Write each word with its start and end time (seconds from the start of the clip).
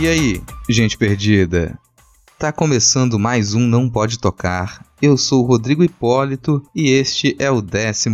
E 0.00 0.08
aí, 0.08 0.42
gente 0.66 0.96
perdida? 0.96 1.78
Tá 2.38 2.50
começando 2.50 3.18
mais 3.18 3.52
um 3.52 3.60
Não 3.60 3.86
Pode 3.86 4.18
Tocar. 4.18 4.82
Eu 5.02 5.14
sou 5.18 5.44
o 5.44 5.46
Rodrigo 5.46 5.84
Hipólito 5.84 6.62
e 6.74 6.88
este 6.88 7.36
é 7.38 7.50
o 7.50 7.62
14 7.62 8.08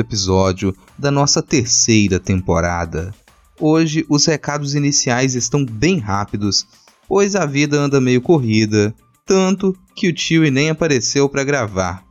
episódio 0.00 0.76
da 0.98 1.10
nossa 1.10 1.40
terceira 1.40 2.20
temporada. 2.20 3.14
Hoje 3.58 4.04
os 4.06 4.26
recados 4.26 4.74
iniciais 4.74 5.34
estão 5.34 5.64
bem 5.64 5.98
rápidos, 5.98 6.66
pois 7.08 7.34
a 7.34 7.46
vida 7.46 7.78
anda 7.78 8.02
meio 8.02 8.20
corrida, 8.20 8.94
tanto 9.24 9.74
que 9.96 10.10
o 10.10 10.12
tio 10.12 10.42
nem 10.52 10.68
apareceu 10.68 11.26
para 11.26 11.42
gravar. 11.42 12.04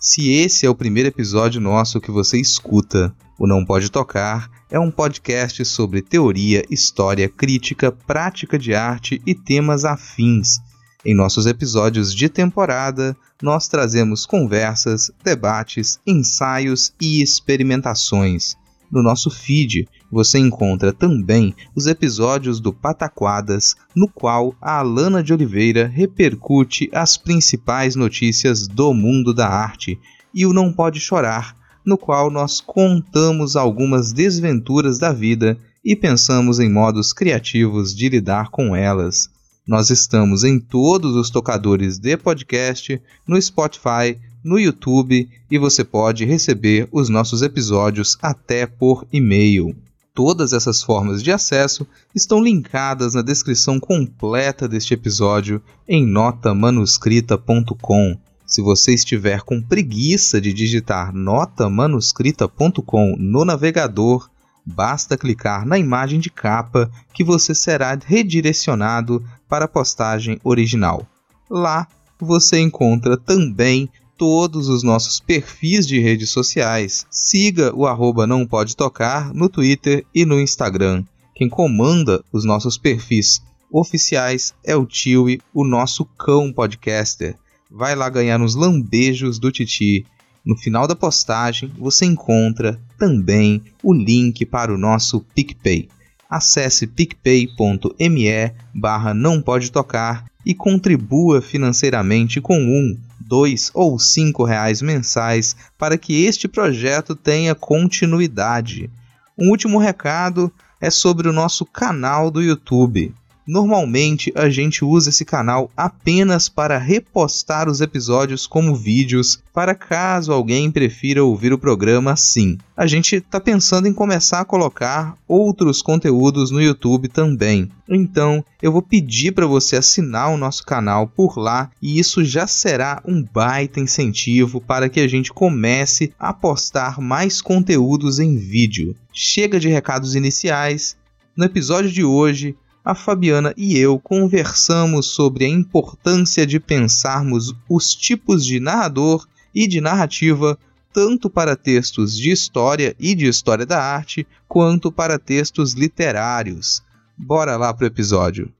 Se 0.00 0.32
esse 0.32 0.64
é 0.64 0.70
o 0.70 0.74
primeiro 0.74 1.10
episódio 1.10 1.60
nosso 1.60 2.00
que 2.00 2.10
você 2.10 2.40
escuta, 2.40 3.14
o 3.38 3.46
Não 3.46 3.66
Pode 3.66 3.90
Tocar 3.90 4.50
é 4.72 4.80
um 4.80 4.90
podcast 4.90 5.62
sobre 5.66 6.00
teoria, 6.00 6.64
história, 6.70 7.28
crítica, 7.28 7.92
prática 7.92 8.58
de 8.58 8.74
arte 8.74 9.20
e 9.26 9.34
temas 9.34 9.84
afins. 9.84 10.60
Em 11.04 11.14
nossos 11.14 11.44
episódios 11.44 12.14
de 12.14 12.26
temporada, 12.30 13.14
nós 13.42 13.68
trazemos 13.68 14.24
conversas, 14.24 15.10
debates, 15.22 16.00
ensaios 16.06 16.90
e 16.98 17.22
experimentações. 17.22 18.56
No 18.90 19.02
nosso 19.02 19.30
feed, 19.30 19.86
você 20.10 20.38
encontra 20.38 20.90
também 20.90 21.54
os 21.76 21.86
episódios 21.86 22.58
do 22.58 22.72
Pataquadas, 22.72 23.76
no 23.94 24.08
qual 24.08 24.54
a 24.58 24.78
Alana 24.78 25.22
de 25.22 25.34
Oliveira 25.34 25.86
repercute 25.86 26.88
as 26.94 27.18
principais 27.18 27.94
notícias 27.94 28.66
do 28.66 28.94
mundo 28.94 29.34
da 29.34 29.48
arte, 29.48 30.00
e 30.34 30.46
o 30.46 30.52
Não 30.54 30.72
Pode 30.72 30.98
Chorar, 30.98 31.61
no 31.84 31.98
qual 31.98 32.30
nós 32.30 32.60
contamos 32.60 33.56
algumas 33.56 34.12
desventuras 34.12 34.98
da 34.98 35.12
vida 35.12 35.58
e 35.84 35.96
pensamos 35.96 36.60
em 36.60 36.70
modos 36.70 37.12
criativos 37.12 37.94
de 37.94 38.08
lidar 38.08 38.50
com 38.50 38.74
elas. 38.74 39.28
Nós 39.66 39.90
estamos 39.90 40.44
em 40.44 40.58
todos 40.58 41.14
os 41.14 41.30
tocadores 41.30 41.98
de 41.98 42.16
podcast, 42.16 43.00
no 43.26 43.40
Spotify, 43.40 44.18
no 44.42 44.58
YouTube 44.58 45.28
e 45.50 45.58
você 45.58 45.84
pode 45.84 46.24
receber 46.24 46.88
os 46.90 47.08
nossos 47.08 47.42
episódios 47.42 48.18
até 48.20 48.66
por 48.66 49.06
e-mail. 49.12 49.76
Todas 50.14 50.52
essas 50.52 50.82
formas 50.82 51.22
de 51.22 51.32
acesso 51.32 51.86
estão 52.14 52.42
linkadas 52.42 53.14
na 53.14 53.22
descrição 53.22 53.80
completa 53.80 54.68
deste 54.68 54.92
episódio 54.92 55.62
em 55.88 56.06
notamanuscrita.com. 56.06 58.18
Se 58.46 58.60
você 58.60 58.92
estiver 58.92 59.42
com 59.42 59.62
preguiça 59.62 60.40
de 60.40 60.52
digitar 60.52 61.14
notamanuscrita.com 61.14 63.16
no 63.18 63.44
navegador, 63.44 64.28
basta 64.64 65.16
clicar 65.16 65.66
na 65.66 65.78
imagem 65.78 66.20
de 66.20 66.30
capa 66.30 66.90
que 67.14 67.24
você 67.24 67.54
será 67.54 67.98
redirecionado 68.04 69.24
para 69.48 69.64
a 69.64 69.68
postagem 69.68 70.38
original. 70.44 71.06
Lá 71.48 71.86
você 72.20 72.60
encontra 72.60 73.16
também 73.16 73.88
todos 74.16 74.68
os 74.68 74.82
nossos 74.82 75.18
perfis 75.18 75.86
de 75.86 75.98
redes 75.98 76.30
sociais. 76.30 77.06
Siga 77.10 77.74
o 77.74 77.86
arroba 77.86 78.26
não 78.26 78.46
pode 78.46 78.76
tocar 78.76 79.32
no 79.34 79.48
Twitter 79.48 80.06
e 80.14 80.24
no 80.24 80.40
Instagram. 80.40 81.04
Quem 81.34 81.48
comanda 81.48 82.22
os 82.32 82.44
nossos 82.44 82.78
perfis 82.78 83.42
oficiais 83.70 84.54
é 84.62 84.76
o 84.76 84.86
Tio, 84.86 85.26
o 85.52 85.64
nosso 85.64 86.04
cão 86.04 86.52
podcaster 86.52 87.36
vai 87.72 87.96
lá 87.96 88.08
ganhar 88.10 88.40
uns 88.40 88.54
lambejos 88.54 89.38
do 89.38 89.50
Titi. 89.50 90.04
No 90.44 90.56
final 90.56 90.86
da 90.86 90.94
postagem 90.94 91.72
você 91.78 92.04
encontra 92.04 92.78
também 92.98 93.62
o 93.82 93.94
link 93.94 94.44
para 94.44 94.74
o 94.74 94.78
nosso 94.78 95.20
PicPay. 95.34 95.88
Acesse 96.28 96.86
picpay.me 96.86 98.52
barra 98.74 99.14
não 99.14 99.40
pode 99.40 99.72
tocar 99.72 100.24
e 100.44 100.54
contribua 100.54 101.40
financeiramente 101.40 102.40
com 102.40 102.58
um, 102.58 102.98
dois 103.20 103.70
ou 103.74 103.98
cinco 103.98 104.44
reais 104.44 104.82
mensais 104.82 105.56
para 105.78 105.96
que 105.96 106.24
este 106.24 106.48
projeto 106.48 107.14
tenha 107.14 107.54
continuidade. 107.54 108.90
Um 109.38 109.50
último 109.50 109.78
recado 109.78 110.52
é 110.80 110.90
sobre 110.90 111.28
o 111.28 111.32
nosso 111.32 111.64
canal 111.64 112.30
do 112.30 112.42
YouTube. 112.42 113.14
Normalmente 113.46 114.32
a 114.36 114.48
gente 114.48 114.84
usa 114.84 115.10
esse 115.10 115.24
canal 115.24 115.70
apenas 115.76 116.48
para 116.48 116.78
repostar 116.78 117.68
os 117.68 117.80
episódios 117.80 118.46
como 118.46 118.74
vídeos, 118.74 119.42
para 119.52 119.74
caso 119.74 120.32
alguém 120.32 120.70
prefira 120.70 121.24
ouvir 121.24 121.52
o 121.52 121.58
programa 121.58 122.12
assim. 122.12 122.56
A 122.76 122.86
gente 122.86 123.16
está 123.16 123.40
pensando 123.40 123.88
em 123.88 123.92
começar 123.92 124.40
a 124.40 124.44
colocar 124.44 125.16
outros 125.26 125.82
conteúdos 125.82 126.50
no 126.50 126.62
YouTube 126.62 127.08
também. 127.08 127.68
Então 127.88 128.44
eu 128.62 128.70
vou 128.70 128.80
pedir 128.80 129.32
para 129.32 129.46
você 129.46 129.76
assinar 129.76 130.30
o 130.30 130.36
nosso 130.36 130.64
canal 130.64 131.08
por 131.08 131.36
lá 131.36 131.70
e 131.82 131.98
isso 131.98 132.24
já 132.24 132.46
será 132.46 133.02
um 133.04 133.22
baita 133.22 133.80
incentivo 133.80 134.60
para 134.60 134.88
que 134.88 135.00
a 135.00 135.08
gente 135.08 135.32
comece 135.32 136.12
a 136.18 136.32
postar 136.32 137.00
mais 137.00 137.42
conteúdos 137.42 138.20
em 138.20 138.36
vídeo. 138.36 138.94
Chega 139.12 139.58
de 139.58 139.68
recados 139.68 140.14
iniciais. 140.14 140.96
No 141.36 141.44
episódio 141.44 141.90
de 141.90 142.04
hoje, 142.04 142.56
a 142.84 142.94
Fabiana 142.94 143.54
e 143.56 143.78
eu 143.78 143.98
conversamos 143.98 145.06
sobre 145.06 145.44
a 145.44 145.48
importância 145.48 146.46
de 146.46 146.58
pensarmos 146.58 147.54
os 147.68 147.94
tipos 147.94 148.44
de 148.44 148.58
narrador 148.58 149.26
e 149.54 149.68
de 149.68 149.80
narrativa 149.80 150.58
tanto 150.92 151.30
para 151.30 151.56
textos 151.56 152.16
de 152.16 152.30
história 152.30 152.94
e 152.98 153.14
de 153.14 153.26
história 153.26 153.64
da 153.64 153.82
arte, 153.82 154.26
quanto 154.46 154.92
para 154.92 155.18
textos 155.18 155.72
literários. 155.72 156.82
Bora 157.16 157.56
lá 157.56 157.72
pro 157.72 157.86
episódio. 157.86 158.52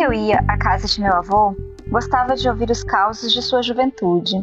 Eu 0.00 0.12
ia 0.12 0.38
à 0.48 0.56
casa 0.56 0.86
de 0.86 1.00
meu 1.00 1.12
avô, 1.12 1.54
gostava 1.88 2.34
de 2.34 2.48
ouvir 2.48 2.70
os 2.70 2.82
causos 2.82 3.32
de 3.32 3.42
sua 3.42 3.62
juventude. 3.62 4.36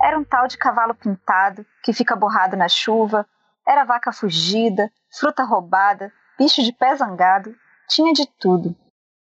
Era 0.00 0.18
um 0.18 0.22
tal 0.22 0.46
de 0.46 0.56
cavalo 0.56 0.94
pintado 0.94 1.66
que 1.82 1.92
fica 1.92 2.14
borrado 2.14 2.56
na 2.56 2.68
chuva, 2.68 3.26
era 3.66 3.84
vaca 3.84 4.12
fugida, 4.12 4.90
fruta 5.18 5.42
roubada, 5.42 6.12
bicho 6.38 6.62
de 6.62 6.72
pé 6.72 6.94
zangado, 6.94 7.54
tinha 7.88 8.12
de 8.12 8.26
tudo. 8.38 8.76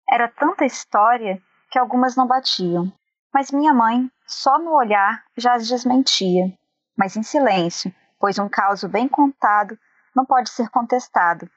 Era 0.09 0.27
tanta 0.27 0.65
história 0.65 1.41
que 1.71 1.79
algumas 1.79 2.15
não 2.15 2.27
batiam. 2.27 2.91
Mas 3.33 3.51
minha 3.51 3.73
mãe, 3.73 4.11
só 4.27 4.59
no 4.59 4.75
olhar, 4.75 5.23
já 5.35 5.55
as 5.55 5.67
desmentia. 5.67 6.53
Mas 6.95 7.15
em 7.15 7.23
silêncio, 7.23 7.93
pois 8.19 8.37
um 8.37 8.47
caso 8.47 8.87
bem 8.87 9.07
contado 9.07 9.77
não 10.15 10.25
pode 10.25 10.49
ser 10.49 10.69
contestado, 10.69 11.49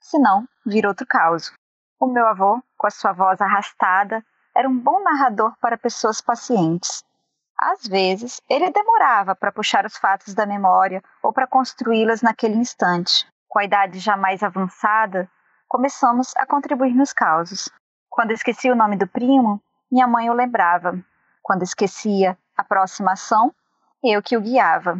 senão 0.00 0.46
vira 0.66 0.88
outro 0.88 1.06
caso. 1.06 1.52
O 2.02 2.08
meu 2.08 2.26
avô, 2.26 2.60
com 2.76 2.88
a 2.88 2.90
sua 2.90 3.12
voz 3.12 3.40
arrastada, 3.40 4.26
era 4.56 4.68
um 4.68 4.76
bom 4.76 5.00
narrador 5.04 5.54
para 5.60 5.78
pessoas 5.78 6.20
pacientes. 6.20 7.04
Às 7.56 7.86
vezes, 7.86 8.40
ele 8.50 8.72
demorava 8.72 9.36
para 9.36 9.52
puxar 9.52 9.86
os 9.86 9.96
fatos 9.96 10.34
da 10.34 10.44
memória 10.44 11.00
ou 11.22 11.32
para 11.32 11.46
construí-las 11.46 12.20
naquele 12.20 12.56
instante. 12.56 13.24
Com 13.46 13.60
a 13.60 13.64
idade 13.64 14.00
já 14.00 14.16
mais 14.16 14.42
avançada, 14.42 15.30
começamos 15.68 16.34
a 16.36 16.44
contribuir 16.44 16.92
nos 16.92 17.12
causos. 17.12 17.70
Quando 18.10 18.32
esquecia 18.32 18.72
o 18.72 18.76
nome 18.76 18.96
do 18.96 19.06
primo, 19.06 19.62
minha 19.88 20.08
mãe 20.08 20.28
o 20.28 20.34
lembrava. 20.34 20.98
Quando 21.40 21.62
esquecia 21.62 22.36
a 22.56 22.64
próxima 22.64 23.12
ação, 23.12 23.54
eu 24.02 24.20
que 24.20 24.36
o 24.36 24.40
guiava. 24.40 24.98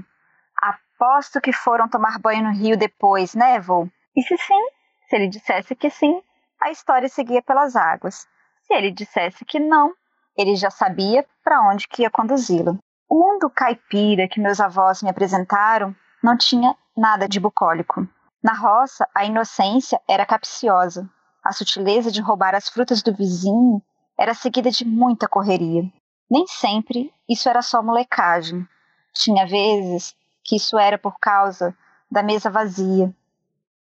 Aposto 0.56 1.40
que 1.40 1.52
foram 1.52 1.88
tomar 1.88 2.20
banho 2.20 2.44
no 2.44 2.52
rio 2.52 2.76
depois, 2.76 3.34
né, 3.34 3.58
vô? 3.58 3.88
E 4.14 4.22
se 4.22 4.38
sim? 4.38 4.68
Se 5.08 5.16
ele 5.16 5.26
dissesse 5.26 5.74
que 5.74 5.90
sim, 5.90 6.22
a 6.62 6.70
história 6.70 7.08
seguia 7.08 7.42
pelas 7.42 7.74
águas. 7.74 8.26
Se 8.62 8.72
ele 8.72 8.90
dissesse 8.90 9.44
que 9.44 9.58
não, 9.58 9.92
ele 10.36 10.54
já 10.54 10.70
sabia 10.70 11.26
para 11.42 11.60
onde 11.68 11.88
que 11.88 12.02
ia 12.02 12.10
conduzi-lo. 12.10 12.78
O 13.08 13.18
mundo 13.18 13.50
caipira 13.50 14.28
que 14.28 14.40
meus 14.40 14.60
avós 14.60 15.02
me 15.02 15.10
apresentaram 15.10 15.94
não 16.22 16.36
tinha 16.36 16.74
nada 16.96 17.28
de 17.28 17.40
bucólico. 17.40 18.06
Na 18.42 18.54
roça, 18.54 19.06
a 19.14 19.24
inocência 19.24 20.00
era 20.08 20.24
capciosa. 20.24 21.08
A 21.44 21.52
sutileza 21.52 22.10
de 22.10 22.22
roubar 22.22 22.54
as 22.54 22.68
frutas 22.68 23.02
do 23.02 23.14
vizinho 23.14 23.82
era 24.16 24.32
seguida 24.32 24.70
de 24.70 24.84
muita 24.84 25.28
correria. 25.28 25.82
Nem 26.30 26.46
sempre 26.46 27.12
isso 27.28 27.48
era 27.48 27.60
só 27.60 27.82
molecagem. 27.82 28.66
Tinha 29.12 29.46
vezes 29.46 30.14
que 30.44 30.56
isso 30.56 30.78
era 30.78 30.96
por 30.96 31.18
causa 31.18 31.76
da 32.10 32.22
mesa 32.22 32.48
vazia. 32.48 33.12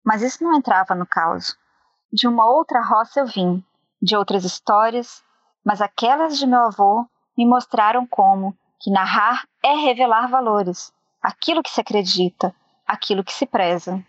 Mas 0.03 0.23
isso 0.23 0.43
não 0.43 0.55
entrava 0.55 0.95
no 0.95 1.05
caos. 1.05 1.55
De 2.13 2.27
uma 2.27 2.45
outra 2.45 2.81
roça 2.81 3.21
eu 3.21 3.25
vim, 3.25 3.63
de 4.01 4.17
outras 4.17 4.43
histórias, 4.43 5.23
mas 5.63 5.81
aquelas 5.81 6.37
de 6.37 6.45
meu 6.45 6.59
avô 6.59 7.05
me 7.37 7.45
mostraram 7.45 8.05
como 8.05 8.53
que 8.81 8.91
narrar 8.91 9.47
é 9.63 9.73
revelar 9.75 10.27
valores, 10.27 10.91
aquilo 11.21 11.63
que 11.63 11.69
se 11.69 11.79
acredita, 11.79 12.53
aquilo 12.85 13.23
que 13.23 13.31
se 13.31 13.45
preza. 13.45 14.03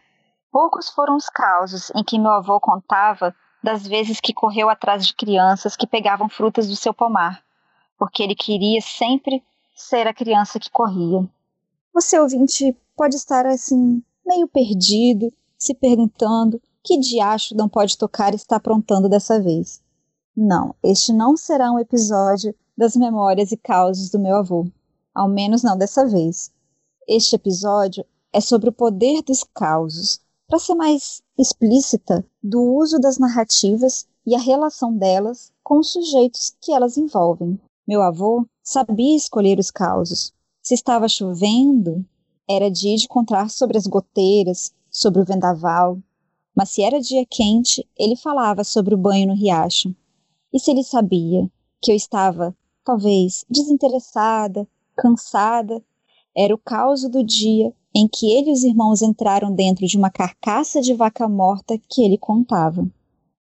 Poucos 0.51 0.89
foram 0.89 1.15
os 1.15 1.29
causos 1.29 1.91
em 1.95 2.03
que 2.03 2.19
meu 2.19 2.33
avô 2.33 2.59
contava 2.59 3.33
das 3.63 3.87
vezes 3.87 4.19
que 4.21 4.35
correu 4.35 4.69
atrás 4.69 5.07
de 5.07 5.15
crianças 5.15 5.77
que 5.77 5.87
pegavam 5.87 6.29
frutas 6.29 6.69
do 6.69 6.75
seu 6.75 6.93
pomar, 6.93 7.45
porque 7.97 8.21
ele 8.21 8.35
queria 8.35 8.81
sempre 8.81 9.45
ser 9.77 10.09
a 10.09 10.15
criança 10.15 10.59
que 10.59 10.71
corria. 10.71 11.25
Você 11.95 12.19
ouvinte 12.19 12.77
pode 12.97 13.15
estar 13.15 13.47
assim, 13.47 14.03
meio 14.27 14.49
perdido, 14.49 15.33
se 15.57 15.73
perguntando 15.73 16.61
que 16.83 16.99
diacho 16.99 17.55
não 17.57 17.69
pode 17.69 17.97
tocar 17.97 18.35
está 18.35 18.57
aprontando 18.57 19.09
dessa 19.09 19.41
vez. 19.41 19.81
Não, 20.37 20.75
este 20.83 21.13
não 21.13 21.37
será 21.37 21.71
um 21.71 21.79
episódio 21.79 22.55
das 22.77 22.97
memórias 22.97 23.53
e 23.53 23.57
causos 23.57 24.11
do 24.11 24.19
meu 24.19 24.37
avô. 24.37 24.67
Ao 25.15 25.29
menos 25.29 25.63
não 25.63 25.77
dessa 25.77 26.07
vez. 26.07 26.51
Este 27.07 27.37
episódio 27.37 28.05
é 28.33 28.41
sobre 28.41 28.71
o 28.71 28.73
poder 28.73 29.23
dos 29.23 29.45
causos, 29.45 30.21
para 30.49 30.59
ser 30.59 30.75
mais 30.75 31.23
explícita, 31.39 32.25
do 32.43 32.61
uso 32.61 32.99
das 32.99 33.19
narrativas 33.19 34.07
e 34.27 34.35
a 34.35 34.39
relação 34.39 34.97
delas 34.97 35.53
com 35.63 35.79
os 35.79 35.93
sujeitos 35.93 36.55
que 36.61 36.73
elas 36.73 36.97
envolvem. 36.97 37.61
Meu 37.87 38.01
avô 38.01 38.47
sabia 38.63 39.17
escolher 39.17 39.59
os 39.59 39.71
causos. 39.71 40.33
Se 40.63 40.75
estava 40.75 41.09
chovendo, 41.09 42.05
era 42.49 42.71
dia 42.71 42.97
de 42.97 43.09
contar 43.09 43.51
sobre 43.51 43.77
as 43.77 43.87
goteiras, 43.87 44.73
sobre 44.91 45.21
o 45.21 45.25
vendaval. 45.25 45.99
Mas 46.55 46.71
se 46.71 46.83
era 46.83 47.01
dia 47.01 47.25
quente, 47.29 47.87
ele 47.99 48.17
falava 48.17 48.63
sobre 48.65 48.95
o 48.95 48.99
banho 48.99 49.29
no 49.29 49.35
riacho. 49.35 49.95
E 50.53 50.59
se 50.59 50.71
ele 50.71 50.85
sabia 50.85 51.51
que 51.81 51.91
eu 51.91 51.97
estava, 51.97 52.55
talvez, 52.85 53.45
desinteressada, 53.49 54.69
cansada, 54.97 55.83
era 56.37 56.55
o 56.55 56.59
caos 56.59 57.03
do 57.09 57.23
dia 57.23 57.75
em 57.95 58.09
que 58.09 58.31
ele 58.31 58.51
e 58.51 58.53
os 58.53 58.65
irmãos 58.65 59.03
entraram 59.03 59.53
dentro 59.53 59.87
de 59.87 59.97
uma 59.97 60.11
carcaça 60.11 60.81
de 60.81 60.95
vaca 60.95 61.29
morta 61.29 61.79
que 61.89 62.03
ele 62.03 62.17
contava. 62.17 62.87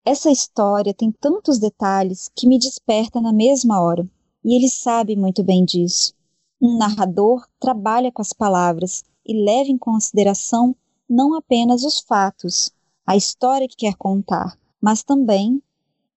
Essa 0.03 0.31
história 0.31 0.93
tem 0.93 1.11
tantos 1.11 1.59
detalhes 1.59 2.29
que 2.35 2.47
me 2.47 2.57
desperta 2.57 3.21
na 3.21 3.31
mesma 3.31 3.81
hora, 3.81 4.09
e 4.43 4.55
ele 4.55 4.67
sabe 4.67 5.15
muito 5.15 5.43
bem 5.43 5.63
disso. 5.63 6.13
Um 6.59 6.77
narrador 6.77 7.47
trabalha 7.59 8.11
com 8.11 8.21
as 8.21 8.33
palavras 8.33 9.03
e 9.25 9.33
leva 9.33 9.69
em 9.69 9.77
consideração 9.77 10.75
não 11.09 11.35
apenas 11.35 11.83
os 11.83 11.99
fatos, 11.99 12.71
a 13.05 13.15
história 13.15 13.67
que 13.67 13.75
quer 13.75 13.95
contar, 13.95 14.57
mas 14.81 15.03
também 15.03 15.61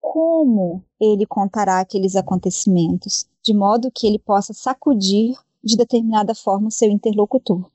como 0.01 0.85
ele 1.01 1.27
contará 1.27 1.81
aqueles 1.81 2.15
acontecimentos, 2.15 3.27
de 3.43 3.55
modo 3.55 3.91
que 3.91 4.07
ele 4.07 4.19
possa 4.19 4.53
sacudir 4.53 5.35
de 5.63 5.77
determinada 5.77 6.35
forma 6.35 6.69
o 6.69 6.71
seu 6.71 6.91
interlocutor. 6.91 7.71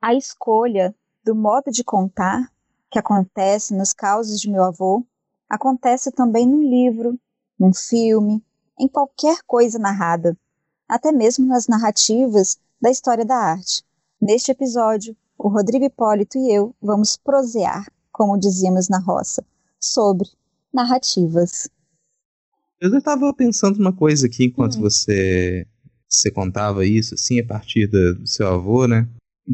A 0.00 0.14
escolha 0.14 0.94
do 1.24 1.34
modo 1.34 1.70
de 1.70 1.82
contar, 1.82 2.52
que 2.90 2.98
acontece 2.98 3.74
nos 3.74 3.92
causos 3.92 4.40
de 4.40 4.50
meu 4.50 4.64
avô, 4.64 5.04
acontece 5.48 6.10
também 6.10 6.46
no 6.46 6.62
livro, 6.62 7.18
num 7.58 7.72
filme, 7.72 8.44
em 8.78 8.88
qualquer 8.88 9.38
coisa 9.46 9.78
narrada, 9.78 10.36
até 10.88 11.10
mesmo 11.12 11.46
nas 11.46 11.68
narrativas 11.68 12.58
da 12.80 12.90
história 12.90 13.24
da 13.24 13.36
arte. 13.36 13.84
Neste 14.20 14.50
episódio, 14.50 15.16
o 15.38 15.48
Rodrigo 15.48 15.84
Hipólito 15.84 16.38
e 16.38 16.52
eu 16.52 16.74
vamos 16.80 17.16
prosear, 17.16 17.86
como 18.12 18.38
dizíamos 18.38 18.88
na 18.88 18.98
roça, 18.98 19.44
sobre 19.80 20.28
narrativas. 20.72 21.68
Eu 22.80 22.96
estava 22.96 23.32
pensando 23.32 23.78
uma 23.78 23.92
coisa 23.92 24.26
aqui 24.26 24.44
enquanto 24.44 24.76
hum. 24.76 24.82
você 24.82 25.66
você 26.08 26.30
contava 26.30 26.84
isso, 26.84 27.14
assim, 27.14 27.40
a 27.40 27.46
partir 27.46 27.86
do 27.86 28.26
seu 28.26 28.46
avô, 28.46 28.86
né? 28.86 29.08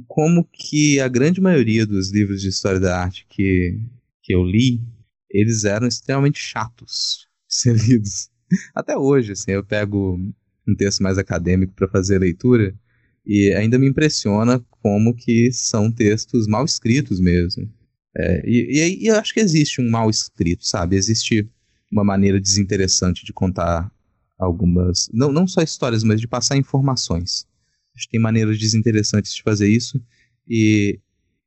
Como 0.08 0.44
que 0.52 0.98
a 0.98 1.06
grande 1.06 1.40
maioria 1.40 1.86
dos 1.86 2.10
livros 2.10 2.42
de 2.42 2.48
história 2.48 2.80
da 2.80 3.00
arte 3.00 3.24
que, 3.30 3.80
que 4.22 4.34
eu 4.34 4.42
li, 4.42 4.82
eles 5.30 5.64
eram 5.64 5.86
extremamente 5.86 6.40
chatos 6.40 7.28
de 7.48 7.54
ser 7.54 7.76
lidos. 7.86 8.28
Até 8.74 8.96
hoje, 8.96 9.32
assim, 9.32 9.52
eu 9.52 9.64
pego 9.64 10.18
um 10.66 10.74
texto 10.74 11.00
mais 11.02 11.16
acadêmico 11.16 11.74
para 11.74 11.88
fazer 11.88 12.16
a 12.16 12.20
leitura 12.20 12.74
e 13.24 13.52
ainda 13.54 13.78
me 13.78 13.86
impressiona 13.86 14.58
como 14.82 15.14
que 15.14 15.52
são 15.52 15.92
textos 15.92 16.48
mal 16.48 16.64
escritos 16.64 17.20
mesmo. 17.20 17.70
É, 18.16 18.42
e, 18.44 19.00
e, 19.02 19.06
eu 19.06 19.16
acho 19.16 19.32
que 19.32 19.40
existe 19.40 19.80
um 19.80 19.90
mal 19.90 20.08
escrito, 20.10 20.66
sabe? 20.66 20.96
Existe 20.96 21.48
uma 21.90 22.04
maneira 22.04 22.40
desinteressante 22.40 23.24
de 23.24 23.32
contar 23.32 23.90
algumas. 24.38 25.08
Não, 25.12 25.32
não 25.32 25.46
só 25.46 25.62
histórias, 25.62 26.02
mas 26.02 26.20
de 26.20 26.28
passar 26.28 26.56
informações. 26.56 27.46
Acho 27.94 28.06
que 28.06 28.12
tem 28.12 28.20
maneiras 28.20 28.58
desinteressantes 28.58 29.34
de 29.34 29.42
fazer 29.42 29.68
isso. 29.68 30.00
E 30.46 31.00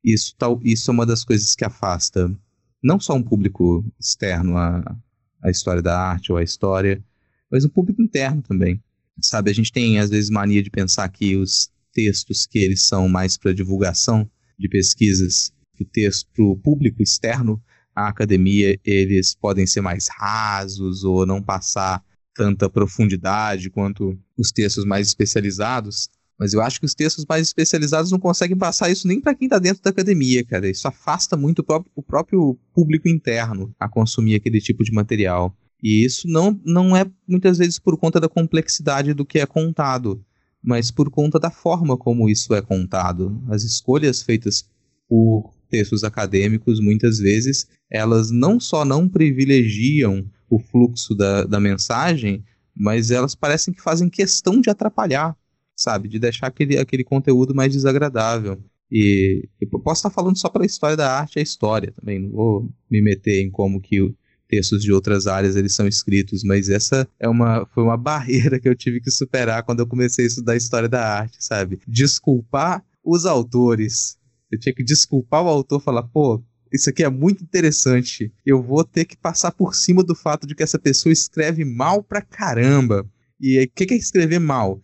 isso, 0.04 0.34
tal, 0.36 0.60
isso 0.62 0.90
é 0.90 0.94
uma 0.94 1.06
das 1.06 1.24
coisas 1.24 1.54
que 1.54 1.64
afasta 1.64 2.34
não 2.82 2.98
só 2.98 3.14
um 3.14 3.22
público 3.22 3.84
externo 3.98 4.56
à, 4.56 4.96
à 5.42 5.50
história 5.50 5.80
da 5.80 5.98
arte 5.98 6.32
ou 6.32 6.38
à 6.38 6.42
história, 6.42 7.02
mas 7.50 7.64
um 7.64 7.68
público 7.68 8.02
interno 8.02 8.42
também. 8.42 8.82
Sabe, 9.20 9.50
a 9.50 9.54
gente 9.54 9.70
tem 9.70 9.98
às 9.98 10.10
vezes 10.10 10.30
mania 10.30 10.62
de 10.62 10.70
pensar 10.70 11.08
que 11.08 11.36
os 11.36 11.70
textos 11.92 12.46
que 12.46 12.58
eles 12.58 12.82
são 12.82 13.08
mais 13.08 13.36
para 13.36 13.54
divulgação 13.54 14.28
de 14.58 14.68
pesquisas 14.68 15.52
o 15.82 15.84
texto 15.84 16.28
para 16.34 16.44
o 16.44 16.56
público 16.56 17.02
externo 17.02 17.62
à 17.94 18.08
academia, 18.08 18.78
eles 18.84 19.34
podem 19.34 19.66
ser 19.66 19.80
mais 19.80 20.08
rasos 20.08 21.04
ou 21.04 21.26
não 21.26 21.42
passar 21.42 22.02
tanta 22.34 22.68
profundidade 22.68 23.70
quanto 23.70 24.18
os 24.36 24.50
textos 24.50 24.84
mais 24.84 25.08
especializados. 25.08 26.08
Mas 26.38 26.54
eu 26.54 26.60
acho 26.60 26.80
que 26.80 26.86
os 26.86 26.94
textos 26.94 27.24
mais 27.28 27.46
especializados 27.46 28.10
não 28.10 28.18
conseguem 28.18 28.56
passar 28.56 28.90
isso 28.90 29.06
nem 29.06 29.20
para 29.20 29.34
quem 29.34 29.46
está 29.46 29.58
dentro 29.58 29.82
da 29.82 29.90
academia, 29.90 30.44
cara. 30.44 30.68
Isso 30.68 30.88
afasta 30.88 31.36
muito 31.36 31.60
o 31.60 31.64
próprio, 31.64 31.92
o 31.94 32.02
próprio 32.02 32.58
público 32.74 33.08
interno 33.08 33.72
a 33.78 33.88
consumir 33.88 34.34
aquele 34.34 34.60
tipo 34.60 34.82
de 34.82 34.92
material. 34.92 35.54
E 35.82 36.04
isso 36.04 36.26
não, 36.28 36.58
não 36.64 36.96
é 36.96 37.04
muitas 37.28 37.58
vezes 37.58 37.78
por 37.78 37.96
conta 37.98 38.18
da 38.18 38.28
complexidade 38.28 39.12
do 39.12 39.26
que 39.26 39.38
é 39.38 39.46
contado, 39.46 40.24
mas 40.62 40.90
por 40.90 41.10
conta 41.10 41.38
da 41.38 41.50
forma 41.50 41.96
como 41.96 42.28
isso 42.28 42.54
é 42.54 42.62
contado. 42.62 43.40
As 43.48 43.62
escolhas 43.64 44.22
feitas 44.22 44.64
por 45.08 45.52
textos 45.68 46.04
acadêmicos, 46.04 46.80
muitas 46.80 47.18
vezes, 47.18 47.66
elas 47.90 48.30
não 48.30 48.60
só 48.60 48.84
não 48.84 49.08
privilegiam 49.08 50.24
o 50.48 50.58
fluxo 50.58 51.14
da, 51.14 51.44
da 51.44 51.58
mensagem, 51.58 52.44
mas 52.74 53.10
elas 53.10 53.34
parecem 53.34 53.72
que 53.72 53.80
fazem 53.80 54.08
questão 54.08 54.60
de 54.60 54.68
atrapalhar, 54.68 55.36
sabe? 55.74 56.08
De 56.08 56.18
deixar 56.18 56.46
aquele, 56.46 56.78
aquele 56.78 57.04
conteúdo 57.04 57.54
mais 57.54 57.72
desagradável. 57.72 58.58
E 58.90 59.48
eu 59.58 59.80
posso 59.80 60.00
estar 60.00 60.10
falando 60.10 60.36
só 60.36 60.50
pela 60.50 60.66
história 60.66 60.96
da 60.96 61.10
arte, 61.18 61.38
a 61.38 61.42
história 61.42 61.92
também, 61.92 62.18
não 62.18 62.30
vou 62.30 62.68
me 62.90 63.00
meter 63.00 63.42
em 63.42 63.50
como 63.50 63.80
que 63.80 64.14
textos 64.46 64.82
de 64.82 64.92
outras 64.92 65.26
áreas 65.26 65.56
eles 65.56 65.74
são 65.74 65.88
escritos, 65.88 66.44
mas 66.44 66.68
essa 66.68 67.08
é 67.18 67.26
uma 67.26 67.66
foi 67.72 67.82
uma 67.82 67.96
barreira 67.98 68.60
que 68.60 68.68
eu 68.68 68.76
tive 68.76 69.00
que 69.00 69.10
superar 69.10 69.62
quando 69.62 69.80
eu 69.80 69.86
comecei 69.86 70.26
a 70.26 70.28
estudar 70.28 70.52
a 70.52 70.56
história 70.56 70.90
da 70.90 71.02
arte, 71.02 71.38
sabe? 71.40 71.78
Desculpar 71.88 72.84
os 73.02 73.24
autores 73.24 74.18
eu 74.52 74.58
tinha 74.58 74.74
que 74.74 74.84
desculpar 74.84 75.42
o 75.42 75.48
autor 75.48 75.80
falar, 75.80 76.02
pô, 76.02 76.44
isso 76.70 76.90
aqui 76.90 77.02
é 77.02 77.08
muito 77.08 77.42
interessante. 77.42 78.30
Eu 78.44 78.62
vou 78.62 78.84
ter 78.84 79.06
que 79.06 79.16
passar 79.16 79.50
por 79.50 79.74
cima 79.74 80.04
do 80.04 80.14
fato 80.14 80.46
de 80.46 80.54
que 80.54 80.62
essa 80.62 80.78
pessoa 80.78 81.12
escreve 81.12 81.64
mal 81.64 82.02
pra 82.02 82.20
caramba. 82.20 83.08
E 83.40 83.62
o 83.64 83.70
que, 83.74 83.86
que 83.86 83.94
é 83.94 83.96
escrever 83.96 84.38
mal? 84.38 84.80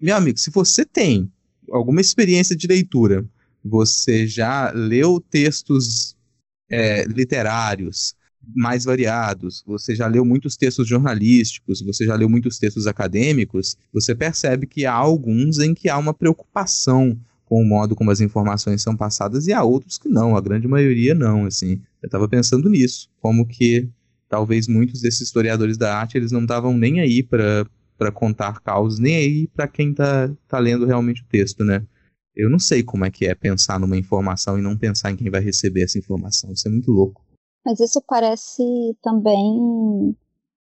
Meu 0.00 0.16
amigo, 0.16 0.38
se 0.38 0.50
você 0.50 0.84
tem 0.84 1.30
alguma 1.70 2.00
experiência 2.00 2.56
de 2.56 2.66
leitura, 2.66 3.28
você 3.62 4.26
já 4.26 4.70
leu 4.70 5.20
textos 5.20 6.16
é, 6.70 7.04
literários 7.04 8.16
mais 8.54 8.84
variados, 8.84 9.62
você 9.66 9.94
já 9.94 10.06
leu 10.06 10.24
muitos 10.24 10.56
textos 10.56 10.88
jornalísticos, 10.88 11.82
você 11.82 12.06
já 12.06 12.14
leu 12.14 12.30
muitos 12.30 12.58
textos 12.58 12.86
acadêmicos, 12.86 13.76
você 13.92 14.14
percebe 14.14 14.66
que 14.66 14.86
há 14.86 14.94
alguns 14.94 15.58
em 15.58 15.74
que 15.74 15.88
há 15.88 15.98
uma 15.98 16.14
preocupação 16.14 17.18
com 17.48 17.62
o 17.62 17.66
modo 17.66 17.96
como 17.96 18.10
as 18.10 18.20
informações 18.20 18.82
são 18.82 18.94
passadas 18.94 19.46
e 19.46 19.52
há 19.54 19.64
outros 19.64 19.96
que 19.96 20.08
não, 20.08 20.36
a 20.36 20.40
grande 20.40 20.68
maioria 20.68 21.14
não, 21.14 21.46
assim. 21.46 21.80
Eu 22.02 22.06
estava 22.06 22.28
pensando 22.28 22.68
nisso, 22.68 23.08
como 23.20 23.46
que 23.46 23.88
talvez 24.28 24.68
muitos 24.68 25.00
desses 25.00 25.22
historiadores 25.22 25.78
da 25.78 25.96
arte 25.96 26.18
eles 26.18 26.30
não 26.30 26.42
estavam 26.42 26.76
nem 26.76 27.00
aí 27.00 27.22
para 27.22 28.12
contar 28.12 28.60
caos, 28.60 28.98
nem 28.98 29.16
aí 29.16 29.48
para 29.48 29.66
quem 29.66 29.94
tá, 29.94 30.30
tá 30.46 30.58
lendo 30.58 30.84
realmente 30.84 31.22
o 31.22 31.26
texto, 31.26 31.64
né? 31.64 31.82
Eu 32.36 32.50
não 32.50 32.58
sei 32.58 32.82
como 32.82 33.06
é 33.06 33.10
que 33.10 33.26
é 33.26 33.34
pensar 33.34 33.80
numa 33.80 33.96
informação 33.96 34.58
e 34.58 34.62
não 34.62 34.76
pensar 34.76 35.10
em 35.10 35.16
quem 35.16 35.30
vai 35.30 35.40
receber 35.40 35.84
essa 35.84 35.98
informação. 35.98 36.52
Isso 36.52 36.68
é 36.68 36.70
muito 36.70 36.90
louco. 36.92 37.24
Mas 37.64 37.80
isso 37.80 38.00
parece 38.06 38.62
também 39.02 39.58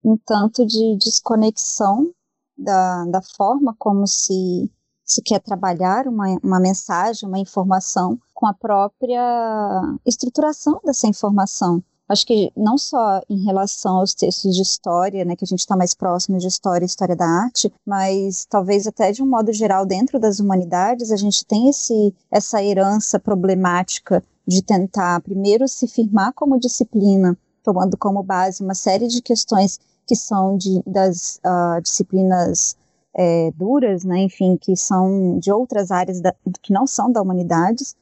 um 0.04 0.18
tanto 0.24 0.65
de 0.65 0.98
desconexão 1.04 2.13
da, 2.56 3.06
da 3.06 3.22
forma 3.36 3.75
como 3.77 4.08
se, 4.08 4.72
se 5.06 5.22
quer 5.22 5.40
trabalhar 5.40 6.08
uma, 6.08 6.38
uma 6.44 6.60
mensagem, 6.60 7.30
uma 7.30 7.40
informação, 7.40 8.20
com 8.34 8.48
a 8.48 8.54
própria 8.54 9.82
estruturação 10.06 10.82
dessa 10.84 11.08
informação. 11.08 11.84
Acho 12.08 12.26
que 12.26 12.52
não 12.56 12.78
só 12.78 13.22
em 13.28 13.44
relação 13.44 13.98
aos 13.98 14.14
textos 14.14 14.56
de 14.56 14.62
história, 14.62 15.26
né, 15.26 15.36
que 15.36 15.44
a 15.44 15.48
gente 15.48 15.60
está 15.60 15.76
mais 15.76 15.96
próximo 15.96 16.38
de 16.38 16.48
história 16.48 16.86
e 16.86 16.88
história 16.88 17.16
da 17.16 17.26
arte, 17.26 17.72
mas 17.86 18.46
talvez 18.46 18.86
até 18.86 19.12
de 19.12 19.24
um 19.24 19.28
modo 19.28 19.52
geral 19.52 19.86
dentro 19.86 20.20
das 20.20 20.40
humanidades 20.40 21.12
a 21.12 21.16
gente 21.16 21.44
tem 21.46 21.70
esse, 21.70 22.14
essa 22.30 22.64
herança 22.64 23.20
problemática 23.20 24.24
de 24.48 24.62
tentar 24.62 25.20
primeiro 25.22 25.68
se 25.68 25.88
firmar 25.88 26.32
como 26.34 26.60
disciplina, 26.60 27.36
tomando 27.64 27.98
como 27.98 28.22
base 28.22 28.64
uma 28.64 28.76
série 28.76 29.08
de 29.08 29.22
questões 29.22 29.80
que 30.06 30.16
são 30.16 30.56
de, 30.56 30.84
das 30.86 31.40
uh, 31.44 31.82
disciplinas 31.82 32.78
é, 33.18 33.52
duras, 33.52 34.04
né, 34.04 34.24
enfim, 34.24 34.58
que 34.58 34.76
são 34.76 35.40
de 35.40 35.52
outras 35.52 35.90
áreas 35.90 36.20
da, 36.20 36.36
que 36.62 36.74
não 36.74 36.86
são 36.86 37.12
da 37.12 37.22
humanidades, 37.22 37.96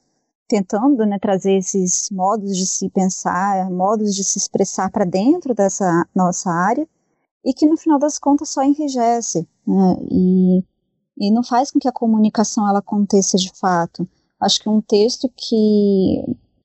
tentando 0.47 1.05
né, 1.05 1.19
trazer 1.19 1.57
esses 1.57 2.09
modos 2.11 2.57
de 2.57 2.65
se 2.65 2.89
pensar, 2.89 3.69
modos 3.69 4.15
de 4.15 4.23
se 4.23 4.37
expressar 4.39 4.91
para 4.91 5.05
dentro 5.05 5.53
dessa 5.53 6.07
nossa 6.15 6.49
área, 6.49 6.87
e 7.45 7.53
que 7.53 7.67
no 7.67 7.77
final 7.77 7.99
das 7.99 8.17
contas 8.17 8.49
só 8.49 8.63
enrijece 8.63 9.47
né, 9.67 9.97
e, 10.09 10.63
e 11.17 11.31
não 11.31 11.43
faz 11.43 11.71
com 11.71 11.79
que 11.79 11.87
a 11.87 11.91
comunicação 11.91 12.67
ela 12.67 12.79
aconteça 12.79 13.37
de 13.37 13.51
fato. 13.53 14.07
Acho 14.39 14.61
que 14.61 14.69
um 14.69 14.81
texto 14.81 15.29
que 15.35 16.23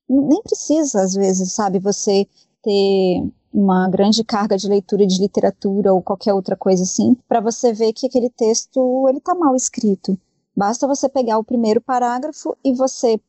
nem 0.09 0.41
precisa, 0.41 1.01
às 1.01 1.13
vezes, 1.13 1.53
sabe, 1.53 1.79
você 1.79 2.27
ter 2.63 3.31
uma 3.53 3.89
grande 3.89 4.23
carga 4.23 4.57
de 4.57 4.67
leitura 4.67 5.05
de 5.05 5.19
literatura 5.19 5.93
ou 5.93 6.01
qualquer 6.01 6.33
outra 6.33 6.55
coisa 6.55 6.83
assim, 6.83 7.15
para 7.27 7.41
você 7.41 7.73
ver 7.73 7.93
que 7.93 8.07
aquele 8.07 8.29
texto 8.29 9.07
ele 9.09 9.19
tá 9.19 9.33
mal 9.35 9.55
escrito. 9.55 10.17
Basta 10.55 10.87
você 10.87 11.07
pegar 11.07 11.37
o 11.37 11.43
primeiro 11.43 11.81
parágrafo 11.81 12.55
e 12.63 12.73
você 12.73 13.19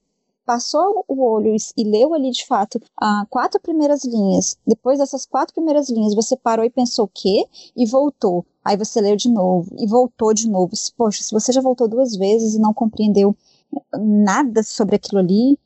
passou 0.44 1.04
o 1.06 1.22
olho 1.22 1.54
e 1.76 1.84
leu 1.84 2.12
ali 2.12 2.32
de 2.32 2.44
fato 2.44 2.80
as 2.96 3.24
quatro 3.28 3.60
primeiras 3.60 4.04
linhas. 4.04 4.56
Depois 4.66 4.98
dessas 4.98 5.24
quatro 5.24 5.54
primeiras 5.54 5.88
linhas, 5.88 6.14
você 6.14 6.36
parou 6.36 6.64
e 6.64 6.70
pensou 6.70 7.04
o 7.04 7.10
quê? 7.12 7.46
E 7.76 7.86
voltou. 7.86 8.44
Aí 8.64 8.76
você 8.76 9.00
leu 9.00 9.14
de 9.14 9.30
novo 9.30 9.72
e 9.78 9.86
voltou 9.86 10.34
de 10.34 10.48
novo. 10.48 10.72
Poxa, 10.96 11.22
se 11.22 11.30
você 11.30 11.52
já 11.52 11.60
voltou 11.60 11.88
duas 11.88 12.16
vezes 12.16 12.54
e 12.54 12.58
não 12.58 12.74
compreendeu 12.74 13.36
nada 13.96 14.62
sobre 14.62 14.96
aquilo 14.96 15.20
ali, 15.20 15.56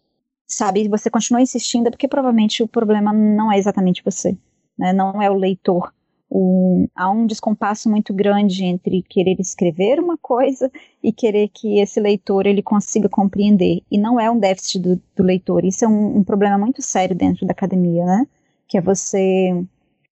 sabe, 0.47 0.89
você 0.89 1.11
continua 1.11 1.41
insistindo, 1.41 1.89
é 1.89 1.91
porque 1.91 2.09
provavelmente 2.09 2.63
o 2.63 2.69
problema 2.69 3.13
não 3.13 3.53
é 3.53 3.59
exatamente 3.59 4.03
você, 4.05 4.37
né? 4.79 4.93
Não 4.93 5.21
é 5.23 5.31
o 5.31 5.35
leitor. 5.35 5.93
O, 6.29 6.89
há 6.95 7.11
um 7.11 7.27
descompasso 7.27 7.89
muito 7.89 8.13
grande 8.13 8.65
entre 8.65 9.03
querer 9.03 9.37
escrever 9.39 10.01
uma 10.01 10.17
coisa 10.17 10.71
e 11.03 11.13
querer 11.13 11.49
que 11.49 11.79
esse 11.79 12.01
leitor 12.01 12.47
ele 12.47 12.63
consiga 12.63 13.09
compreender. 13.09 13.83
E 13.91 13.99
não 13.99 14.19
é 14.19 14.31
um 14.31 14.39
déficit 14.39 14.81
do, 14.81 15.01
do 15.17 15.23
leitor. 15.23 15.65
Isso 15.65 15.85
é 15.85 15.89
um, 15.89 16.19
um, 16.19 16.25
problema 16.25 16.59
muito 16.59 16.83
sério 16.83 17.15
dentro 17.15 17.47
da 17.47 17.53
academia, 17.53 18.05
né? 18.05 18.27
Que 18.67 18.79
é 18.79 18.81
você, 18.81 19.65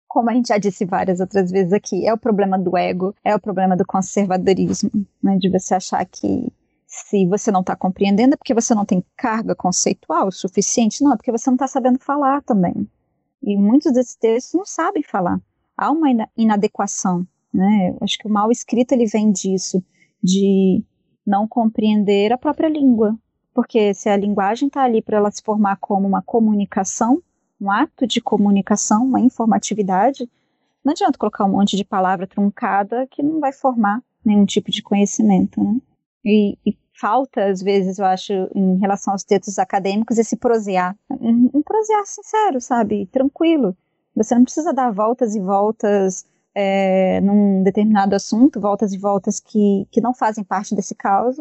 como 0.06 0.28
a 0.30 0.34
gente 0.34 0.48
já 0.48 0.58
disse 0.58 0.84
várias 0.84 1.20
outras 1.20 1.50
vezes 1.50 1.72
aqui, 1.72 2.06
é 2.06 2.12
o 2.12 2.18
problema 2.18 2.58
do 2.58 2.76
ego, 2.76 3.14
é 3.24 3.34
o 3.34 3.40
problema 3.40 3.76
do 3.76 3.86
conservadorismo, 3.86 4.90
né? 5.22 5.38
De 5.38 5.48
você 5.48 5.74
achar 5.74 6.04
que 6.04 6.52
se 6.90 7.24
você 7.24 7.52
não 7.52 7.60
está 7.60 7.76
compreendendo, 7.76 8.34
é 8.34 8.36
porque 8.36 8.52
você 8.52 8.74
não 8.74 8.84
tem 8.84 9.04
carga 9.16 9.54
conceitual 9.54 10.32
suficiente, 10.32 11.04
não, 11.04 11.12
é 11.12 11.16
porque 11.16 11.30
você 11.30 11.48
não 11.48 11.54
está 11.54 11.68
sabendo 11.68 12.00
falar 12.00 12.42
também. 12.42 12.90
E 13.40 13.56
muitos 13.56 13.92
desses 13.92 14.16
textos 14.16 14.54
não 14.54 14.66
sabem 14.66 15.02
falar. 15.04 15.40
Há 15.76 15.92
uma 15.92 16.08
inadequação, 16.36 17.24
né? 17.54 17.96
Acho 18.00 18.18
que 18.18 18.26
o 18.26 18.30
mal 18.30 18.50
escrito 18.50 18.90
ele 18.90 19.06
vem 19.06 19.30
disso, 19.30 19.82
de 20.22 20.84
não 21.24 21.46
compreender 21.46 22.32
a 22.32 22.38
própria 22.38 22.68
língua. 22.68 23.16
Porque 23.54 23.94
se 23.94 24.08
a 24.08 24.16
linguagem 24.16 24.66
está 24.66 24.82
ali 24.82 25.00
para 25.00 25.16
ela 25.16 25.30
se 25.30 25.42
formar 25.42 25.76
como 25.76 26.08
uma 26.08 26.22
comunicação, 26.22 27.22
um 27.60 27.70
ato 27.70 28.04
de 28.04 28.20
comunicação, 28.20 29.04
uma 29.04 29.20
informatividade, 29.20 30.28
não 30.84 30.90
adianta 30.90 31.18
colocar 31.18 31.44
um 31.44 31.52
monte 31.52 31.76
de 31.76 31.84
palavra 31.84 32.26
truncada 32.26 33.06
que 33.08 33.22
não 33.22 33.38
vai 33.38 33.52
formar 33.52 34.02
nenhum 34.24 34.44
tipo 34.44 34.72
de 34.72 34.82
conhecimento, 34.82 35.62
né? 35.62 35.80
E, 36.24 36.58
e, 36.66 36.76
falta, 37.00 37.46
às 37.46 37.62
vezes, 37.62 37.98
eu 37.98 38.04
acho, 38.04 38.32
em 38.54 38.78
relação 38.78 39.14
aos 39.14 39.24
textos 39.24 39.58
acadêmicos, 39.58 40.18
esse 40.18 40.36
prosear. 40.36 40.96
Um, 41.10 41.50
um 41.54 41.62
prosear 41.62 42.04
sincero, 42.04 42.60
sabe? 42.60 43.06
Tranquilo. 43.06 43.76
Você 44.14 44.34
não 44.34 44.44
precisa 44.44 44.72
dar 44.72 44.92
voltas 44.92 45.34
e 45.34 45.40
voltas 45.40 46.26
é, 46.54 47.20
num 47.22 47.62
determinado 47.62 48.14
assunto, 48.14 48.60
voltas 48.60 48.92
e 48.92 48.98
voltas 48.98 49.40
que, 49.40 49.86
que 49.90 50.00
não 50.00 50.12
fazem 50.12 50.44
parte 50.44 50.74
desse 50.74 50.94
caos, 50.94 51.40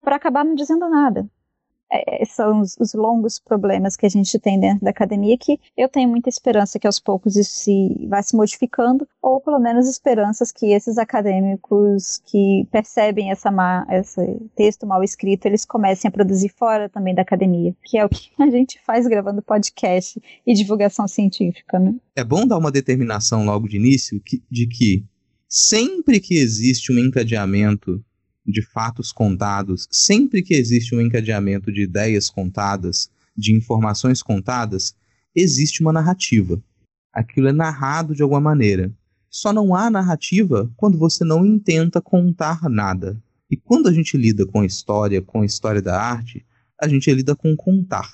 para 0.00 0.16
acabar 0.16 0.44
não 0.44 0.54
dizendo 0.54 0.88
nada. 0.88 1.26
É, 1.92 2.22
é, 2.22 2.24
são 2.24 2.60
os, 2.60 2.76
os, 2.80 2.94
longos 2.94 3.38
problemas 3.38 3.96
que 3.96 4.06
a 4.06 4.08
gente 4.08 4.38
tem 4.38 4.58
dentro 4.58 4.84
da 4.84 4.90
academia 4.90 5.36
que 5.38 5.60
eu 5.76 5.88
tenho 5.88 6.08
muita 6.08 6.28
esperança 6.28 6.78
que 6.78 6.86
aos 6.86 6.98
poucos 6.98 7.36
isso 7.36 7.50
se 7.50 8.06
vai 8.08 8.22
se 8.22 8.34
modificando 8.34 9.06
ou 9.20 9.40
pelo 9.40 9.58
menos 9.58 9.88
esperanças 9.88 10.50
que 10.50 10.72
esses 10.72 10.96
acadêmicos 10.96 12.22
que 12.24 12.66
percebem 12.72 13.30
essa 13.30 13.50
má, 13.50 13.86
esse 13.90 14.40
texto 14.56 14.86
mal 14.86 15.04
escrito 15.04 15.46
eles 15.46 15.64
comecem 15.64 16.08
a 16.08 16.12
produzir 16.12 16.48
fora 16.48 16.88
também 16.88 17.14
da 17.14 17.22
academia 17.22 17.74
que 17.84 17.98
é 17.98 18.04
o 18.04 18.08
que 18.08 18.30
a 18.42 18.48
gente 18.48 18.80
faz 18.84 19.06
gravando 19.06 19.42
podcast 19.42 20.20
e 20.46 20.54
divulgação 20.54 21.06
científica 21.06 21.78
né? 21.78 21.94
é 22.16 22.24
bom 22.24 22.46
dar 22.46 22.56
uma 22.56 22.72
determinação 22.72 23.44
logo 23.44 23.68
de 23.68 23.76
início 23.76 24.20
que, 24.24 24.42
de 24.50 24.66
que 24.66 25.04
sempre 25.46 26.18
que 26.18 26.38
existe 26.38 26.90
um 26.92 26.98
encadeamento 26.98 28.02
de 28.46 28.62
fatos 28.62 29.12
contados, 29.12 29.86
sempre 29.90 30.42
que 30.42 30.54
existe 30.54 30.94
um 30.94 31.00
encadeamento 31.00 31.72
de 31.72 31.82
ideias 31.82 32.28
contadas, 32.28 33.10
de 33.36 33.56
informações 33.56 34.22
contadas, 34.22 34.94
existe 35.34 35.80
uma 35.80 35.92
narrativa. 35.92 36.62
Aquilo 37.12 37.48
é 37.48 37.52
narrado 37.52 38.14
de 38.14 38.22
alguma 38.22 38.40
maneira. 38.40 38.92
Só 39.30 39.52
não 39.52 39.74
há 39.74 39.90
narrativa 39.90 40.70
quando 40.76 40.98
você 40.98 41.24
não 41.24 41.44
intenta 41.44 42.00
contar 42.00 42.68
nada. 42.68 43.20
E 43.50 43.56
quando 43.56 43.88
a 43.88 43.92
gente 43.92 44.16
lida 44.16 44.46
com 44.46 44.64
história, 44.64 45.20
com 45.22 45.42
a 45.42 45.46
história 45.46 45.82
da 45.82 46.00
arte, 46.00 46.44
a 46.80 46.88
gente 46.88 47.12
lida 47.12 47.34
com 47.34 47.56
contar. 47.56 48.10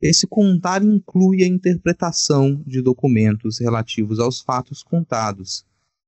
Esse 0.00 0.26
contar 0.26 0.82
inclui 0.82 1.42
a 1.42 1.46
interpretação 1.46 2.62
de 2.66 2.80
documentos 2.80 3.58
relativos 3.60 4.18
aos 4.18 4.40
fatos 4.40 4.82
contados, 4.82 5.64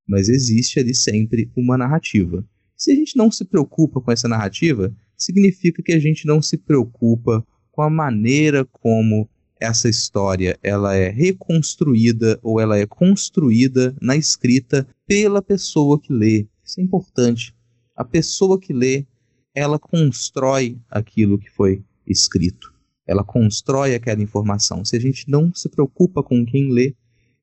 mas 0.09 0.29
existe 0.29 0.81
ali 0.81 0.95
sempre 0.95 1.51
uma 1.57 1.77
narrativa. 1.77 2.45
Se 2.83 2.91
a 2.91 2.97
gente 2.97 3.17
não 3.17 3.31
se 3.31 3.45
preocupa 3.45 4.01
com 4.01 4.11
essa 4.11 4.27
narrativa, 4.27 4.93
significa 5.17 5.81
que 5.85 5.93
a 5.93 6.01
gente 6.01 6.27
não 6.27 6.43
se 6.43 6.59
preocupa 6.59 7.47
com 7.71 7.81
a 7.81 7.89
maneira 7.89 8.65
como 8.65 9.31
essa 9.61 9.89
história 9.89 10.59
ela 10.65 10.93
é 10.97 11.09
reconstruída 11.09 12.41
ou 12.43 12.59
ela 12.59 12.77
é 12.77 12.85
construída 12.85 13.95
na 14.03 14.17
escrita 14.17 14.85
pela 15.07 15.41
pessoa 15.41 16.01
que 16.01 16.13
lê. 16.13 16.49
Isso 16.65 16.81
é 16.81 16.83
importante. 16.83 17.55
A 17.95 18.05
pessoa 18.05 18.59
que 18.59 18.73
lê, 18.73 19.07
ela 19.55 19.79
constrói 19.79 20.77
aquilo 20.91 21.39
que 21.39 21.53
foi 21.53 21.85
escrito. 22.05 22.75
Ela 23.07 23.23
constrói 23.23 23.95
aquela 23.95 24.23
informação. 24.23 24.85
Se 24.85 24.97
a 24.97 25.01
gente 25.01 25.31
não 25.31 25.55
se 25.55 25.69
preocupa 25.69 26.21
com 26.21 26.45
quem 26.45 26.73
lê, 26.73 26.97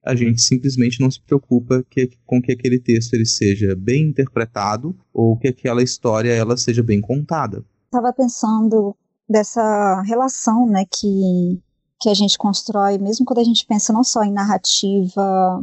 a 0.04 0.16
gente 0.16 0.42
simplesmente 0.42 1.02
não 1.02 1.12
se 1.12 1.22
preocupa 1.22 1.84
que, 1.90 2.10
com 2.26 2.42
que 2.42 2.52
aquele 2.52 2.80
texto 2.80 3.14
ele 3.14 3.26
seja 3.26 3.76
bem 3.76 4.10
interpretado 4.10 4.96
ou 5.14 5.38
que 5.38 5.48
aquela 5.48 5.84
história 5.84 6.32
ela 6.32 6.58
seja 6.58 6.82
bem 6.82 7.02
contada. 7.02 7.64
Estava 7.86 8.14
pensando 8.14 8.96
dessa 9.28 10.02
relação, 10.04 10.68
né, 10.68 10.86
que 10.86 11.62
que 12.02 12.10
a 12.10 12.14
gente 12.14 12.38
constrói, 12.38 12.98
mesmo 12.98 13.26
quando 13.26 13.40
a 13.40 13.44
gente 13.44 13.66
pensa 13.66 13.92
não 13.92 14.04
só 14.04 14.24
em 14.24 14.32
narrativa 14.32 15.62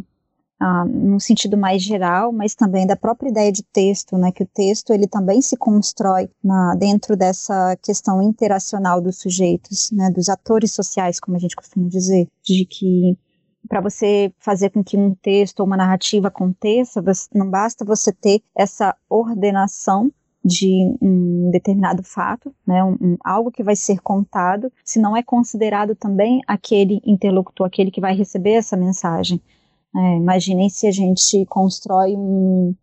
ah, 0.60 0.84
no 0.84 1.20
sentido 1.20 1.56
mais 1.56 1.82
geral, 1.82 2.32
mas 2.32 2.54
também 2.54 2.86
da 2.86 2.96
própria 2.96 3.30
ideia 3.30 3.52
de 3.52 3.62
texto, 3.62 4.16
né, 4.16 4.32
que 4.32 4.42
o 4.42 4.46
texto 4.46 4.90
ele 4.90 5.06
também 5.06 5.40
se 5.40 5.56
constrói 5.56 6.28
na, 6.42 6.74
dentro 6.74 7.16
dessa 7.16 7.76
questão 7.82 8.22
interacional 8.22 9.00
dos 9.00 9.18
sujeitos, 9.18 9.90
né, 9.90 10.10
dos 10.10 10.28
atores 10.28 10.72
sociais, 10.72 11.18
como 11.20 11.36
a 11.36 11.40
gente 11.40 11.56
costuma 11.56 11.88
dizer, 11.88 12.28
de 12.42 12.66
que 12.66 13.18
para 13.68 13.80
você 13.80 14.32
fazer 14.38 14.70
com 14.70 14.82
que 14.82 14.96
um 14.96 15.14
texto 15.14 15.60
ou 15.60 15.66
uma 15.66 15.76
narrativa 15.76 16.28
aconteça, 16.28 17.02
não 17.34 17.48
basta 17.48 17.84
você 17.84 18.12
ter 18.12 18.42
essa 18.54 18.94
ordenação 19.08 20.10
de 20.44 20.96
um 21.02 21.50
determinado 21.50 22.04
fato, 22.04 22.54
né, 22.64 22.82
um, 22.84 22.92
um, 23.00 23.16
algo 23.24 23.50
que 23.50 23.64
vai 23.64 23.74
ser 23.74 24.00
contado, 24.00 24.72
se 24.84 25.00
não 25.00 25.16
é 25.16 25.22
considerado 25.22 25.96
também 25.96 26.40
aquele 26.46 27.00
interlocutor, 27.04 27.66
aquele 27.66 27.90
que 27.90 28.00
vai 28.00 28.14
receber 28.14 28.52
essa 28.52 28.76
mensagem. 28.76 29.40
É, 29.94 30.16
imaginem 30.16 30.68
se 30.68 30.86
a 30.86 30.92
gente 30.92 31.44
constrói 31.46 32.14
um, 32.16 32.74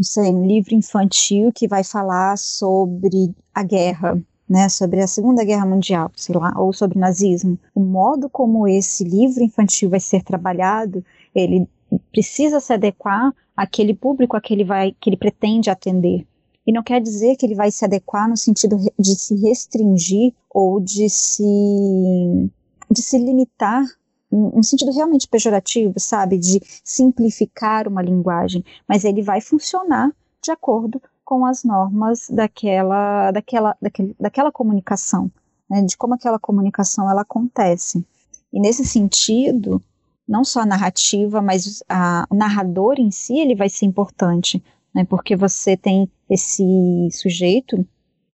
sei, 0.00 0.32
um 0.34 0.44
livro 0.44 0.74
infantil 0.74 1.52
que 1.54 1.68
vai 1.68 1.84
falar 1.84 2.36
sobre 2.36 3.32
a 3.54 3.62
guerra, 3.62 4.20
né, 4.48 4.68
sobre 4.68 5.00
a 5.00 5.06
Segunda 5.06 5.44
Guerra 5.44 5.66
Mundial, 5.66 6.10
sei 6.14 6.34
lá, 6.34 6.52
ou 6.56 6.72
sobre 6.72 6.98
nazismo. 6.98 7.58
O 7.74 7.80
modo 7.80 8.28
como 8.28 8.68
esse 8.68 9.04
livro 9.04 9.42
infantil 9.42 9.90
vai 9.90 10.00
ser 10.00 10.22
trabalhado, 10.22 11.04
ele 11.34 11.66
precisa 12.12 12.60
se 12.60 12.72
adequar 12.72 13.32
àquele 13.56 13.94
público 13.94 14.36
a 14.36 14.40
que 14.40 14.52
ele 14.52 14.64
vai, 14.64 14.94
que 15.00 15.08
ele 15.08 15.16
pretende 15.16 15.70
atender. 15.70 16.26
E 16.66 16.72
não 16.72 16.82
quer 16.82 17.00
dizer 17.00 17.36
que 17.36 17.44
ele 17.44 17.54
vai 17.54 17.70
se 17.70 17.84
adequar 17.84 18.28
no 18.28 18.36
sentido 18.36 18.76
de 18.98 19.14
se 19.18 19.34
restringir 19.36 20.32
ou 20.50 20.80
de 20.80 21.08
se 21.08 22.50
de 22.90 23.02
se 23.02 23.18
limitar 23.18 23.82
um 24.30 24.62
sentido 24.62 24.92
realmente 24.92 25.28
pejorativo, 25.28 25.94
sabe, 25.98 26.36
de 26.38 26.60
simplificar 26.82 27.86
uma 27.86 28.02
linguagem, 28.02 28.64
mas 28.88 29.04
ele 29.04 29.22
vai 29.22 29.40
funcionar 29.40 30.10
de 30.42 30.50
acordo 30.50 31.00
com 31.24 31.44
as 31.46 31.64
normas 31.64 32.28
daquela, 32.28 33.30
daquela, 33.30 33.76
daquele, 33.80 34.14
daquela 34.18 34.52
comunicação, 34.52 35.30
né, 35.68 35.82
de 35.82 35.96
como 35.96 36.14
aquela 36.14 36.38
comunicação 36.38 37.10
ela 37.10 37.22
acontece. 37.22 38.06
E 38.52 38.60
nesse 38.60 38.84
sentido, 38.84 39.82
não 40.28 40.44
só 40.44 40.60
a 40.60 40.66
narrativa, 40.66 41.40
mas 41.40 41.82
a, 41.88 42.26
o 42.30 42.34
narrador 42.34 42.96
em 42.98 43.10
si 43.10 43.38
ele 43.38 43.54
vai 43.54 43.68
ser 43.68 43.86
importante, 43.86 44.62
né, 44.94 45.04
porque 45.04 45.34
você 45.34 45.76
tem 45.76 46.10
esse 46.28 47.08
sujeito, 47.12 47.86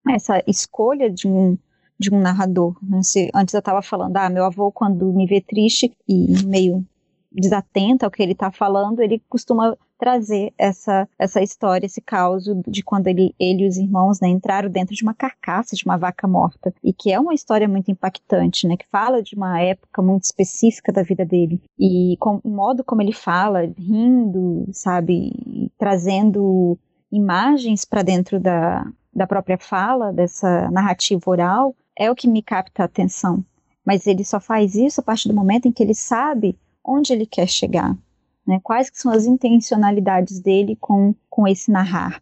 essa 0.07 0.41
escolha 0.47 1.09
de 1.09 1.27
um 1.27 1.57
de 1.99 2.13
um 2.13 2.19
narrador. 2.19 2.77
Né? 2.81 3.01
Se, 3.01 3.31
antes 3.33 3.53
eu 3.53 3.59
estava 3.59 3.81
falando, 3.81 4.15
ah, 4.17 4.29
meu 4.29 4.45
avô 4.45 4.71
quando 4.71 5.11
me 5.11 5.25
vê 5.25 5.41
triste 5.41 5.91
e 6.07 6.45
meio 6.45 6.85
desatenta 7.31 8.05
ao 8.05 8.11
que 8.11 8.21
ele 8.21 8.31
está 8.31 8.51
falando, 8.51 9.01
ele 9.01 9.21
costuma 9.29 9.77
trazer 9.97 10.53
essa, 10.57 11.07
essa 11.17 11.41
história, 11.41 11.85
esse 11.85 11.99
caos 12.01 12.45
de 12.67 12.83
quando 12.83 13.07
ele, 13.07 13.33
ele 13.39 13.63
e 13.63 13.67
os 13.67 13.77
irmãos 13.77 14.19
né, 14.19 14.27
entraram 14.27 14.69
dentro 14.69 14.95
de 14.95 15.03
uma 15.03 15.13
carcaça 15.13 15.75
de 15.75 15.83
uma 15.85 15.97
vaca 15.97 16.27
morta. 16.27 16.73
E 16.83 16.93
que 16.93 17.11
é 17.11 17.19
uma 17.19 17.33
história 17.33 17.67
muito 17.67 17.89
impactante, 17.89 18.67
né? 18.67 18.77
Que 18.77 18.85
fala 18.87 19.21
de 19.21 19.35
uma 19.35 19.59
época 19.59 20.01
muito 20.01 20.23
específica 20.23 20.91
da 20.91 21.01
vida 21.01 21.25
dele. 21.25 21.61
E 21.79 22.15
com, 22.19 22.39
o 22.43 22.49
modo 22.49 22.83
como 22.83 23.01
ele 23.01 23.13
fala, 23.13 23.61
rindo, 23.77 24.67
sabe? 24.71 25.71
Trazendo 25.77 26.77
imagens 27.11 27.83
para 27.83 28.03
dentro 28.03 28.39
da, 28.39 28.85
da 29.13 29.25
própria 29.25 29.57
fala, 29.57 30.13
dessa 30.13 30.69
narrativa 30.69 31.23
oral, 31.25 31.75
é 31.97 32.11
o 32.11 32.15
que 32.15 32.27
me 32.27 32.43
capta 32.43 32.83
a 32.83 32.85
atenção. 32.85 33.43
Mas 33.83 34.05
ele 34.05 34.23
só 34.23 34.39
faz 34.39 34.75
isso 34.75 34.99
a 34.99 35.03
partir 35.03 35.27
do 35.27 35.35
momento 35.35 35.67
em 35.67 35.71
que 35.71 35.81
ele 35.81 35.95
sabe 35.95 36.57
onde 36.87 37.11
ele 37.13 37.25
quer 37.25 37.47
chegar, 37.47 37.95
né? 38.45 38.59
quais 38.63 38.89
são 38.93 39.11
as 39.11 39.25
intencionalidades 39.25 40.39
dele 40.39 40.77
com, 40.79 41.13
com 41.29 41.47
esse 41.47 41.69
narrar. 41.69 42.21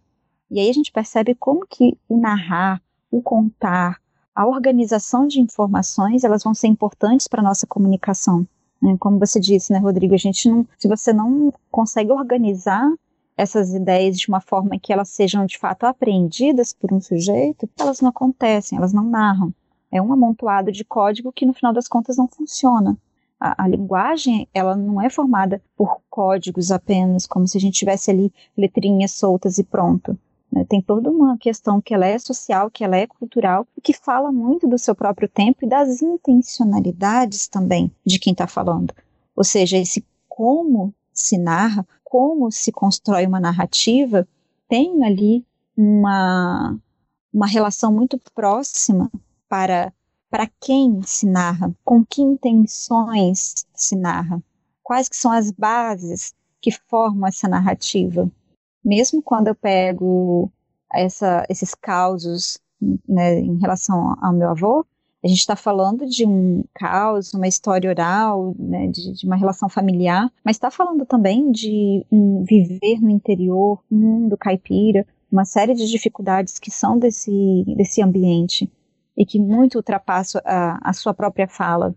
E 0.49 0.59
aí 0.59 0.69
a 0.69 0.73
gente 0.73 0.91
percebe 0.91 1.35
como 1.35 1.65
que 1.65 1.97
o 2.09 2.17
narrar, 2.17 2.81
o 3.11 3.21
contar, 3.21 3.99
a 4.33 4.45
organização 4.45 5.27
de 5.27 5.39
informações, 5.39 6.23
elas 6.23 6.43
vão 6.43 6.53
ser 6.53 6.67
importantes 6.67 7.27
para 7.27 7.41
a 7.41 7.43
nossa 7.43 7.65
comunicação. 7.65 8.47
Né? 8.81 8.95
Como 8.99 9.19
você 9.19 9.39
disse, 9.39 9.71
né, 9.71 9.79
Rodrigo, 9.79 10.13
a 10.13 10.17
gente 10.17 10.49
não, 10.49 10.67
se 10.77 10.87
você 10.87 11.13
não 11.13 11.53
consegue 11.71 12.11
organizar 12.11 12.91
essas 13.37 13.73
ideias 13.73 14.17
de 14.17 14.27
uma 14.27 14.41
forma 14.41 14.79
que 14.79 14.91
elas 14.91 15.09
sejam 15.09 15.45
de 15.45 15.57
fato 15.57 15.85
apreendidas 15.85 16.73
por 16.73 16.91
um 16.93 17.01
sujeito, 17.01 17.69
elas 17.79 18.01
não 18.01 18.09
acontecem, 18.09 18.77
elas 18.77 18.93
não 18.93 19.03
narram 19.03 19.53
é 19.95 20.01
um 20.01 20.11
amontoado 20.11 20.71
de 20.71 20.83
código 20.83 21.31
que 21.31 21.45
no 21.45 21.53
final 21.53 21.73
das 21.73 21.87
contas 21.87 22.17
não 22.17 22.27
funciona. 22.27 22.97
A, 23.39 23.63
a, 23.63 23.67
linguagem, 23.67 24.47
ela 24.53 24.75
não 24.75 25.01
é 25.01 25.09
formada 25.09 25.61
por 25.75 26.01
códigos 26.09 26.71
apenas, 26.71 27.27
como 27.27 27.47
se 27.47 27.57
a 27.57 27.61
gente 27.61 27.77
tivesse 27.77 28.09
ali 28.09 28.33
letrinhas 28.57 29.11
soltas 29.11 29.57
e 29.57 29.63
pronto. 29.63 30.17
Né? 30.51 30.65
Tem 30.67 30.81
toda 30.81 31.11
uma 31.11 31.37
questão 31.37 31.81
que 31.81 31.93
ela 31.93 32.05
é 32.05 32.17
social, 32.17 32.71
que 32.71 32.83
ela 32.83 32.95
é 32.95 33.05
cultural, 33.05 33.67
que 33.83 33.93
fala 33.93 34.31
muito 34.31 34.67
do 34.67 34.77
seu 34.77 34.95
próprio 34.95 35.27
tempo 35.27 35.65
e 35.65 35.69
das 35.69 36.01
intencionalidades 36.01 37.47
também 37.47 37.91
de 38.05 38.19
quem 38.19 38.31
está 38.31 38.47
falando. 38.47 38.93
Ou 39.35 39.43
seja, 39.43 39.77
esse 39.77 40.05
como 40.29 40.93
se 41.11 41.37
narra, 41.37 41.85
como 42.03 42.51
se 42.51 42.71
constrói 42.71 43.25
uma 43.25 43.39
narrativa, 43.39 44.27
tem 44.67 45.03
ali 45.03 45.45
uma, 45.75 46.77
uma 47.33 47.47
relação 47.47 47.91
muito 47.91 48.17
próxima 48.33 49.11
para 49.49 49.93
para 50.35 50.51
quem 50.59 51.01
se 51.01 51.25
narra, 51.25 51.73
com 51.81 52.03
que 52.03 52.21
intenções 52.21 53.65
se 53.73 53.95
narra, 53.95 54.43
quais 54.83 55.07
que 55.07 55.15
são 55.15 55.31
as 55.31 55.49
bases 55.49 56.33
que 56.61 56.71
formam 56.71 57.25
essa 57.25 57.47
narrativa. 57.47 58.29
Mesmo 58.83 59.21
quando 59.21 59.47
eu 59.47 59.55
pego 59.55 60.51
essa, 60.93 61.45
esses 61.49 61.73
causos 61.73 62.59
né, 63.07 63.39
em 63.39 63.57
relação 63.59 64.13
ao 64.21 64.33
meu 64.33 64.49
avô, 64.49 64.85
a 65.23 65.27
gente 65.29 65.39
está 65.39 65.55
falando 65.55 66.05
de 66.05 66.25
um 66.25 66.65
caos, 66.73 67.33
uma 67.33 67.47
história 67.47 67.89
oral, 67.89 68.53
né, 68.59 68.87
de, 68.87 69.13
de, 69.13 69.25
uma 69.25 69.37
relação 69.37 69.69
familiar, 69.69 70.29
mas 70.43 70.57
está 70.57 70.69
falando 70.69 71.05
também 71.05 71.49
de 71.49 72.05
um 72.11 72.43
viver 72.43 73.01
no 73.01 73.09
interior, 73.09 73.81
mundo 73.89 74.35
caipira, 74.35 75.07
uma 75.31 75.45
série 75.45 75.73
de 75.73 75.89
dificuldades 75.89 76.59
que 76.59 76.69
são 76.69 76.99
desse, 76.99 77.63
desse 77.77 78.01
ambiente 78.01 78.69
e 79.17 79.25
que 79.25 79.39
muito 79.39 79.75
ultrapassa 79.75 80.41
a, 80.45 80.89
a 80.89 80.93
sua 80.93 81.13
própria 81.13 81.47
fala. 81.47 81.95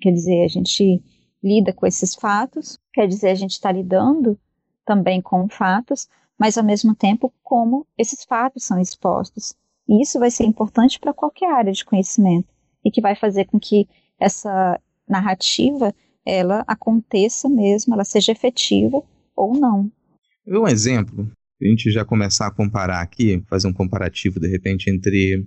Quer 0.00 0.12
dizer, 0.12 0.44
a 0.44 0.48
gente 0.48 1.02
lida 1.42 1.72
com 1.72 1.86
esses 1.86 2.14
fatos, 2.14 2.78
quer 2.92 3.06
dizer, 3.06 3.30
a 3.30 3.34
gente 3.34 3.52
está 3.52 3.72
lidando 3.72 4.38
também 4.84 5.20
com 5.20 5.48
fatos, 5.48 6.08
mas 6.38 6.56
ao 6.56 6.64
mesmo 6.64 6.94
tempo 6.94 7.32
como 7.42 7.86
esses 7.98 8.24
fatos 8.24 8.64
são 8.64 8.80
expostos. 8.80 9.54
E 9.88 10.02
isso 10.02 10.18
vai 10.18 10.30
ser 10.30 10.44
importante 10.44 10.98
para 10.98 11.12
qualquer 11.12 11.52
área 11.52 11.72
de 11.72 11.84
conhecimento 11.84 12.48
e 12.84 12.90
que 12.90 13.00
vai 13.00 13.14
fazer 13.14 13.46
com 13.46 13.58
que 13.58 13.88
essa 14.18 14.80
narrativa 15.08 15.94
ela 16.24 16.64
aconteça 16.66 17.48
mesmo, 17.48 17.94
ela 17.94 18.04
seja 18.04 18.32
efetiva 18.32 19.02
ou 19.34 19.58
não. 19.58 19.90
Um 20.46 20.66
exemplo, 20.66 21.30
a 21.60 21.64
gente 21.64 21.90
já 21.90 22.04
começar 22.04 22.46
a 22.46 22.54
comparar 22.54 23.00
aqui, 23.00 23.42
fazer 23.48 23.68
um 23.68 23.72
comparativo 23.72 24.40
de 24.40 24.48
repente 24.48 24.90
entre 24.90 25.46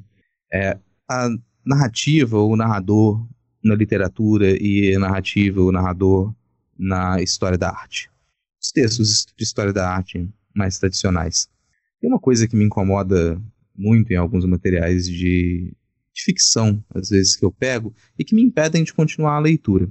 é, 0.54 0.78
a 1.10 1.30
narrativa, 1.66 2.40
o 2.40 2.56
narrador 2.56 3.28
na 3.64 3.76
literatura 3.76 4.56
e 4.62 4.96
a 4.96 5.00
narrativa, 5.00 5.62
o 5.62 5.72
narrador 5.72 6.34
na 6.78 7.22
história 7.22 7.58
da 7.58 7.70
arte. 7.70 8.10
Os 8.62 8.72
textos 8.72 9.26
de 9.36 9.44
história 9.44 9.74
da 9.74 9.90
arte 9.90 10.30
mais 10.54 10.78
tradicionais. 10.78 11.50
Tem 12.00 12.10
uma 12.10 12.20
coisa 12.20 12.48
que 12.48 12.56
me 12.56 12.64
incomoda 12.64 13.42
muito 13.76 14.12
em 14.12 14.16
alguns 14.16 14.46
materiais 14.46 15.08
de, 15.08 15.74
de 16.14 16.24
ficção, 16.24 16.84
às 16.94 17.10
vezes, 17.10 17.36
que 17.36 17.44
eu 17.44 17.52
pego, 17.52 17.94
e 18.18 18.24
que 18.24 18.36
me 18.36 18.42
impedem 18.42 18.84
de 18.84 18.94
continuar 18.94 19.36
a 19.36 19.40
leitura. 19.40 19.90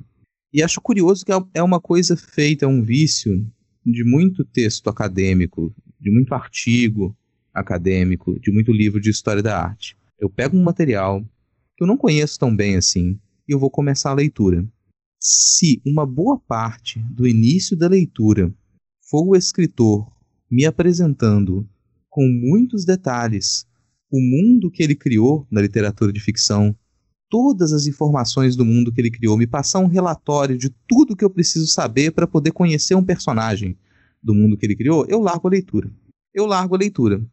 E 0.52 0.62
acho 0.62 0.80
curioso 0.80 1.24
que 1.24 1.32
é, 1.32 1.44
é 1.54 1.62
uma 1.62 1.80
coisa 1.80 2.16
feita, 2.16 2.64
é 2.64 2.68
um 2.68 2.82
vício 2.82 3.44
de 3.84 4.04
muito 4.04 4.44
texto 4.44 4.88
acadêmico, 4.88 5.74
de 6.00 6.10
muito 6.10 6.32
artigo 6.32 7.16
acadêmico, 7.52 8.38
de 8.40 8.52
muito 8.52 8.72
livro 8.72 9.00
de 9.00 9.10
história 9.10 9.42
da 9.42 9.60
arte 9.60 9.96
eu 10.18 10.30
pego 10.30 10.56
um 10.56 10.62
material 10.62 11.22
que 11.76 11.82
eu 11.82 11.86
não 11.86 11.96
conheço 11.96 12.38
tão 12.38 12.54
bem 12.54 12.76
assim 12.76 13.18
e 13.48 13.52
eu 13.52 13.58
vou 13.58 13.70
começar 13.70 14.10
a 14.10 14.14
leitura. 14.14 14.66
Se 15.20 15.82
uma 15.86 16.06
boa 16.06 16.38
parte 16.38 16.98
do 17.10 17.26
início 17.26 17.76
da 17.76 17.88
leitura 17.88 18.54
for 19.10 19.26
o 19.26 19.36
escritor 19.36 20.10
me 20.50 20.64
apresentando 20.64 21.68
com 22.08 22.26
muitos 22.26 22.84
detalhes 22.84 23.66
o 24.10 24.20
mundo 24.20 24.70
que 24.70 24.82
ele 24.82 24.94
criou 24.94 25.46
na 25.50 25.60
literatura 25.60 26.12
de 26.12 26.20
ficção, 26.20 26.76
todas 27.28 27.72
as 27.72 27.86
informações 27.86 28.54
do 28.54 28.64
mundo 28.64 28.92
que 28.92 29.00
ele 29.00 29.10
criou, 29.10 29.36
me 29.36 29.46
passar 29.46 29.80
um 29.80 29.88
relatório 29.88 30.56
de 30.56 30.70
tudo 30.86 31.16
que 31.16 31.24
eu 31.24 31.30
preciso 31.30 31.66
saber 31.66 32.12
para 32.12 32.26
poder 32.26 32.52
conhecer 32.52 32.94
um 32.94 33.02
personagem 33.02 33.76
do 34.22 34.32
mundo 34.32 34.56
que 34.56 34.64
ele 34.64 34.76
criou, 34.76 35.04
eu 35.08 35.18
largo 35.18 35.48
a 35.48 35.50
leitura. 35.50 35.90
Eu 36.32 36.46
largo 36.46 36.76
a 36.76 36.78
leitura 36.78 37.24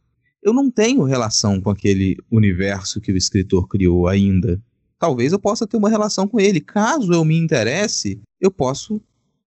eu 0.41 0.54
não 0.54 0.71
tenho 0.71 1.04
relação 1.04 1.62
com 1.62 1.69
aquele 1.69 2.17
universo 2.32 2.99
que 2.99 3.12
o 3.12 3.17
escritor 3.17 3.67
criou 3.67 4.08
ainda. 4.08 4.62
Talvez 4.97 5.32
eu 5.32 5.39
possa 5.39 5.67
ter 5.67 5.77
uma 5.77 5.89
relação 5.89 6.27
com 6.27 6.39
ele. 6.39 6.60
Caso 6.60 7.13
eu 7.13 7.23
me 7.23 7.38
interesse, 7.38 8.19
eu 8.39 8.51
posso 8.51 9.01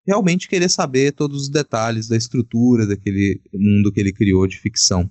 realmente 0.05 0.47
querer 0.47 0.69
saber 0.69 1.13
todos 1.13 1.43
os 1.43 1.49
detalhes 1.49 2.07
da 2.07 2.17
estrutura 2.17 2.85
daquele 2.85 3.41
mundo 3.53 3.91
que 3.91 3.99
ele 3.99 4.11
criou 4.11 4.45
de 4.47 4.59
ficção. 4.59 5.09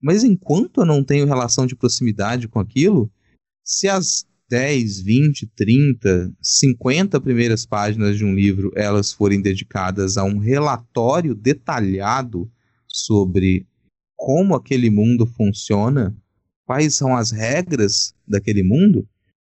Mas 0.00 0.22
enquanto 0.22 0.80
eu 0.80 0.86
não 0.86 1.02
tenho 1.02 1.26
relação 1.26 1.66
de 1.66 1.74
proximidade 1.74 2.46
com 2.46 2.60
aquilo, 2.60 3.10
se 3.64 3.88
as 3.88 4.26
10, 4.50 5.00
20, 5.00 5.46
30, 5.56 6.32
50 6.40 7.20
primeiras 7.20 7.64
páginas 7.64 8.18
de 8.18 8.24
um 8.24 8.34
livro 8.34 8.70
elas 8.76 9.12
forem 9.12 9.40
dedicadas 9.40 10.18
a 10.18 10.24
um 10.24 10.38
relatório 10.38 11.34
detalhado 11.34 12.50
sobre 12.86 13.66
como 14.24 14.54
aquele 14.54 14.88
mundo 14.88 15.26
funciona, 15.26 16.16
quais 16.64 16.94
são 16.94 17.14
as 17.14 17.30
regras 17.30 18.14
daquele 18.26 18.62
mundo, 18.62 19.06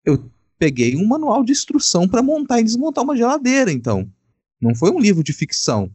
eu 0.05 0.31
peguei 0.59 0.95
um 0.95 1.07
manual 1.07 1.43
de 1.43 1.51
instrução 1.51 2.07
para 2.07 2.21
montar 2.21 2.59
e 2.59 2.63
desmontar 2.63 3.03
uma 3.03 3.17
geladeira, 3.17 3.71
então. 3.71 4.07
Não 4.61 4.75
foi 4.75 4.91
um 4.91 4.99
livro 4.99 5.23
de 5.23 5.33
ficção 5.33 5.89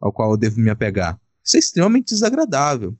ao 0.00 0.12
qual 0.12 0.30
eu 0.30 0.36
devo 0.36 0.60
me 0.60 0.70
apegar. 0.70 1.20
Isso 1.44 1.56
é 1.56 1.58
extremamente 1.58 2.10
desagradável. 2.10 2.96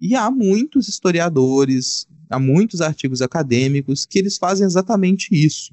E 0.00 0.16
há 0.16 0.28
muitos 0.32 0.88
historiadores, 0.88 2.08
há 2.28 2.40
muitos 2.40 2.80
artigos 2.80 3.22
acadêmicos 3.22 4.04
que 4.04 4.18
eles 4.18 4.36
fazem 4.36 4.66
exatamente 4.66 5.28
isso. 5.32 5.72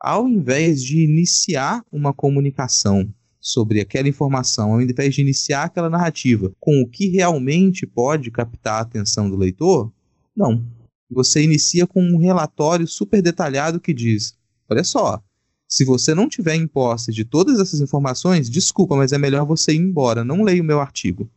Ao 0.00 0.26
invés 0.26 0.82
de 0.82 1.04
iniciar 1.04 1.84
uma 1.92 2.14
comunicação 2.14 3.06
sobre 3.46 3.80
aquela 3.80 4.08
informação, 4.08 4.72
ao 4.72 4.82
invés 4.82 5.14
de 5.14 5.20
iniciar 5.20 5.62
aquela 5.62 5.88
narrativa 5.88 6.52
com 6.58 6.82
o 6.82 6.88
que 6.88 7.06
realmente 7.06 7.86
pode 7.86 8.28
captar 8.28 8.78
a 8.78 8.80
atenção 8.80 9.30
do 9.30 9.36
leitor, 9.36 9.92
não. 10.36 10.66
Você 11.08 11.44
inicia 11.44 11.86
com 11.86 12.02
um 12.02 12.18
relatório 12.18 12.88
super 12.88 13.22
detalhado 13.22 13.78
que 13.78 13.94
diz: 13.94 14.36
olha 14.68 14.82
só, 14.82 15.22
se 15.68 15.84
você 15.84 16.12
não 16.12 16.28
tiver 16.28 16.56
em 16.56 16.66
posse 16.66 17.12
de 17.12 17.24
todas 17.24 17.60
essas 17.60 17.80
informações, 17.80 18.50
desculpa, 18.50 18.96
mas 18.96 19.12
é 19.12 19.18
melhor 19.18 19.46
você 19.46 19.72
ir 19.72 19.78
embora, 19.78 20.24
não 20.24 20.42
leia 20.42 20.60
o 20.60 20.64
meu 20.64 20.80
artigo. 20.80 21.30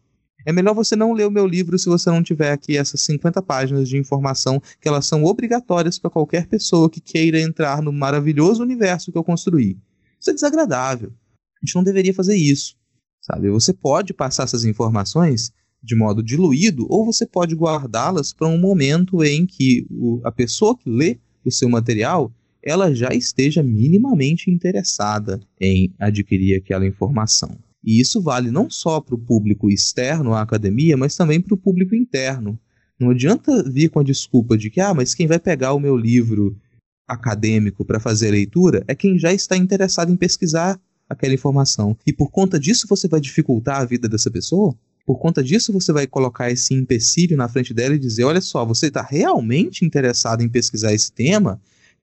É 0.43 0.52
melhor 0.52 0.74
você 0.74 0.95
não 0.95 1.13
ler 1.13 1.28
o 1.28 1.32
meu 1.32 1.45
livro 1.45 1.78
se 1.78 1.88
você 1.88 2.10
não 2.10 2.24
tiver 2.24 2.52
aqui 2.52 2.76
essas 2.76 3.02
50 3.02 3.39
páginas 3.43 3.88
de 3.88 3.98
informação 3.98 4.60
que 4.82 4.88
elas 4.88 5.06
são 5.06 5.24
obrigatórias 5.26 6.00
para 6.00 6.10
qualquer 6.10 6.48
pessoa 6.48 6.89
que 6.89 7.00
queira 7.00 7.39
entrar 7.39 7.84
no 7.84 7.93
maravilhoso 7.93 8.63
universo 8.63 9.12
que 9.12 9.17
eu 9.17 9.24
construí. 9.24 9.78
Isso 10.19 10.32
é 10.32 10.34
desagradável. 10.34 11.13
A 11.62 11.65
gente 11.65 11.76
não 11.76 11.84
deveria 11.84 12.13
fazer 12.13 12.36
isso. 12.36 12.76
Sabe? 13.22 13.50
Você 13.50 13.74
pode 13.74 14.13
passar 14.13 14.43
essas 14.43 14.65
informações 14.65 15.52
de 15.82 15.95
modo 15.95 16.22
diluído 16.22 16.86
ou 16.89 17.06
você 17.06 17.26
pode 17.26 17.56
guardá-las 17.56 18.34
para 18.34 18.48
um 18.48 18.58
momento 18.58 19.24
em 19.24 19.45
que 19.45 19.86
o, 19.89 20.22
a 20.24 20.32
pessoa 20.32 20.78
que 20.78 20.89
lê 20.89 21.19
o 21.45 21.52
seu 21.52 21.69
material 21.69 22.34
ela 22.62 22.93
já 22.93 23.10
esteja 23.10 23.63
minimamente 23.63 24.52
interessada 24.52 25.39
em 25.60 25.93
adquirir 25.98 26.58
aquela 26.58 26.86
informação. 26.86 27.58
E 27.84 28.02
isso 28.02 28.22
vale 28.22 28.52
não 28.52 28.69
só 28.69 29.00
para 29.00 29.15
o 29.15 29.19
público 29.19 29.69
externo 29.69 30.34
à 30.34 30.41
academia, 30.41 30.98
mas 30.98 31.15
também 31.15 31.39
para 31.39 31.54
o 31.54 31.58
público 31.58 31.95
interno. 31.95 32.60
Não 33.00 33.12
adianta 33.12 33.63
vir 33.63 33.89
com 33.89 34.00
a 34.00 34.04
desculpa 34.04 34.58
de 34.58 34.69
que, 34.69 34.82
ah, 34.82 34.93
mas 34.93 35.15
quem 35.15 35.26
vai 35.26 35.39
pegar 35.39 35.74
o 35.74 35.80
meu 35.80 35.95
livro 35.95 36.58
acadêmico 37.08 37.86
para 37.86 38.00
fazer 38.00 38.32
leitura 38.32 38.84
é 38.88 38.93
quem 38.93 39.17
já 39.17 39.34
está 39.34 39.56
interessado 39.56 40.12
em 40.12 40.17
pesquisar 40.17 40.80
aquela 41.10 41.34
informação. 41.34 41.98
E 42.06 42.13
por 42.13 42.30
conta 42.30 42.60
disso 42.60 42.86
você 42.88 43.08
vai 43.08 43.19
dificultar 43.19 43.82
a 43.82 43.86
vida 43.86 44.08
dessa 44.08 44.30
pessoa? 44.30 44.76
Por 45.06 45.17
conta 45.17 45.43
disso 45.43 45.74
você 45.74 45.91
vai 45.91 46.06
colocar 46.06 46.52
esse 46.52 46.74
empecilho 46.74 47.36
na 47.36 47.50
frente 47.50 47.74
dela 47.74 47.95
e 47.95 48.00
dizer: 48.00 48.26
olha 48.26 48.41
só, 48.41 48.63
você 48.63 48.88
está 48.88 49.02
realmente 49.02 49.84
interessado 49.84 50.41
em 50.41 50.50
pesquisar 50.50 50.93
esse 50.93 51.12
tema? 51.12 51.60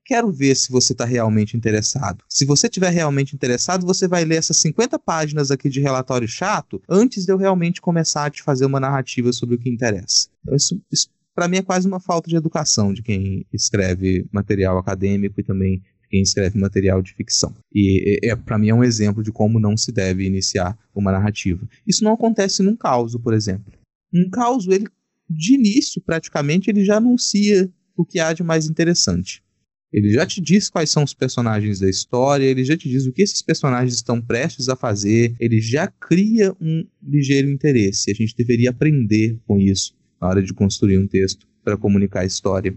quero 0.07 0.31
ver 0.31 0.55
se 0.55 0.71
você 0.71 0.93
está 0.93 1.03
realmente 1.03 1.57
interessado. 1.57 2.23
Se 2.29 2.45
você 2.45 2.67
estiver 2.67 2.89
realmente 2.89 3.35
interessado, 3.35 3.85
você 3.85 4.07
vai 4.07 4.23
ler 4.23 4.37
essas 4.37 4.55
50 4.57 4.97
páginas 4.97 5.51
aqui 5.51 5.69
de 5.69 5.81
relatório 5.81 6.27
chato 6.27 6.81
antes 6.87 7.25
de 7.25 7.31
eu 7.33 7.37
realmente 7.37 7.81
começar 7.81 8.25
a 8.25 8.29
te 8.29 8.41
fazer 8.41 8.65
uma 8.65 8.79
narrativa 8.79 9.33
sobre 9.33 9.55
o 9.55 9.59
que 9.59 9.69
interessa. 9.69 10.29
Então, 10.41 10.55
isso, 10.55 10.81
isso 10.89 11.09
para 11.35 11.49
mim 11.49 11.57
é 11.57 11.61
quase 11.61 11.85
uma 11.87 11.99
falta 11.99 12.29
de 12.29 12.37
educação 12.37 12.93
de 12.93 13.03
quem 13.03 13.45
escreve 13.51 14.25
material 14.31 14.77
acadêmico 14.77 15.41
e 15.41 15.43
também 15.43 15.83
quem 16.09 16.21
escreve 16.21 16.59
material 16.59 17.01
de 17.01 17.13
ficção. 17.13 17.53
E 17.73 18.19
é, 18.23 18.29
é 18.29 18.35
para 18.35 18.57
mim 18.57 18.69
é 18.69 18.73
um 18.73 18.83
exemplo 18.83 19.23
de 19.23 19.31
como 19.31 19.59
não 19.59 19.75
se 19.75 19.91
deve 19.91 20.25
iniciar 20.25 20.77
uma 20.93 21.11
narrativa. 21.11 21.67
Isso 21.85 22.03
não 22.03 22.13
acontece 22.13 22.63
num 22.63 22.75
caos, 22.75 23.15
por 23.17 23.33
exemplo. 23.33 23.73
Um 24.13 24.29
caos, 24.29 24.67
ele 24.67 24.87
de 25.29 25.55
início, 25.55 26.01
praticamente, 26.01 26.69
ele 26.69 26.85
já 26.85 26.97
anuncia 26.97 27.69
o 27.95 28.05
que 28.05 28.19
há 28.19 28.31
de 28.31 28.43
mais 28.43 28.67
interessante. 28.67 29.43
Ele 29.91 30.11
já 30.11 30.25
te 30.25 30.41
diz 30.41 30.69
quais 30.69 30.89
são 30.89 31.03
os 31.03 31.13
personagens 31.13 31.79
da 31.79 31.89
história, 31.89 32.45
ele 32.45 32.63
já 32.63 32.75
te 32.77 32.89
diz 32.89 33.05
o 33.05 33.11
que 33.11 33.21
esses 33.21 33.41
personagens 33.41 33.95
estão 33.95 34.21
prestes 34.21 34.67
a 34.69 34.75
fazer, 34.75 35.33
ele 35.39 35.61
já 35.61 35.87
cria 35.87 36.53
um 36.59 36.85
ligeiro 37.01 37.49
interesse. 37.49 38.11
A 38.11 38.13
gente 38.13 38.35
deveria 38.35 38.69
aprender 38.69 39.39
com 39.47 39.57
isso 39.57 39.95
na 40.21 40.27
hora 40.27 40.43
de 40.43 40.53
construir 40.53 40.97
um 40.97 41.07
texto 41.07 41.47
para 41.63 41.77
comunicar 41.77 42.21
a 42.21 42.25
história. 42.25 42.75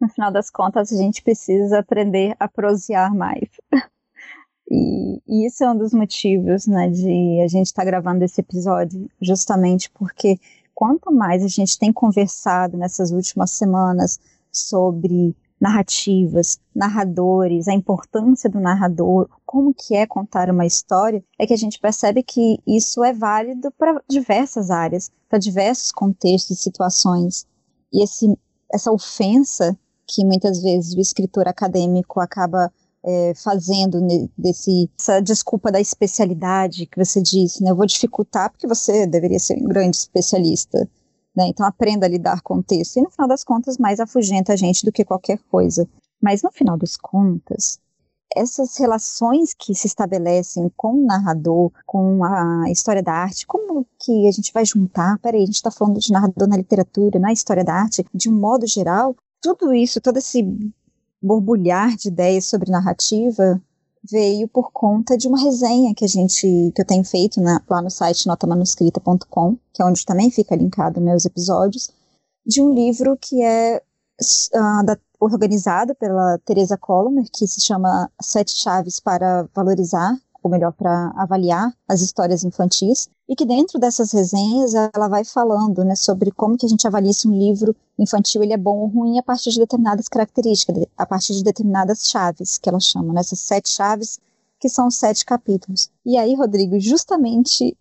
No 0.00 0.08
final 0.08 0.30
das 0.30 0.50
contas, 0.50 0.92
a 0.92 0.96
gente 0.96 1.22
precisa 1.22 1.80
aprender 1.80 2.36
a 2.38 2.48
prosear 2.48 3.14
mais. 3.14 3.48
E, 4.70 5.22
e 5.26 5.46
isso 5.46 5.64
é 5.64 5.70
um 5.70 5.78
dos 5.78 5.94
motivos, 5.94 6.66
né, 6.66 6.90
de 6.90 7.40
a 7.42 7.48
gente 7.48 7.68
estar 7.68 7.82
tá 7.82 7.86
gravando 7.86 8.22
esse 8.22 8.42
episódio, 8.42 9.10
justamente 9.18 9.90
porque 9.92 10.38
quanto 10.74 11.10
mais 11.10 11.42
a 11.42 11.48
gente 11.48 11.78
tem 11.78 11.90
conversado 11.90 12.76
nessas 12.76 13.10
últimas 13.10 13.50
semanas 13.52 14.20
sobre 14.52 15.34
narrativas, 15.60 16.60
narradores, 16.74 17.66
a 17.66 17.74
importância 17.74 18.48
do 18.48 18.60
narrador, 18.60 19.28
como 19.44 19.74
que 19.74 19.96
é 19.96 20.06
contar 20.06 20.50
uma 20.50 20.66
história, 20.66 21.24
é 21.38 21.46
que 21.46 21.54
a 21.54 21.56
gente 21.58 21.80
percebe 21.80 22.22
que 22.22 22.58
isso 22.66 23.02
é 23.02 23.12
válido 23.12 23.72
para 23.72 24.00
diversas 24.08 24.70
áreas, 24.70 25.10
para 25.28 25.38
diversos 25.38 25.90
contextos 25.90 26.58
e 26.58 26.62
situações. 26.62 27.46
E 27.92 28.04
esse, 28.04 28.38
essa 28.72 28.92
ofensa 28.92 29.76
que 30.08 30.24
muitas 30.24 30.62
vezes 30.62 30.94
o 30.94 31.00
escritor 31.00 31.46
acadêmico 31.46 32.18
acaba 32.18 32.72
é, 33.04 33.34
fazendo 33.34 34.00
desse, 34.36 34.90
essa 34.98 35.20
desculpa 35.20 35.70
da 35.70 35.80
especialidade 35.80 36.86
que 36.86 37.02
você 37.02 37.20
disse, 37.22 37.62
né? 37.62 37.70
Eu 37.70 37.76
vou 37.76 37.86
dificultar 37.86 38.50
porque 38.50 38.66
você 38.66 39.06
deveria 39.06 39.38
ser 39.38 39.58
um 39.62 39.68
grande 39.68 39.96
especialista. 39.96 40.88
Né? 41.36 41.46
Então 41.48 41.64
aprenda 41.64 42.06
a 42.06 42.08
lidar 42.08 42.40
com 42.42 42.56
o 42.56 42.62
texto. 42.62 42.96
E 42.96 43.02
no 43.02 43.10
final 43.10 43.28
das 43.28 43.44
contas, 43.44 43.78
mais 43.78 44.00
afugenta 44.00 44.52
a 44.52 44.56
gente 44.56 44.84
do 44.84 44.90
que 44.90 45.04
qualquer 45.04 45.38
coisa. 45.50 45.88
Mas 46.20 46.42
no 46.42 46.50
final 46.50 46.76
das 46.76 46.96
contas, 46.96 47.78
essas 48.36 48.76
relações 48.76 49.54
que 49.54 49.74
se 49.74 49.86
estabelecem 49.86 50.70
com 50.76 50.94
o 50.94 51.06
narrador, 51.06 51.70
com 51.86 52.24
a 52.24 52.70
história 52.70 53.02
da 53.02 53.12
arte, 53.12 53.46
como 53.46 53.86
que 53.98 54.26
a 54.26 54.32
gente 54.32 54.52
vai 54.52 54.64
juntar? 54.64 55.18
Peraí, 55.20 55.42
a 55.42 55.46
gente 55.46 55.54
está 55.54 55.70
falando 55.70 56.00
de 56.00 56.12
narrador 56.12 56.48
na 56.48 56.56
literatura, 56.56 57.18
na 57.18 57.32
história 57.32 57.64
da 57.64 57.74
arte, 57.74 58.04
de 58.12 58.28
um 58.28 58.38
modo 58.38 58.66
geral. 58.66 59.14
Tudo 59.40 59.72
isso, 59.72 60.00
todo 60.00 60.18
esse 60.18 60.42
borbulhar 61.22 61.96
de 61.96 62.08
ideias 62.08 62.46
sobre 62.46 62.70
narrativa 62.70 63.60
veio 64.10 64.48
por 64.48 64.70
conta 64.72 65.16
de 65.16 65.28
uma 65.28 65.40
resenha 65.40 65.94
que 65.94 66.04
a 66.04 66.08
gente 66.08 66.72
que 66.74 66.80
eu 66.80 66.86
tenho 66.86 67.04
feito 67.04 67.40
na, 67.40 67.60
lá 67.68 67.82
no 67.82 67.90
site 67.90 68.26
notamanuscrita.com, 68.26 69.56
que 69.72 69.82
é 69.82 69.84
onde 69.84 70.04
também 70.04 70.30
fica 70.30 70.56
linkado 70.56 71.00
meus 71.00 71.24
episódios, 71.24 71.90
de 72.46 72.62
um 72.62 72.72
livro 72.72 73.16
que 73.20 73.42
é 73.42 73.82
uh, 74.54 74.84
da, 74.84 74.96
organizado 75.20 75.94
pela 75.94 76.38
Teresa 76.44 76.78
Colomer, 76.78 77.26
que 77.32 77.46
se 77.46 77.60
chama 77.60 78.10
Sete 78.20 78.52
Chaves 78.52 79.00
para 79.00 79.48
Valorizar 79.54 80.16
ou 80.42 80.50
melhor, 80.50 80.72
para 80.72 81.12
avaliar 81.16 81.72
as 81.88 82.00
histórias 82.00 82.44
infantis, 82.44 83.08
e 83.28 83.34
que 83.34 83.44
dentro 83.44 83.78
dessas 83.78 84.12
resenhas 84.12 84.72
ela 84.74 85.08
vai 85.08 85.24
falando 85.24 85.84
né, 85.84 85.94
sobre 85.94 86.30
como 86.30 86.56
que 86.56 86.64
a 86.64 86.68
gente 86.68 86.86
avalia 86.86 87.12
se 87.12 87.28
um 87.28 87.36
livro 87.36 87.74
infantil 87.98 88.42
ele 88.42 88.52
é 88.52 88.56
bom 88.56 88.78
ou 88.78 88.86
ruim 88.86 89.18
a 89.18 89.22
partir 89.22 89.50
de 89.50 89.58
determinadas 89.58 90.08
características, 90.08 90.84
a 90.96 91.04
partir 91.04 91.34
de 91.34 91.42
determinadas 91.42 92.08
chaves, 92.08 92.56
que 92.56 92.68
ela 92.68 92.80
chama, 92.80 93.12
né, 93.12 93.20
essas 93.20 93.40
sete 93.40 93.68
chaves, 93.68 94.18
que 94.58 94.68
são 94.68 94.90
sete 94.90 95.24
capítulos. 95.24 95.90
E 96.04 96.16
aí, 96.16 96.34
Rodrigo, 96.34 96.80
justamente 96.80 97.76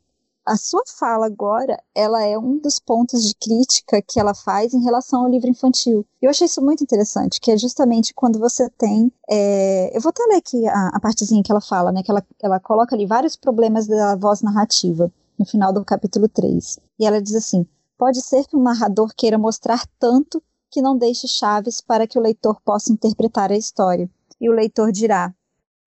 a 0.48 0.56
sua 0.56 0.82
fala 0.88 1.26
agora, 1.26 1.78
ela 1.94 2.24
é 2.24 2.38
um 2.38 2.58
dos 2.58 2.80
pontos 2.80 3.22
de 3.22 3.36
crítica 3.36 4.02
que 4.02 4.18
ela 4.18 4.34
faz 4.34 4.74
em 4.74 4.82
relação 4.82 5.22
ao 5.22 5.30
livro 5.30 5.50
infantil. 5.50 6.06
Eu 6.22 6.30
achei 6.30 6.46
isso 6.46 6.62
muito 6.62 6.82
interessante, 6.82 7.42
que 7.42 7.52
é 7.52 7.58
justamente 7.58 8.14
quando 8.14 8.40
você 8.40 8.70
tem, 8.70 9.12
é, 9.30 9.96
eu 9.96 10.00
vou 10.00 10.10
até 10.10 10.24
ler 10.24 10.38
aqui 10.38 10.66
a, 10.66 10.88
a, 10.94 11.00
partezinha 11.02 11.44
que 11.44 11.52
ela 11.52 11.60
fala, 11.60 11.92
né, 11.92 12.02
que 12.02 12.10
ela, 12.10 12.26
ela 12.42 12.60
coloca 12.62 12.96
ali 12.96 13.06
vários 13.06 13.36
problemas 13.36 13.88
da 13.88 14.16
voz 14.16 14.42
narrativa 14.42 15.12
no 15.38 15.46
final 15.46 15.74
do 15.74 15.84
capítulo 15.84 16.30
3. 16.30 16.80
E 16.98 17.06
ela 17.06 17.22
diz 17.22 17.36
assim: 17.36 17.68
pode 17.98 18.22
ser 18.22 18.46
que 18.48 18.56
um 18.56 18.64
narrador 18.64 19.14
queira 19.16 19.38
mostrar 19.38 19.86
tanto 20.00 20.42
que 20.72 20.82
não 20.82 20.98
deixe 20.98 21.28
chaves 21.28 21.82
para 21.82 22.08
que 22.08 22.18
o 22.18 22.22
leitor 22.22 22.62
possa 22.62 22.92
interpretar 22.92 23.52
a 23.52 23.58
história. 23.58 24.10
E 24.40 24.50
o 24.50 24.54
leitor 24.54 24.94
dirá: 24.94 25.34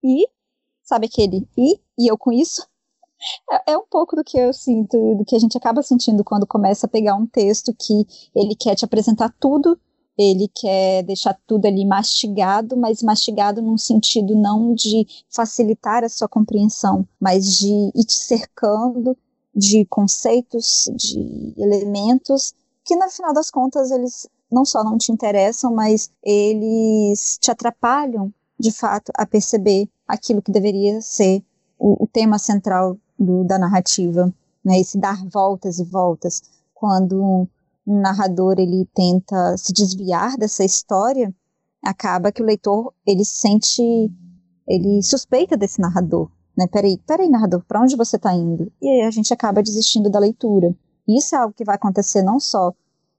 e? 0.04 0.28
Sabe 0.82 1.06
aquele 1.06 1.48
e? 1.56 1.80
E 1.98 2.10
eu 2.10 2.18
com 2.18 2.30
isso? 2.30 2.68
É, 3.50 3.72
é, 3.72 3.78
um 3.78 3.84
pouco 3.88 4.16
do 4.16 4.24
que 4.24 4.38
eu 4.38 4.52
sinto, 4.52 4.96
do 5.16 5.24
que 5.24 5.36
a 5.36 5.38
gente 5.38 5.56
acaba 5.56 5.82
sentindo 5.82 6.24
quando 6.24 6.46
começa 6.46 6.86
a 6.86 6.88
pegar 6.88 7.14
um 7.14 7.26
texto 7.26 7.74
que 7.78 8.06
ele 8.34 8.54
quer 8.54 8.74
te 8.74 8.84
apresentar 8.84 9.34
tudo, 9.38 9.78
ele 10.16 10.48
quer 10.54 11.02
deixar 11.02 11.38
tudo 11.46 11.66
ali 11.66 11.84
mastigado, 11.86 12.76
mas 12.76 13.02
mastigado 13.02 13.62
num 13.62 13.78
sentido 13.78 14.34
não 14.34 14.74
de 14.74 15.06
facilitar 15.30 16.04
a 16.04 16.08
sua 16.08 16.28
compreensão, 16.28 17.06
mas 17.18 17.58
de 17.58 17.90
ir 17.94 18.04
te 18.04 18.14
cercando 18.14 19.16
de 19.54 19.84
conceitos, 19.86 20.90
de 20.94 21.54
elementos 21.56 22.54
que 22.84 22.96
no 22.96 23.08
final 23.08 23.32
das 23.32 23.50
contas 23.50 23.90
eles 23.90 24.28
não 24.50 24.64
só 24.64 24.82
não 24.82 24.98
te 24.98 25.12
interessam, 25.12 25.72
mas 25.72 26.10
eles 26.22 27.38
te 27.40 27.50
atrapalham 27.50 28.32
de 28.58 28.72
fato 28.72 29.12
a 29.14 29.24
perceber 29.24 29.88
aquilo 30.06 30.42
que 30.42 30.50
deveria 30.50 31.00
ser 31.00 31.42
o, 31.78 32.04
o 32.04 32.06
tema 32.06 32.38
central 32.38 32.98
do, 33.20 33.44
da 33.44 33.58
narrativa, 33.58 34.32
né? 34.64 34.80
Esse 34.80 34.98
dar 34.98 35.22
voltas 35.26 35.78
e 35.78 35.84
voltas. 35.84 36.42
Quando 36.74 37.48
um 37.86 38.00
narrador 38.00 38.54
ele 38.58 38.88
tenta 38.94 39.56
se 39.56 39.72
desviar 39.72 40.36
dessa 40.38 40.64
história, 40.64 41.32
acaba 41.82 42.32
que 42.32 42.42
o 42.42 42.46
leitor 42.46 42.92
ele 43.06 43.24
sente, 43.24 43.82
ele 44.66 45.02
suspeita 45.02 45.56
desse 45.56 45.80
narrador, 45.80 46.30
né? 46.56 46.66
Peraí, 46.66 46.98
peraí, 47.06 47.28
narrador, 47.28 47.62
para 47.68 47.82
onde 47.82 47.96
você 47.96 48.16
está 48.16 48.34
indo? 48.34 48.72
E 48.80 48.88
aí 48.88 49.02
a 49.02 49.10
gente 49.10 49.32
acaba 49.32 49.62
desistindo 49.62 50.08
da 50.08 50.18
leitura. 50.18 50.74
Isso 51.06 51.34
é 51.34 51.38
algo 51.38 51.54
que 51.54 51.64
vai 51.64 51.74
acontecer 51.74 52.22
não 52.22 52.40
só 52.40 52.72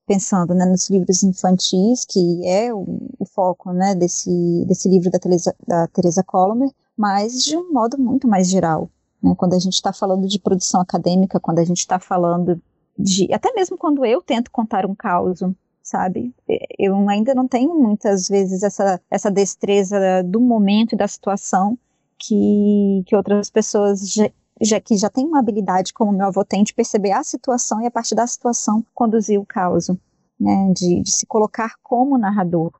pensando 0.07 0.53
né, 0.53 0.65
nos 0.65 0.89
livros 0.89 1.23
infantis, 1.23 2.05
que 2.05 2.45
é 2.45 2.73
o, 2.73 2.85
o, 3.19 3.25
foco 3.25 3.71
né, 3.71 3.95
desse, 3.95 4.65
desse 4.67 4.89
livro 4.89 5.09
da 5.09 5.19
Teresa, 5.19 5.55
da 5.65 5.87
Teresa 5.87 6.23
Colomer, 6.23 6.69
mas 6.97 7.43
de 7.43 7.55
um 7.55 7.71
modo 7.71 7.97
muito 7.97 8.27
mais 8.27 8.49
geral. 8.49 8.89
Né, 9.21 9.35
quando 9.37 9.53
a 9.53 9.59
gente 9.59 9.73
está 9.73 9.93
falando 9.93 10.27
de 10.27 10.39
produção 10.39 10.81
acadêmica, 10.81 11.39
quando 11.39 11.59
a 11.59 11.63
gente 11.63 11.79
está 11.79 11.99
falando 11.99 12.61
de. 12.97 13.31
Até 13.33 13.53
mesmo 13.53 13.77
quando 13.77 14.05
eu 14.05 14.21
tento 14.21 14.49
contar 14.51 14.85
um 14.85 14.95
caos, 14.95 15.39
sabe? 15.83 16.33
Eu 16.77 17.07
ainda 17.09 17.35
não 17.35 17.47
tenho 17.47 17.77
muitas 17.77 18.27
vezes 18.27 18.63
essa, 18.63 18.99
essa 19.09 19.29
destreza 19.29 20.23
do 20.23 20.39
momento 20.39 20.93
e 20.93 20.97
da 20.97 21.07
situação 21.07 21.77
que, 22.17 23.03
que 23.05 23.15
outras 23.15 23.49
pessoas 23.49 24.11
já, 24.11 24.29
já, 24.61 24.79
que 24.79 24.95
já 24.95 25.09
tem 25.09 25.25
uma 25.25 25.39
habilidade, 25.39 25.93
como 25.93 26.11
meu 26.11 26.27
avô 26.27 26.43
tem, 26.43 26.63
de 26.63 26.73
perceber 26.73 27.11
a 27.11 27.23
situação 27.23 27.81
e 27.81 27.87
a 27.87 27.91
partir 27.91 28.15
da 28.15 28.27
situação 28.27 28.85
conduzir 28.93 29.39
o 29.39 29.45
caos, 29.45 29.89
né? 30.39 30.71
De, 30.75 31.01
de 31.01 31.11
se 31.11 31.25
colocar 31.25 31.75
como 31.83 32.17
narrador. 32.17 32.71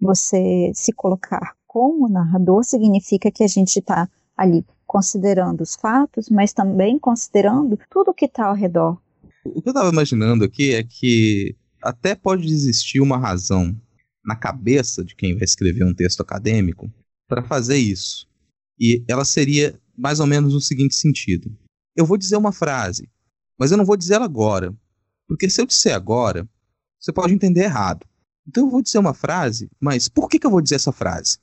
Você 0.00 0.72
se 0.74 0.92
colocar 0.92 1.54
como 1.66 2.08
narrador 2.08 2.64
significa 2.64 3.30
que 3.30 3.44
a 3.44 3.48
gente 3.48 3.78
está 3.78 4.08
ali 4.36 4.64
considerando 4.94 5.60
os 5.60 5.74
fatos, 5.74 6.28
mas 6.28 6.52
também 6.52 7.00
considerando 7.00 7.76
tudo 7.90 8.12
o 8.12 8.14
que 8.14 8.26
está 8.26 8.46
ao 8.46 8.54
redor. 8.54 8.96
O 9.44 9.60
que 9.60 9.68
eu 9.68 9.72
estava 9.72 9.90
imaginando 9.90 10.44
aqui 10.44 10.72
é 10.72 10.84
que 10.84 11.56
até 11.82 12.14
pode 12.14 12.46
existir 12.46 13.00
uma 13.00 13.18
razão 13.18 13.76
na 14.24 14.36
cabeça 14.36 15.04
de 15.04 15.16
quem 15.16 15.34
vai 15.34 15.42
escrever 15.42 15.84
um 15.84 15.92
texto 15.92 16.20
acadêmico 16.20 16.88
para 17.28 17.42
fazer 17.42 17.76
isso. 17.76 18.28
E 18.78 19.02
ela 19.08 19.24
seria 19.24 19.76
mais 19.98 20.20
ou 20.20 20.28
menos 20.28 20.54
no 20.54 20.60
seguinte 20.60 20.94
sentido: 20.94 21.50
eu 21.96 22.06
vou 22.06 22.16
dizer 22.16 22.36
uma 22.36 22.52
frase, 22.52 23.10
mas 23.58 23.72
eu 23.72 23.76
não 23.76 23.84
vou 23.84 23.96
dizer 23.96 24.14
ela 24.14 24.24
agora, 24.24 24.72
porque 25.26 25.50
se 25.50 25.60
eu 25.60 25.66
disser 25.66 25.96
agora, 25.96 26.48
você 27.00 27.12
pode 27.12 27.34
entender 27.34 27.64
errado. 27.64 28.06
Então 28.46 28.66
eu 28.66 28.70
vou 28.70 28.80
dizer 28.80 28.98
uma 28.98 29.12
frase, 29.12 29.68
mas 29.80 30.08
por 30.08 30.28
que, 30.28 30.38
que 30.38 30.46
eu 30.46 30.52
vou 30.52 30.60
dizer 30.60 30.76
essa 30.76 30.92
frase? 30.92 31.38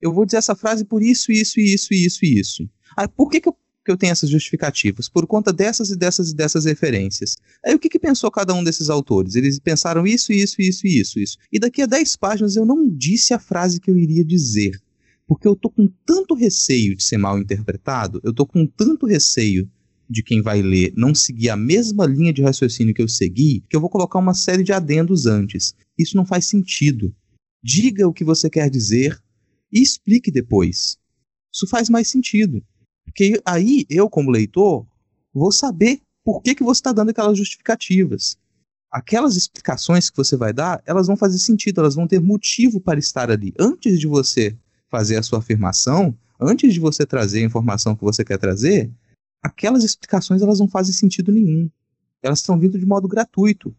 Eu 0.00 0.10
vou 0.10 0.24
dizer 0.24 0.38
essa 0.38 0.56
frase 0.56 0.86
por 0.86 1.02
isso, 1.02 1.30
isso, 1.30 1.60
isso, 1.60 1.92
isso 1.92 2.24
isso. 2.24 2.68
Ah, 2.96 3.08
por 3.08 3.30
que, 3.30 3.40
que 3.40 3.48
eu 3.48 3.56
que 3.84 3.90
eu 3.90 3.98
tenho 3.98 4.12
essas 4.12 4.30
justificativas? 4.30 5.10
Por 5.10 5.26
conta 5.26 5.52
dessas 5.52 5.90
e 5.90 5.96
dessas 5.96 6.30
e 6.30 6.34
dessas 6.34 6.64
referências. 6.64 7.36
Aí 7.62 7.74
o 7.74 7.78
que, 7.78 7.90
que 7.90 7.98
pensou 7.98 8.30
cada 8.30 8.54
um 8.54 8.64
desses 8.64 8.88
autores? 8.88 9.34
Eles 9.34 9.58
pensaram 9.58 10.06
isso, 10.06 10.32
isso, 10.32 10.62
isso, 10.62 10.86
isso, 10.86 11.18
isso. 11.18 11.36
E 11.52 11.58
daqui 11.58 11.82
a 11.82 11.86
10 11.86 12.16
páginas 12.16 12.56
eu 12.56 12.64
não 12.64 12.88
disse 12.88 13.34
a 13.34 13.38
frase 13.38 13.78
que 13.78 13.90
eu 13.90 13.98
iria 13.98 14.24
dizer 14.24 14.80
porque 15.26 15.48
eu 15.48 15.56
tô 15.56 15.70
com 15.70 15.88
tanto 16.04 16.34
receio 16.34 16.94
de 16.94 17.02
ser 17.02 17.18
mal 17.18 17.38
interpretado, 17.38 18.20
eu 18.22 18.32
tô 18.32 18.46
com 18.46 18.66
tanto 18.66 19.06
receio 19.06 19.70
de 20.08 20.22
quem 20.22 20.42
vai 20.42 20.60
ler 20.60 20.92
não 20.96 21.14
seguir 21.14 21.48
a 21.48 21.56
mesma 21.56 22.04
linha 22.04 22.32
de 22.32 22.42
raciocínio 22.42 22.94
que 22.94 23.00
eu 23.00 23.08
segui, 23.08 23.64
que 23.68 23.74
eu 23.74 23.80
vou 23.80 23.88
colocar 23.88 24.18
uma 24.18 24.34
série 24.34 24.62
de 24.62 24.72
adendos 24.72 25.24
antes. 25.26 25.74
Isso 25.98 26.16
não 26.16 26.26
faz 26.26 26.44
sentido. 26.44 27.14
Diga 27.62 28.06
o 28.06 28.12
que 28.12 28.22
você 28.22 28.50
quer 28.50 28.68
dizer 28.68 29.18
e 29.72 29.80
explique 29.80 30.30
depois. 30.30 30.98
Isso 31.52 31.66
faz 31.66 31.88
mais 31.88 32.08
sentido. 32.08 32.62
Porque 33.14 33.40
aí 33.44 33.86
eu, 33.88 34.10
como 34.10 34.28
leitor, 34.28 34.84
vou 35.32 35.52
saber 35.52 36.00
por 36.24 36.42
que, 36.42 36.52
que 36.52 36.64
você 36.64 36.80
está 36.80 36.92
dando 36.92 37.10
aquelas 37.10 37.38
justificativas. 37.38 38.36
Aquelas 38.90 39.36
explicações 39.36 40.10
que 40.10 40.16
você 40.16 40.36
vai 40.36 40.52
dar, 40.52 40.82
elas 40.84 41.06
vão 41.06 41.16
fazer 41.16 41.38
sentido, 41.38 41.80
elas 41.80 41.94
vão 41.94 42.08
ter 42.08 42.20
motivo 42.20 42.80
para 42.80 42.98
estar 42.98 43.30
ali. 43.30 43.54
Antes 43.56 44.00
de 44.00 44.08
você 44.08 44.56
fazer 44.88 45.16
a 45.16 45.22
sua 45.22 45.38
afirmação, 45.38 46.16
antes 46.40 46.74
de 46.74 46.80
você 46.80 47.06
trazer 47.06 47.38
a 47.38 47.46
informação 47.46 47.94
que 47.94 48.02
você 48.02 48.24
quer 48.24 48.36
trazer, 48.36 48.90
aquelas 49.40 49.84
explicações 49.84 50.42
elas 50.42 50.58
não 50.58 50.66
fazem 50.66 50.92
sentido 50.92 51.30
nenhum. 51.30 51.70
Elas 52.20 52.40
estão 52.40 52.58
vindo 52.58 52.76
de 52.76 52.86
modo 52.86 53.06
gratuito. 53.06 53.72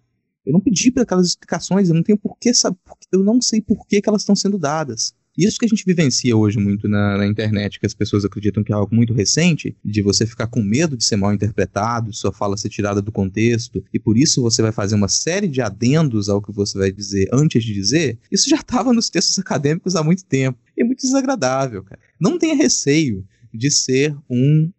Eu 0.46 0.54
não 0.54 0.62
pedi 0.62 0.92
para 0.92 1.04
aquelas 1.04 1.28
explicações, 1.28 1.90
eu 1.90 1.96
não 1.96 2.04
tenho 2.04 2.18
porquê 2.18 2.54
saber, 2.54 2.78
eu 3.12 3.22
não 3.22 3.42
sei 3.42 3.62
por 3.62 3.86
que 3.86 4.02
elas 4.06 4.22
estão 4.22 4.36
sendo 4.36 4.58
dadas. 4.58 5.14
Isso 5.38 5.60
que 5.60 5.66
a 5.66 5.68
gente 5.68 5.84
vivencia 5.86 6.36
hoje 6.36 6.58
muito 6.58 6.88
na, 6.88 7.18
na, 7.18 7.28
internet, 7.28 7.80
que 7.80 7.86
as 7.86 7.94
pessoas 7.94 8.24
acreditam 8.24 8.64
que 8.64 8.72
é 8.72 8.76
algo 8.76 8.96
muito 8.96 9.14
recente, 9.14 9.76
de 9.84 10.02
você 10.02 10.26
ficar 10.26 10.48
com 10.48 10.62
medo 10.62 10.96
de 10.96 11.04
ser 11.04 11.18
mal 11.18 11.34
interpretado, 11.34 12.14
sua 12.14 12.32
fala 12.32 12.56
ser 12.56 12.70
tirada 12.70 13.02
do 13.02 13.12
contexto, 13.12 13.84
e 13.94 14.00
por 14.00 14.18
isso 14.18 14.42
você 14.42 14.62
vai 14.62 14.72
fazer 14.72 14.96
uma 14.96 15.10
série 15.10 15.48
de 15.48 15.62
adendos 15.62 16.30
ao 16.30 16.42
que 16.42 16.54
você 16.54 16.78
vai 16.78 16.92
dizer 16.92 17.28
antes 17.34 17.64
de 17.64 17.74
dizer, 17.74 18.18
isso 18.32 18.50
já 18.50 18.58
estava 18.58 18.94
nos 18.94 19.10
textos 19.10 19.38
acadêmicos 19.38 19.96
há 19.96 20.04
muito 20.04 20.24
tempo. 20.24 20.58
E 20.78 20.82
é 20.82 20.86
muito 20.86 21.02
desagradável, 21.02 21.84
cara. 21.84 22.00
Não 22.20 22.38
tenha 22.38 22.56
receio 22.56 23.26
de 23.54 23.70
ser 23.70 24.16
um, 24.30 24.72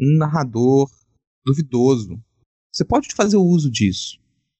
um 0.00 0.16
narrador 0.18 0.90
duvidoso. 1.44 2.20
Você 2.70 2.84
pode 2.84 3.08
fazer 3.14 3.36
o 3.36 3.44
uso 3.44 3.70
disso. 3.70 4.18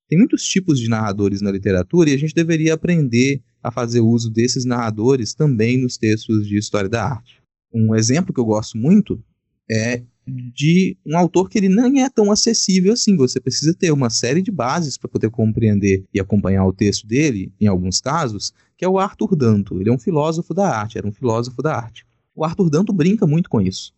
Tem 0.08 0.18
muitos 0.18 0.44
tipos 0.44 0.78
de 0.78 0.88
narradores 0.88 1.40
na 1.40 1.50
literatura 1.50 2.10
e 2.10 2.14
a 2.14 2.18
gente 2.18 2.34
deveria 2.34 2.74
aprender 2.74 3.42
a 3.62 3.70
fazer 3.70 4.00
uso 4.00 4.30
desses 4.30 4.64
narradores 4.64 5.34
também 5.34 5.80
nos 5.80 5.96
textos 5.96 6.46
de 6.46 6.58
história 6.58 6.88
da 6.88 7.04
arte. 7.04 7.40
Um 7.72 7.94
exemplo 7.94 8.34
que 8.34 8.40
eu 8.40 8.44
gosto 8.44 8.76
muito 8.76 9.22
é 9.70 10.02
de 10.26 10.96
um 11.04 11.16
autor 11.16 11.48
que 11.48 11.58
ele 11.58 11.68
nem 11.68 12.02
é 12.02 12.10
tão 12.10 12.30
acessível 12.30 12.92
assim. 12.92 13.16
Você 13.16 13.40
precisa 13.40 13.74
ter 13.74 13.90
uma 13.92 14.10
série 14.10 14.42
de 14.42 14.50
bases 14.50 14.96
para 14.96 15.08
poder 15.08 15.30
compreender 15.30 16.04
e 16.12 16.20
acompanhar 16.20 16.66
o 16.66 16.72
texto 16.72 17.06
dele, 17.06 17.52
em 17.60 17.66
alguns 17.66 18.00
casos, 18.00 18.52
que 18.76 18.84
é 18.84 18.88
o 18.88 18.98
Arthur 18.98 19.34
Danto. 19.34 19.80
Ele 19.80 19.90
é 19.90 19.92
um 19.92 19.98
filósofo 19.98 20.54
da 20.54 20.68
arte, 20.68 20.98
era 20.98 21.06
um 21.06 21.12
filósofo 21.12 21.62
da 21.62 21.76
arte. 21.76 22.04
O 22.34 22.44
Arthur 22.44 22.70
Danto 22.70 22.92
brinca 22.92 23.26
muito 23.26 23.48
com 23.48 23.60
isso. 23.60 23.92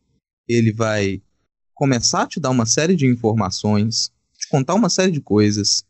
Ele 0.48 0.72
vai 0.72 1.22
começar 1.74 2.22
a 2.22 2.26
te 2.26 2.40
dar 2.40 2.50
uma 2.50 2.66
série 2.66 2.96
de 2.96 3.06
informações, 3.06 4.10
te 4.38 4.48
contar 4.48 4.74
uma 4.74 4.88
série 4.88 5.12
de 5.12 5.20
coisas, 5.20 5.84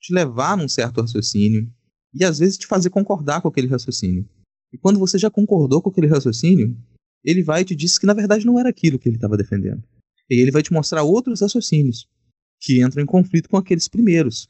te 0.00 0.12
levar 0.12 0.56
num 0.56 0.68
certo 0.68 1.00
raciocínio, 1.00 1.70
e 2.18 2.24
às 2.24 2.38
vezes 2.38 2.56
te 2.56 2.66
fazer 2.66 2.88
concordar 2.88 3.42
com 3.42 3.48
aquele 3.48 3.68
raciocínio. 3.68 4.26
E 4.72 4.78
quando 4.78 4.98
você 4.98 5.18
já 5.18 5.30
concordou 5.30 5.82
com 5.82 5.90
aquele 5.90 6.06
raciocínio, 6.06 6.76
ele 7.22 7.42
vai 7.42 7.60
e 7.60 7.64
te 7.64 7.76
diz 7.76 7.98
que 7.98 8.06
na 8.06 8.14
verdade 8.14 8.46
não 8.46 8.58
era 8.58 8.70
aquilo 8.70 8.98
que 8.98 9.08
ele 9.08 9.16
estava 9.16 9.36
defendendo. 9.36 9.82
E 10.30 10.40
ele 10.40 10.50
vai 10.50 10.62
te 10.62 10.72
mostrar 10.72 11.02
outros 11.02 11.42
raciocínios 11.42 12.08
que 12.60 12.82
entram 12.82 13.02
em 13.02 13.06
conflito 13.06 13.50
com 13.50 13.56
aqueles 13.56 13.86
primeiros, 13.86 14.48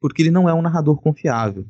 porque 0.00 0.22
ele 0.22 0.30
não 0.30 0.48
é 0.48 0.52
um 0.52 0.60
narrador 0.60 1.00
confiável. 1.00 1.66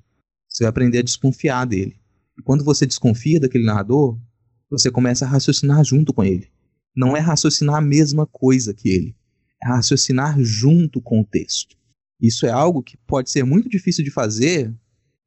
Você 0.48 0.64
vai 0.64 0.70
aprender 0.70 0.98
a 0.98 1.02
desconfiar 1.02 1.64
dele. 1.64 1.96
E 2.36 2.42
quando 2.42 2.64
você 2.64 2.84
desconfia 2.84 3.38
daquele 3.38 3.64
narrador, 3.64 4.18
você 4.68 4.90
começa 4.90 5.24
a 5.24 5.28
raciocinar 5.28 5.84
junto 5.84 6.12
com 6.12 6.24
ele. 6.24 6.50
Não 6.94 7.16
é 7.16 7.20
raciocinar 7.20 7.76
a 7.76 7.80
mesma 7.80 8.26
coisa 8.26 8.74
que 8.74 8.88
ele, 8.88 9.16
é 9.62 9.68
raciocinar 9.68 10.36
junto 10.42 11.00
com 11.00 11.20
o 11.20 11.24
texto. 11.24 11.76
Isso 12.20 12.46
é 12.46 12.50
algo 12.50 12.82
que 12.82 12.96
pode 12.96 13.30
ser 13.30 13.44
muito 13.44 13.68
difícil 13.68 14.02
de 14.02 14.10
fazer 14.10 14.74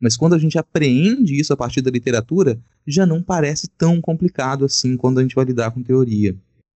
mas 0.01 0.15
quando 0.15 0.33
a 0.33 0.39
gente 0.39 0.57
apreende 0.57 1.39
isso 1.39 1.53
a 1.53 1.57
partir 1.57 1.81
da 1.81 1.91
literatura, 1.91 2.59
já 2.88 3.05
não 3.05 3.21
parece 3.21 3.67
tão 3.67 3.99
complicado 4.01 4.65
assim 4.65 4.95
quando 4.95 5.19
a 5.19 5.21
gente 5.21 5.35
vai 5.35 5.45
lidar 5.45 5.71
com 5.71 5.83
teoria. 5.83 6.35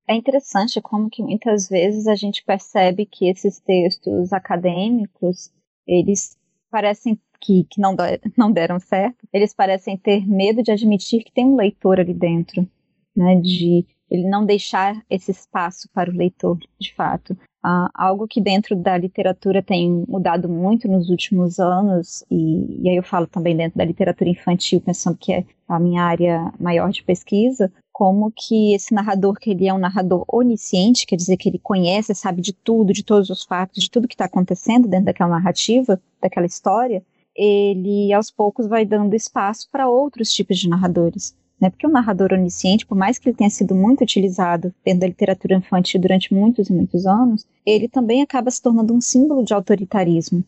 É 0.08 0.14
interessante 0.14 0.80
como 0.80 1.08
que 1.08 1.22
muitas 1.22 1.68
vezes 1.68 2.06
a 2.06 2.14
gente 2.14 2.44
percebe 2.44 3.06
que 3.06 3.28
esses 3.28 3.60
textos 3.60 4.32
acadêmicos, 4.32 5.50
eles 5.86 6.36
parecem 6.70 7.18
que, 7.40 7.64
que 7.64 7.80
não, 7.80 7.96
não 8.36 8.52
deram 8.52 8.78
certo, 8.78 9.26
eles 9.32 9.54
parecem 9.54 9.96
ter 9.96 10.26
medo 10.26 10.62
de 10.62 10.70
admitir 10.70 11.24
que 11.24 11.32
tem 11.32 11.44
um 11.44 11.56
leitor 11.56 12.00
ali 12.00 12.14
dentro, 12.14 12.68
né, 13.16 13.36
de 13.40 13.86
ele 14.10 14.28
não 14.28 14.44
deixar 14.44 15.02
esse 15.08 15.30
espaço 15.30 15.88
para 15.92 16.10
o 16.10 16.14
leitor, 16.14 16.58
de 16.78 16.94
fato. 16.94 17.36
Uh, 17.64 17.86
algo 17.94 18.26
que 18.26 18.40
dentro 18.40 18.74
da 18.74 18.98
literatura 18.98 19.62
tem 19.62 20.04
mudado 20.08 20.48
muito 20.48 20.88
nos 20.88 21.08
últimos 21.08 21.60
anos, 21.60 22.24
e, 22.28 22.82
e, 22.82 22.88
aí 22.88 22.96
eu 22.96 23.04
falo 23.04 23.24
também 23.28 23.56
dentro 23.56 23.78
da 23.78 23.84
literatura 23.84 24.28
infantil, 24.28 24.80
pensando 24.80 25.16
que 25.16 25.32
é 25.32 25.44
a 25.68 25.78
minha 25.78 26.02
área 26.02 26.52
maior 26.58 26.90
de 26.90 27.04
pesquisa, 27.04 27.72
como 27.92 28.32
que 28.34 28.74
esse 28.74 28.92
narrador, 28.92 29.34
que 29.38 29.50
ele 29.50 29.68
é 29.68 29.72
um 29.72 29.78
narrador 29.78 30.24
onisciente, 30.26 31.06
quer 31.06 31.14
dizer 31.14 31.36
que 31.36 31.48
ele 31.48 31.58
conhece, 31.58 32.12
sabe 32.16 32.42
de 32.42 32.52
tudo, 32.52 32.92
de 32.92 33.04
todos 33.04 33.30
os 33.30 33.44
fatos, 33.44 33.80
de 33.80 33.88
tudo 33.88 34.08
que 34.08 34.14
está 34.14 34.24
acontecendo 34.24 34.88
dentro 34.88 35.06
daquela 35.06 35.30
narrativa, 35.30 36.00
daquela 36.20 36.46
história, 36.46 37.00
ele 37.34 38.12
aos 38.12 38.28
poucos 38.28 38.66
vai 38.66 38.84
dando 38.84 39.14
espaço 39.14 39.68
para 39.70 39.88
outros 39.88 40.32
tipos 40.32 40.58
de 40.58 40.68
narradores 40.68 41.32
né? 41.62 41.70
Porque 41.70 41.86
o 41.86 41.90
narrador 41.90 42.32
onisciente, 42.32 42.84
por 42.84 42.98
mais 42.98 43.18
que 43.18 43.28
ele 43.28 43.36
tenha 43.36 43.48
sido 43.48 43.72
muito 43.72 44.02
utilizado 44.02 44.74
dentro 44.84 45.02
da 45.02 45.06
literatura 45.06 45.54
infantil 45.54 46.00
durante 46.00 46.34
muitos 46.34 46.68
e 46.68 46.72
muitos 46.72 47.06
anos, 47.06 47.46
ele 47.64 47.88
também 47.88 48.20
acaba 48.20 48.50
se 48.50 48.60
tornando 48.60 48.92
um 48.92 49.00
símbolo 49.00 49.44
de 49.44 49.54
autoritarismo. 49.54 50.42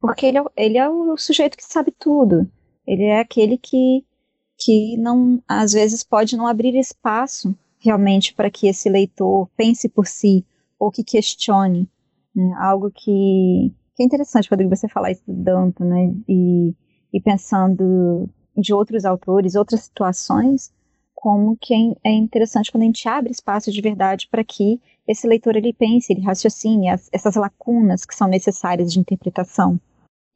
Porque 0.00 0.24
ele 0.24 0.38
é, 0.38 0.44
ele 0.56 0.78
é 0.78 0.88
o 0.88 1.18
sujeito 1.18 1.54
que 1.54 1.62
sabe 1.62 1.90
tudo. 1.90 2.50
Ele 2.86 3.02
é 3.02 3.20
aquele 3.20 3.58
que, 3.58 4.06
que 4.56 4.96
não, 4.96 5.42
às 5.46 5.74
vezes, 5.74 6.02
pode 6.02 6.34
não 6.34 6.46
abrir 6.46 6.74
espaço 6.74 7.54
realmente 7.78 8.32
para 8.32 8.50
que 8.50 8.66
esse 8.66 8.88
leitor 8.88 9.50
pense 9.58 9.86
por 9.86 10.06
si 10.06 10.46
ou 10.78 10.90
que 10.90 11.04
questione. 11.04 11.86
Né? 12.34 12.54
Algo 12.58 12.90
que, 12.90 13.70
que 13.94 14.02
é 14.02 14.06
interessante, 14.06 14.48
Rodrigo, 14.48 14.74
você 14.74 14.88
falar 14.88 15.10
isso 15.10 15.22
do 15.26 15.84
né? 15.84 16.14
E, 16.26 16.74
e 17.12 17.20
pensando 17.20 18.30
de 18.56 18.72
outros 18.72 19.04
autores, 19.04 19.54
outras 19.54 19.82
situações, 19.82 20.72
como 21.14 21.56
que 21.56 21.72
é, 22.04 22.12
interessante 22.12 22.70
quando 22.70 22.82
a 22.82 22.86
gente 22.86 23.08
abre 23.08 23.32
espaço 23.32 23.72
de 23.72 23.80
verdade 23.80 24.28
para 24.30 24.44
que 24.44 24.78
esse 25.08 25.26
leitor 25.26 25.56
ele 25.56 25.72
pense, 25.72 26.12
ele 26.12 26.20
raciocine 26.20 26.90
as, 26.90 27.08
essas 27.12 27.34
lacunas 27.34 28.04
que 28.04 28.14
são 28.14 28.28
necessárias 28.28 28.92
de 28.92 29.00
interpretação. 29.00 29.80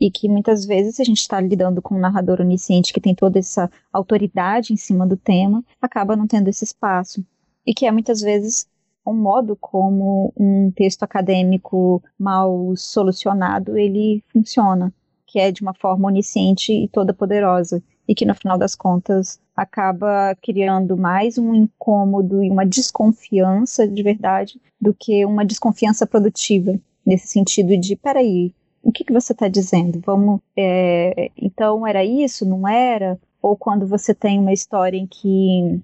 E 0.01 0.11
que 0.11 0.29
muitas 0.29 0.65
vezes 0.65 0.99
a 1.01 1.05
gente 1.05 1.19
está 1.19 1.41
lidando 1.41 1.83
com 1.83 1.97
um 1.97 2.01
narrador 2.01 2.41
onisciente 2.41 2.93
que 2.93 3.01
tem 3.01 3.15
toda 3.15 3.39
essa 3.39 3.71
autoridade 3.93 4.73
em 4.73 4.77
cima 4.77 5.07
do 5.07 5.17
tema, 5.17 5.63
acaba 5.79 6.17
não 6.17 6.27
tendo 6.27 6.49
esse 6.49 6.65
espaço. 6.65 7.25
E 7.67 7.75
que 7.75 7.85
é 7.85 7.91
muitas 7.91 8.21
vezes 8.21 8.67
um 9.07 9.15
modo 9.15 9.57
como 9.57 10.33
um 10.37 10.71
texto 10.71 11.03
acadêmico 11.03 12.03
mal 12.19 12.75
solucionado 12.77 13.77
ele 13.77 14.23
funciona, 14.29 14.93
que 15.27 15.39
é 15.39 15.51
de 15.51 15.63
uma 15.63 15.75
forma 15.75 16.09
onisciente 16.09 16.73
e 16.73 16.89
toda 16.89 17.13
poderosa 17.13 17.83
e 18.09 18.15
que 18.15 18.25
no 18.25 18.35
final 18.35 18.57
das 18.57 18.75
contas 18.75 19.39
acaba 19.55 20.35
criando 20.43 20.97
mais 20.97 21.37
um 21.37 21.55
incômodo 21.55 22.43
e 22.43 22.51
uma 22.51 22.65
desconfiança 22.65 23.87
de 23.87 24.03
verdade 24.03 24.61
do 24.81 24.95
que 24.95 25.25
uma 25.27 25.45
desconfiança 25.45 26.07
produtiva 26.07 26.79
nesse 27.05 27.29
sentido 27.29 27.77
de 27.77 27.95
peraí 27.95 28.55
o 28.83 28.93
que, 28.93 29.05
que 29.05 29.13
você 29.13 29.33
está 29.33 29.49
dizendo? 29.49 30.01
Vamos 30.05 30.41
é, 30.57 31.31
então 31.37 31.87
era 31.87 32.05
isso? 32.05 32.47
Não 32.47 32.67
era? 32.67 33.21
Ou 33.43 33.57
quando 33.57 33.87
você 33.87 34.15
tem 34.15 34.39
uma 34.39 34.53
história 34.53 34.97
em 34.97 35.07
que 35.07 35.81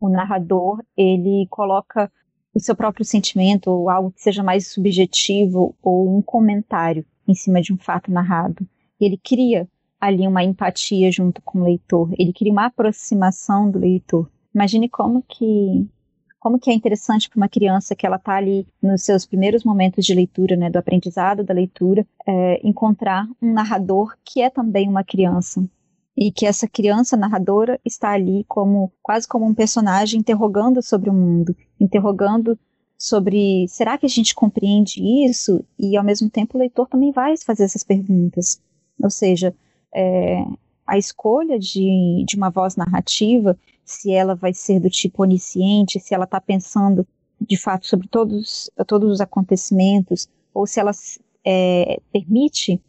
o 0.00 0.08
narrador 0.08 0.82
ele 0.96 1.46
coloca 1.50 2.10
o 2.54 2.60
seu 2.60 2.76
próprio 2.76 3.04
sentimento 3.04 3.68
ou 3.68 3.90
algo 3.90 4.12
que 4.12 4.22
seja 4.22 4.42
mais 4.42 4.68
subjetivo 4.68 5.74
ou 5.82 6.16
um 6.16 6.22
comentário 6.22 7.04
em 7.26 7.34
cima 7.34 7.60
de 7.60 7.72
um 7.72 7.76
fato 7.76 8.12
narrado. 8.12 8.66
Ele 9.00 9.18
cria 9.18 9.68
ali 10.06 10.26
uma 10.26 10.44
empatia 10.44 11.10
junto 11.10 11.40
com 11.42 11.60
o 11.60 11.64
leitor, 11.64 12.10
ele 12.18 12.32
cria 12.32 12.52
uma 12.52 12.66
aproximação 12.66 13.70
do 13.70 13.78
leitor. 13.78 14.28
Imagine 14.54 14.88
como 14.88 15.22
que 15.22 15.86
como 16.44 16.58
que 16.58 16.70
é 16.70 16.74
interessante 16.74 17.30
para 17.30 17.38
uma 17.38 17.48
criança 17.48 17.96
que 17.96 18.04
ela 18.04 18.16
está 18.16 18.34
ali 18.34 18.66
nos 18.82 19.02
seus 19.02 19.24
primeiros 19.24 19.64
momentos 19.64 20.04
de 20.04 20.14
leitura, 20.14 20.54
né, 20.54 20.68
do 20.68 20.76
aprendizado 20.76 21.42
da 21.42 21.54
leitura, 21.54 22.06
é, 22.26 22.60
encontrar 22.62 23.26
um 23.40 23.50
narrador 23.50 24.14
que 24.22 24.42
é 24.42 24.50
também 24.50 24.86
uma 24.86 25.02
criança. 25.02 25.66
E 26.14 26.30
que 26.30 26.44
essa 26.44 26.68
criança 26.68 27.16
narradora 27.16 27.80
está 27.82 28.10
ali 28.10 28.44
como 28.46 28.92
quase 29.02 29.26
como 29.26 29.46
um 29.46 29.54
personagem 29.54 30.20
interrogando 30.20 30.82
sobre 30.82 31.08
o 31.08 31.14
mundo, 31.14 31.56
interrogando 31.80 32.58
sobre 32.98 33.66
será 33.68 33.96
que 33.96 34.04
a 34.04 34.08
gente 34.08 34.34
compreende 34.34 35.02
isso? 35.26 35.64
E 35.78 35.96
ao 35.96 36.04
mesmo 36.04 36.28
tempo 36.28 36.58
o 36.58 36.60
leitor 36.60 36.86
também 36.88 37.10
vai 37.10 37.38
fazer 37.38 37.64
essas 37.64 37.82
perguntas, 37.82 38.60
ou 39.02 39.08
seja, 39.08 39.54
é, 39.94 40.44
a 40.86 40.98
escolha 40.98 41.58
de, 41.58 42.24
de 42.26 42.36
uma 42.36 42.50
voz 42.50 42.76
narrativa, 42.76 43.58
se 43.84 44.12
ela 44.12 44.34
vai 44.34 44.52
ser 44.52 44.80
do 44.80 44.90
tipo 44.90 45.22
onisciente, 45.22 46.00
se 46.00 46.14
ela 46.14 46.24
está 46.24 46.40
pensando 46.40 47.06
de 47.40 47.56
fato 47.56 47.86
sobre 47.86 48.08
todos, 48.08 48.70
todos 48.86 49.10
os 49.10 49.20
acontecimentos, 49.20 50.28
ou 50.52 50.66
se 50.66 50.80
ela 50.80 50.92
é, 51.44 52.00
permite 52.12 52.80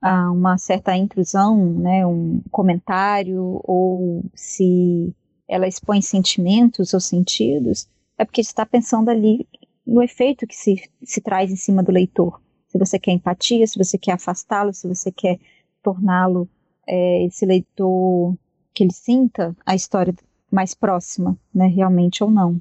ah, 0.00 0.30
uma 0.30 0.58
certa 0.58 0.96
intrusão, 0.96 1.56
né, 1.74 2.06
um 2.06 2.40
comentário, 2.50 3.60
ou 3.64 4.24
se 4.34 5.14
ela 5.48 5.68
expõe 5.68 6.00
sentimentos 6.00 6.94
ou 6.94 7.00
sentidos, 7.00 7.88
é 8.16 8.24
porque 8.24 8.40
está 8.40 8.64
pensando 8.64 9.08
ali 9.08 9.46
no 9.86 10.02
efeito 10.02 10.46
que 10.46 10.54
se, 10.54 10.88
se 11.02 11.20
traz 11.20 11.50
em 11.50 11.56
cima 11.56 11.82
do 11.82 11.92
leitor. 11.92 12.40
Se 12.68 12.78
você 12.78 12.98
quer 12.98 13.12
empatia, 13.12 13.66
se 13.66 13.76
você 13.76 13.98
quer 13.98 14.12
afastá-lo, 14.12 14.72
se 14.72 14.86
você 14.86 15.10
quer 15.10 15.38
torná-lo, 15.82 16.48
é, 16.86 17.24
esse 17.24 17.44
leitor, 17.46 18.34
que 18.74 18.84
ele 18.84 18.92
sinta 18.92 19.56
a 19.64 19.74
história 19.74 20.14
mais 20.50 20.74
próxima, 20.74 21.38
né, 21.54 21.66
realmente 21.66 22.22
ou 22.24 22.30
não. 22.30 22.60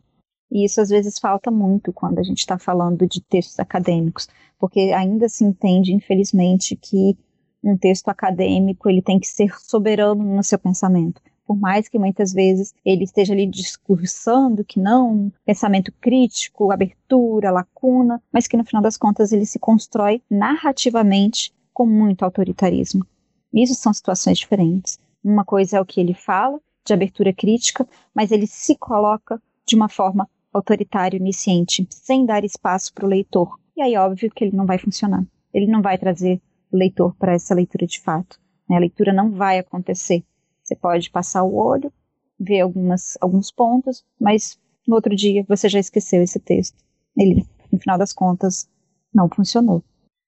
E 0.51 0.65
isso 0.65 0.81
às 0.81 0.89
vezes 0.89 1.19
falta 1.19 1.51
muito 1.51 1.93
quando 1.93 2.19
a 2.19 2.23
gente 2.23 2.39
está 2.39 2.57
falando 2.57 3.07
de 3.07 3.21
textos 3.21 3.59
acadêmicos, 3.59 4.27
porque 4.57 4.91
ainda 4.95 5.29
se 5.29 5.43
entende, 5.43 5.93
infelizmente, 5.93 6.75
que 6.75 7.17
um 7.63 7.77
texto 7.77 8.09
acadêmico 8.09 8.89
ele 8.89 9.01
tem 9.01 9.19
que 9.19 9.27
ser 9.27 9.53
soberano 9.59 10.23
no 10.23 10.43
seu 10.43 10.57
pensamento. 10.57 11.21
Por 11.45 11.57
mais 11.57 11.87
que 11.87 11.97
muitas 11.97 12.31
vezes 12.31 12.73
ele 12.85 13.03
esteja 13.03 13.33
ali 13.33 13.47
discursando 13.47 14.63
que 14.63 14.79
não, 14.79 15.31
pensamento 15.45 15.91
crítico, 15.99 16.71
abertura, 16.71 17.51
lacuna, 17.51 18.21
mas 18.31 18.47
que 18.47 18.55
no 18.55 18.63
final 18.63 18.83
das 18.83 18.97
contas 18.97 19.31
ele 19.31 19.45
se 19.45 19.57
constrói 19.57 20.21
narrativamente 20.29 21.51
com 21.79 21.85
muito 21.85 22.25
autoritarismo. 22.25 23.07
Isso 23.53 23.73
são 23.73 23.93
situações 23.93 24.37
diferentes. 24.37 24.99
Uma 25.23 25.45
coisa 25.45 25.77
é 25.77 25.81
o 25.81 25.85
que 25.85 26.01
ele 26.01 26.13
fala, 26.13 26.59
de 26.85 26.91
abertura 26.93 27.31
crítica, 27.31 27.87
mas 28.13 28.33
ele 28.33 28.45
se 28.47 28.75
coloca 28.75 29.41
de 29.65 29.77
uma 29.77 29.87
forma 29.87 30.29
autoritária, 30.51 31.17
onisciente, 31.17 31.87
sem 31.89 32.25
dar 32.25 32.43
espaço 32.43 32.93
para 32.93 33.05
o 33.05 33.07
leitor. 33.07 33.57
E 33.77 33.81
aí, 33.81 33.95
óbvio 33.95 34.29
que 34.29 34.43
ele 34.43 34.57
não 34.57 34.65
vai 34.65 34.77
funcionar. 34.77 35.25
Ele 35.53 35.67
não 35.67 35.81
vai 35.81 35.97
trazer 35.97 36.41
o 36.69 36.75
leitor 36.75 37.15
para 37.15 37.33
essa 37.33 37.55
leitura 37.55 37.87
de 37.87 38.01
fato. 38.01 38.37
Né? 38.69 38.75
A 38.75 38.79
leitura 38.79 39.13
não 39.13 39.31
vai 39.31 39.57
acontecer. 39.57 40.21
Você 40.61 40.75
pode 40.75 41.09
passar 41.09 41.43
o 41.43 41.55
olho, 41.55 41.93
ver 42.37 42.59
algumas, 42.59 43.17
alguns 43.21 43.51
pontos, 43.51 44.03
mas 44.19 44.59
no 44.85 44.95
outro 44.95 45.15
dia 45.15 45.45
você 45.47 45.69
já 45.69 45.79
esqueceu 45.79 46.21
esse 46.21 46.41
texto. 46.41 46.75
Ele, 47.17 47.47
no 47.71 47.79
final 47.79 47.97
das 47.97 48.11
contas, 48.11 48.67
não 49.13 49.29
funcionou. 49.29 49.81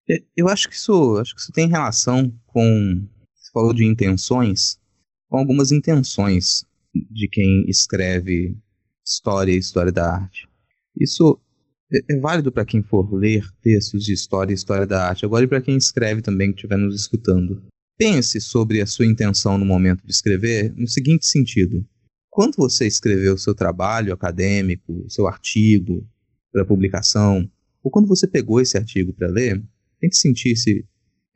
É, 0.10 0.24
eu 0.36 0.48
acho 0.48 0.68
que 0.70 0.76
isso, 0.76 1.18
acho 1.18 1.36
que 1.36 1.42
isso 1.42 1.52
tem 1.52 1.68
relação 1.68 2.32
com. 2.48 3.08
Você 3.36 3.52
falou 3.54 3.74
de 3.74 3.86
intenções, 3.86 4.80
com 5.30 5.38
algumas 5.38 5.72
intenções 5.72 6.66
de 6.94 7.28
quem 7.28 7.66
escreve 7.68 8.58
história 9.06 9.52
e 9.52 9.58
história 9.58 9.92
da 9.92 10.14
arte. 10.14 10.48
Isso 11.00 11.40
é, 11.92 12.16
é 12.16 12.20
válido 12.20 12.52
para 12.52 12.66
quem 12.66 12.82
for 12.82 13.14
ler 13.14 13.46
textos 13.62 14.04
de 14.04 14.14
história 14.14 14.52
e 14.52 14.56
história 14.56 14.86
da 14.86 15.08
arte, 15.08 15.26
agora 15.26 15.44
e 15.44 15.48
para 15.48 15.62
quem 15.62 15.76
escreve 15.76 16.22
também, 16.22 16.52
que 16.52 16.58
estiver 16.58 16.78
nos 16.78 16.96
escutando. 16.96 17.64
Pense 17.98 18.42
sobre 18.42 18.82
a 18.82 18.88
sua 18.88 19.06
intenção 19.06 19.58
no 19.58 19.66
momento 19.66 20.06
de 20.06 20.12
escrever 20.12 20.74
no 20.76 20.88
seguinte 20.88 21.26
sentido: 21.26 21.86
quando 22.30 22.56
você 22.56 22.88
escreveu 22.88 23.36
o 23.36 23.38
seu 23.38 23.54
trabalho 23.54 24.14
acadêmico, 24.14 25.06
seu 25.10 25.28
artigo 25.28 26.08
para 26.52 26.66
publicação, 26.66 27.50
ou 27.84 27.92
quando 27.92 28.08
você 28.08 28.28
pegou 28.28 28.60
esse 28.60 28.78
artigo 28.78 29.14
para 29.14 29.28
ler, 29.28 29.62
Tente 30.02 30.18
sentir 30.18 30.56
se 30.58 30.84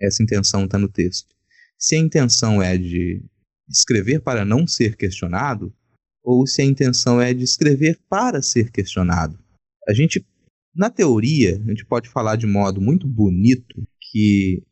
essa 0.01 0.21
intenção 0.23 0.65
está 0.65 0.77
no 0.77 0.89
texto. 0.89 1.33
Se 1.77 1.95
a 1.95 1.99
intenção 1.99 2.61
é 2.61 2.77
de 2.77 3.23
escrever 3.69 4.19
para 4.19 4.43
não 4.43 4.67
ser 4.67 4.97
questionado, 4.97 5.73
ou 6.23 6.47
se 6.47 6.61
a 6.61 6.65
intenção 6.65 7.21
é 7.21 7.33
de 7.33 7.43
escrever 7.43 7.99
para 8.09 8.41
ser 8.41 8.71
questionado. 8.71 9.37
A 9.87 9.93
gente, 9.93 10.25
na 10.75 10.89
teoria, 10.89 11.61
a 11.63 11.69
gente 11.69 11.85
pode 11.85 12.09
falar 12.09 12.35
de 12.35 12.47
modo 12.47 12.81
muito 12.81 13.07
bonito 13.07 13.87
que 14.11 14.63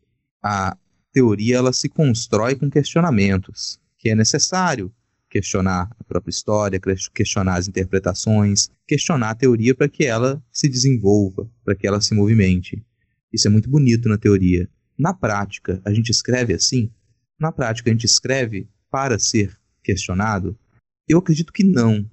a 0.44 0.76
teoria 1.12 1.58
ela 1.58 1.72
se 1.72 1.88
constrói 1.88 2.56
com 2.56 2.70
questionamentos, 2.70 3.80
que 4.00 4.10
é 4.10 4.16
necessário 4.16 4.92
questionar 5.30 5.96
a 6.00 6.04
própria 6.04 6.32
história, 6.32 6.80
questionar 7.14 7.58
as 7.58 7.68
interpretações, 7.68 8.70
questionar 8.88 9.32
a 9.32 9.36
teoria 9.36 9.76
para 9.76 9.88
que 9.88 10.06
ela 10.06 10.44
se 10.52 10.68
desenvolva, 10.68 11.50
para 11.64 11.76
que 11.76 11.88
ela 11.88 12.02
se 12.02 12.14
movimente. 12.16 12.84
Isso 13.34 13.48
é 13.48 13.52
muito 13.52 13.70
bonito 13.70 14.08
na 14.08 14.18
teoria. 14.18 14.70
Na 14.98 15.14
prática, 15.14 15.82
a 15.84 15.92
gente 15.92 16.12
escreve 16.12 16.54
assim? 16.54 16.92
Na 17.40 17.52
prática, 17.52 17.90
a 17.90 17.94
gente 17.94 18.06
escreve 18.06 18.68
para 18.92 19.18
ser 19.18 19.58
questionado? 19.84 20.58
Eu 21.08 21.18
acredito 21.18 21.52
que 21.52 21.64
não. 21.64 22.08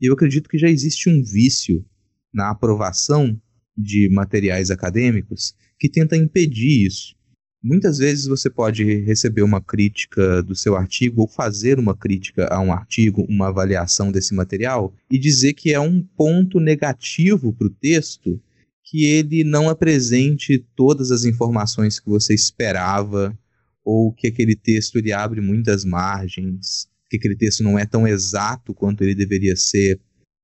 Eu 0.00 0.12
acredito 0.14 0.48
que 0.48 0.58
já 0.58 0.68
existe 0.68 1.08
um 1.08 1.22
vício 1.22 1.84
na 2.32 2.50
aprovação 2.50 3.40
de 3.76 4.08
materiais 4.12 4.70
acadêmicos 4.70 5.54
que 5.78 5.88
tenta 5.88 6.16
impedir 6.16 6.86
isso. 6.86 7.14
Muitas 7.62 7.96
vezes 7.96 8.26
você 8.26 8.50
pode 8.50 8.84
receber 9.04 9.42
uma 9.42 9.60
crítica 9.60 10.42
do 10.42 10.54
seu 10.54 10.76
artigo 10.76 11.22
ou 11.22 11.28
fazer 11.28 11.78
uma 11.78 11.96
crítica 11.96 12.46
a 12.48 12.60
um 12.60 12.70
artigo, 12.70 13.24
uma 13.26 13.48
avaliação 13.48 14.12
desse 14.12 14.34
material 14.34 14.94
e 15.10 15.18
dizer 15.18 15.54
que 15.54 15.72
é 15.72 15.80
um 15.80 16.02
ponto 16.02 16.60
negativo 16.60 17.54
para 17.54 17.66
o 17.66 17.70
texto 17.70 18.38
que 18.84 19.04
ele 19.06 19.42
não 19.42 19.68
apresente 19.68 20.64
todas 20.76 21.10
as 21.10 21.24
informações 21.24 21.98
que 21.98 22.08
você 22.08 22.34
esperava, 22.34 23.36
ou 23.84 24.12
que 24.12 24.26
aquele 24.26 24.54
texto 24.54 24.96
ele 24.96 25.12
abre 25.12 25.40
muitas 25.40 25.84
margens, 25.84 26.88
que 27.08 27.16
aquele 27.16 27.36
texto 27.36 27.62
não 27.62 27.78
é 27.78 27.84
tão 27.84 28.06
exato 28.06 28.74
quanto 28.74 29.02
ele 29.02 29.14
deveria 29.14 29.56
ser. 29.56 30.00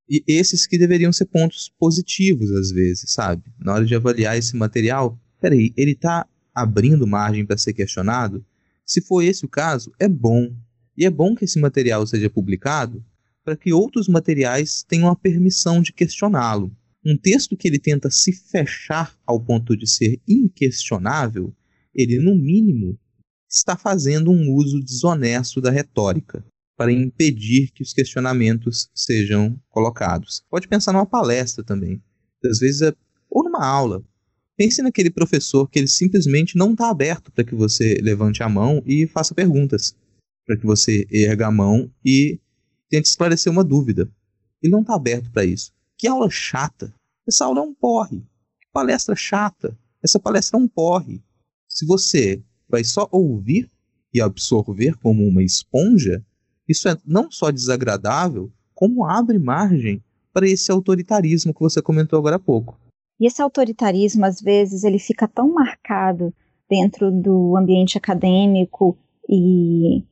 E 0.09 0.25
esses 0.27 0.67
que 0.67 0.79
deveriam 0.79 1.13
ser 1.13 1.27
pontos 1.27 1.71
positivos 1.79 2.51
às 2.53 2.71
vezes, 2.71 3.13
sabe? 3.13 3.45
Na 3.59 3.75
hora 3.75 3.87
de 3.87 3.95
avaliar 3.95 4.37
esse 4.37 4.57
material, 4.57 5.19
peraí, 5.41 5.73
ele 5.77 5.93
está 5.93 6.27
abrindo 6.55 7.07
margem 7.07 7.47
para 7.47 7.57
ser 7.57 7.73
questionado? 7.73 8.45
Se 8.85 9.01
for 9.01 9.23
esse 9.23 9.45
o 9.45 9.49
caso, 9.49 9.93
é 9.99 10.09
bom. 10.09 10.53
E 10.97 11.07
é 11.07 11.11
bom 11.11 11.35
que 11.35 11.45
esse 11.45 11.59
material 11.59 12.07
seja 12.07 12.29
publicado 12.29 13.05
para 13.45 13.57
que 13.57 13.73
outros 13.73 14.09
materiais 14.09 14.83
tenham 14.83 15.09
a 15.09 15.17
permissão 15.17 15.81
de 15.81 15.93
questioná-lo. 15.93 16.71
Um 17.05 17.17
texto 17.17 17.57
que 17.57 17.67
ele 17.67 17.79
tenta 17.79 18.11
se 18.11 18.33
fechar 18.33 19.17
ao 19.27 19.41
ponto 19.41 19.77
de 19.77 19.87
ser 19.87 20.21
inquestionável, 20.29 21.55
ele, 21.95 22.19
no 22.19 22.35
mínimo, 22.37 22.99
está 23.49 23.77
fazendo 23.77 24.31
um 24.31 24.55
uso 24.55 24.81
desonesto 24.81 25.61
da 25.61 25.71
retórica. 25.71 26.45
para 26.77 26.91
impedir 26.91 27.71
que 27.73 27.83
os 27.83 27.93
questionamentos 27.93 28.89
sejam 28.95 29.61
colocados. 29.69 30.43
Pode 30.49 30.67
pensar 30.67 30.95
numa 30.95 31.05
palestra 31.05 31.63
também. 31.63 32.03
Às 32.43 32.59
vezes, 32.59 32.81
é, 32.81 32.95
ou 33.29 33.45
numa 33.45 33.63
aula. 33.63 34.03
Pense 34.57 34.81
naquele 34.81 35.11
professor 35.11 35.69
que 35.69 35.79
ele 35.79 35.87
simplesmente 35.87 36.57
não 36.57 36.73
está 36.73 36.89
aberto 36.89 37.31
para 37.33 37.45
que 37.45 37.55
você 37.55 38.01
levante 38.01 38.43
a 38.43 38.49
mão 38.49 38.83
e 38.87 39.07
faça 39.07 39.35
perguntas. 39.35 39.95
Para 40.47 40.57
que 40.57 40.65
você 40.65 41.07
erga 41.11 41.49
a 41.49 41.51
mão 41.51 41.93
e 42.03 42.41
tente 42.89 43.11
esclarecer 43.11 43.53
uma 43.53 43.63
dúvida. 43.63 44.11
Ele 44.63 44.73
não 44.73 44.81
está 44.81 44.95
aberto 44.95 45.31
para 45.31 45.45
isso. 45.45 45.73
Que 46.01 46.09
aula 46.09 46.31
chata! 46.31 46.95
Essa 47.29 47.45
aula 47.45 47.59
é 47.59 47.63
um 47.63 47.75
porre. 47.75 48.21
Que 48.59 48.69
palestra 48.73 49.15
chata! 49.15 49.77
Essa 50.03 50.19
palestra 50.19 50.59
é 50.59 50.63
um 50.63 50.67
porre. 50.67 51.23
Se 51.69 51.85
você 51.85 52.43
vai 52.67 52.83
só 52.85 53.07
ouvir 53.13 53.71
e 54.11 54.19
absorver 54.19 54.97
como 55.03 55.29
uma 55.29 55.43
esponja, 55.43 56.25
isso 56.67 56.89
é 56.89 56.97
não 57.05 57.31
só 57.31 57.51
desagradável, 57.51 58.51
como 58.75 59.05
abre 59.05 59.39
margem 59.39 60.03
para 60.33 60.49
esse 60.49 60.73
autoritarismo 60.73 61.53
que 61.53 61.61
você 61.61 61.83
comentou 61.83 62.19
agora 62.19 62.37
há 62.37 62.41
pouco. 62.41 62.81
E 63.21 63.27
esse 63.27 63.43
autoritarismo, 63.43 64.25
às 64.25 64.41
vezes, 64.41 64.85
ele 64.85 64.99
fica 64.99 65.29
tão 65.29 65.53
marcado 65.53 66.33
dentro 66.67 67.11
do 67.11 67.55
ambiente 67.59 67.99
acadêmico 67.99 68.97
e 69.29 70.03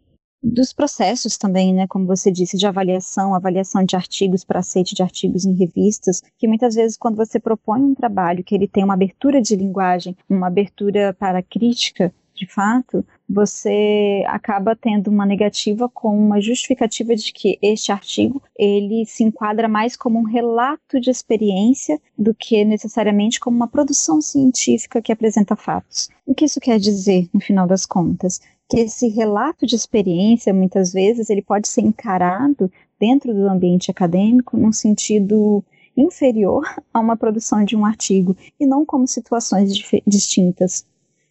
dos 0.43 0.73
processos 0.73 1.37
também, 1.37 1.75
né, 1.75 1.87
como 1.89 2.07
você 2.07 2.31
disse, 2.31 2.57
de 2.57 2.67
avaliação, 2.67 3.35
avaliação 3.35 3.85
de 3.85 3.97
artigos 3.97 4.45
para 4.45 4.61
aceite 4.61 4.95
de 4.95 5.03
artigos 5.03 5.45
em 5.45 5.55
revistas, 5.55 6.23
que 6.39 6.49
muitas 6.49 6.75
vezes 6.75 6.97
quando 6.97 7.17
você 7.17 7.41
propõe 7.41 7.81
um 7.81 7.95
trabalho 7.95 8.45
que 8.45 8.55
ele 8.55 8.69
tem 8.69 8.85
uma 8.85 8.95
abertura 8.95 9.43
de 9.43 9.57
linguagem, 9.57 10.17
uma 10.29 10.47
abertura 10.47 11.15
para 11.19 11.43
crítica, 11.43 12.13
de 12.39 12.47
fato, 12.47 13.05
você 13.29 14.23
acaba 14.29 14.77
tendo 14.77 15.11
uma 15.11 15.27
negativa 15.27 15.89
com 15.89 16.17
uma 16.17 16.41
justificativa 16.41 17.17
de 17.17 17.33
que 17.33 17.59
este 17.61 17.91
artigo 17.91 18.41
ele 18.57 19.05
se 19.07 19.25
enquadra 19.25 19.67
mais 19.67 19.97
como 19.97 20.21
um 20.21 20.23
relato 20.23 21.01
de 21.01 21.11
experiência 21.11 22.01
do 22.17 22.33
que 22.33 22.65
necessariamente 22.65 23.41
como 23.41 23.57
uma 23.57 23.67
produção 23.67 24.21
científica 24.21 25.03
que 25.03 25.11
apresenta 25.11 25.57
fatos. 25.57 26.09
O 26.25 26.33
que 26.33 26.45
isso 26.45 26.61
quer 26.61 26.79
dizer, 26.79 27.29
no 27.35 27.41
final 27.41 27.67
das 27.67 27.85
contas? 27.85 28.41
Que 28.69 28.81
esse 28.81 29.09
relato 29.09 29.67
de 29.67 29.75
experiência, 29.75 30.53
muitas 30.53 30.93
vezes, 30.93 31.31
ele 31.31 31.43
pode 31.43 31.69
ser 31.69 31.81
encarado 31.81 32.71
dentro 33.01 33.33
do 33.33 33.49
ambiente 33.49 33.91
acadêmico 33.91 34.57
num 34.57 34.73
sentido 34.73 35.65
inferior 35.97 36.65
a 36.93 37.01
uma 37.01 37.17
produção 37.17 37.65
de 37.65 37.77
um 37.77 37.85
artigo 37.85 38.37
e 38.59 38.67
não 38.67 38.85
como 38.85 39.07
situações 39.07 39.73
distintas 40.07 40.87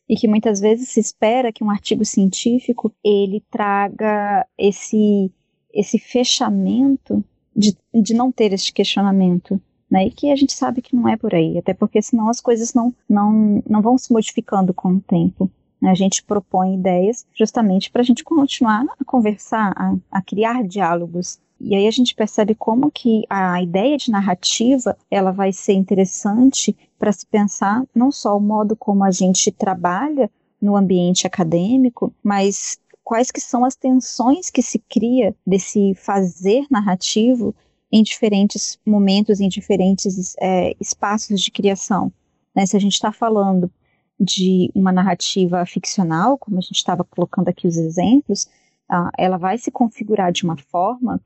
e 0.10 0.16
que 0.16 0.28
muitas 0.28 0.60
vezes 0.60 0.90
se 0.90 1.00
espera 1.00 1.52
que 1.52 1.64
um 1.64 1.70
artigo 1.70 2.06
científico 2.06 2.94
ele 3.04 3.44
traga 3.52 4.46
esse 4.58 5.32
esse 5.74 6.00
fechamento 6.00 7.24
de, 7.56 7.78
de 7.94 8.14
não 8.14 8.32
ter 8.32 8.54
este 8.54 8.74
questionamento, 8.74 9.62
né? 9.92 10.08
E 10.08 10.12
que 10.12 10.32
a 10.32 10.36
gente 10.36 10.54
sabe 10.54 10.82
que 10.82 10.96
não 10.96 11.08
é 11.08 11.18
por 11.18 11.36
aí, 11.36 11.58
até 11.58 11.74
porque 11.74 12.02
senão 12.02 12.30
as 12.30 12.40
coisas 12.40 12.74
não 12.74 12.94
não 13.08 13.62
não 13.68 13.82
vão 13.82 13.98
se 13.98 14.12
modificando 14.12 14.74
com 14.74 14.94
o 14.94 15.02
tempo. 15.02 15.52
Né? 15.82 15.92
A 15.92 15.96
gente 15.96 16.24
propõe 16.24 16.76
ideias 16.76 17.26
justamente 17.34 17.92
para 17.92 18.02
a 18.02 18.06
gente 18.06 18.24
continuar 18.24 18.86
a 19.00 19.06
conversar, 19.06 19.74
a, 19.76 19.96
a 20.12 20.22
criar 20.22 20.64
diálogos 20.64 21.40
e 21.60 21.76
aí 21.76 21.88
a 21.88 21.92
gente 21.92 22.14
percebe 22.14 22.54
como 22.54 22.92
que 22.92 23.24
a 23.30 23.62
ideia 23.62 23.98
de 23.98 24.12
narrativa 24.12 24.96
ela 25.10 25.32
vai 25.32 25.52
ser 25.52 25.74
interessante 25.74 26.76
para 27.00 27.12
se 27.12 27.26
pensar 27.26 27.84
não 27.96 28.12
só 28.12 28.38
o 28.38 28.42
modo 28.42 28.76
como 28.76 29.04
a 29.04 29.12
gente 29.12 29.52
trabalha 29.52 30.30
no 30.62 30.76
ambiente 30.76 31.26
acadêmico, 31.26 32.14
mas 32.24 32.78
quais 33.04 33.32
que 33.32 33.42
são 33.42 33.66
as 33.66 33.76
tensões 33.76 34.50
que 34.50 34.62
se 34.62 34.80
cria 34.80 35.36
desse 35.46 35.96
fazer 35.96 36.66
narrativo 36.70 37.56
em 37.92 38.04
diferentes 38.04 38.78
momentos, 38.86 39.40
em 39.40 39.48
diferentes 39.48 40.36
é, 40.40 40.76
espaços 40.80 41.42
de 41.42 41.50
criação. 41.50 42.12
Né? 42.54 42.66
Se 42.66 42.76
a 42.76 42.80
gente 42.80 42.94
está 42.94 43.12
falando 43.12 43.72
de 44.20 44.72
uma 44.74 44.92
narrativa 44.92 45.66
ficcional, 45.66 46.38
como 46.38 46.58
a 46.58 46.62
gente 46.62 46.78
estava 46.78 47.04
colocando 47.04 47.50
aqui 47.50 47.68
os 47.68 47.78
exemplos, 47.78 48.48
ah, 48.90 49.12
ela 49.18 49.38
vai 49.38 49.58
se 49.58 49.70
configurar 49.70 50.32
de 50.32 50.44
uma 50.44 50.58
forma 50.58 51.22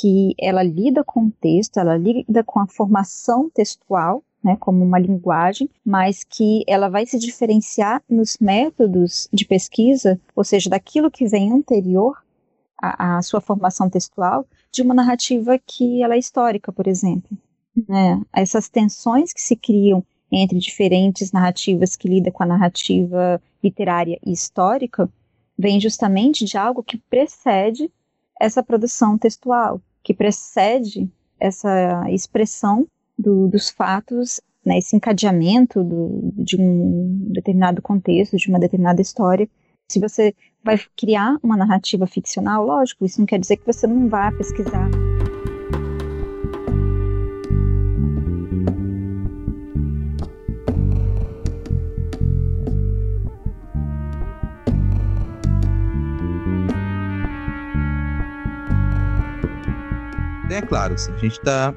que 0.00 0.34
ela 0.38 0.62
lida 0.62 1.02
com 1.02 1.26
o 1.26 1.30
texto, 1.30 1.78
ela 1.78 1.96
lida 1.96 2.44
com 2.44 2.60
a 2.60 2.66
formação 2.66 3.50
textual, 3.50 4.22
né, 4.42 4.56
como 4.56 4.82
uma 4.84 4.98
linguagem, 4.98 5.68
mas 5.84 6.24
que 6.24 6.64
ela 6.66 6.88
vai 6.88 7.04
se 7.04 7.18
diferenciar 7.18 8.02
nos 8.08 8.38
métodos 8.38 9.28
de 9.32 9.44
pesquisa, 9.44 10.18
ou 10.34 10.44
seja, 10.44 10.70
daquilo 10.70 11.10
que 11.10 11.26
vem 11.26 11.52
anterior 11.52 12.16
à, 12.80 13.18
à 13.18 13.22
sua 13.22 13.40
formação 13.40 13.90
textual, 13.90 14.46
de 14.72 14.82
uma 14.82 14.94
narrativa 14.94 15.58
que 15.58 16.02
ela 16.02 16.14
é 16.14 16.18
histórica, 16.18 16.72
por 16.72 16.86
exemplo. 16.86 17.36
Né? 17.88 18.22
Essas 18.32 18.68
tensões 18.68 19.32
que 19.32 19.40
se 19.40 19.56
criam 19.56 20.04
entre 20.30 20.58
diferentes 20.58 21.32
narrativas 21.32 21.96
que 21.96 22.08
lidam 22.08 22.32
com 22.32 22.42
a 22.42 22.46
narrativa 22.46 23.40
literária 23.62 24.18
e 24.24 24.32
histórica 24.32 25.08
vem 25.58 25.80
justamente 25.80 26.44
de 26.44 26.56
algo 26.56 26.82
que 26.82 26.96
precede 26.96 27.90
essa 28.40 28.62
produção 28.62 29.18
textual, 29.18 29.80
que 30.02 30.14
precede 30.14 31.10
essa 31.38 32.04
expressão 32.10 32.86
do, 33.18 33.48
dos 33.48 33.68
fatos, 33.68 34.40
né, 34.64 34.78
esse 34.78 34.96
encadeamento 34.96 35.84
do, 35.84 36.32
de 36.36 36.56
um 36.58 37.28
determinado 37.32 37.82
contexto, 37.82 38.36
de 38.36 38.48
uma 38.48 38.58
determinada 38.58 39.02
história. 39.02 39.48
Se 39.90 40.00
você 40.00 40.34
vai 40.64 40.78
criar 40.96 41.36
uma 41.42 41.56
narrativa 41.56 42.06
ficcional, 42.06 42.64
lógico, 42.64 43.04
isso 43.04 43.18
não 43.18 43.26
quer 43.26 43.38
dizer 43.38 43.56
que 43.56 43.66
você 43.66 43.86
não 43.86 44.08
vá 44.08 44.32
pesquisar 44.32 44.88
é 60.52 60.62
claro, 60.62 60.94
assim, 60.94 61.12
a 61.12 61.18
gente 61.18 61.38
está 61.38 61.74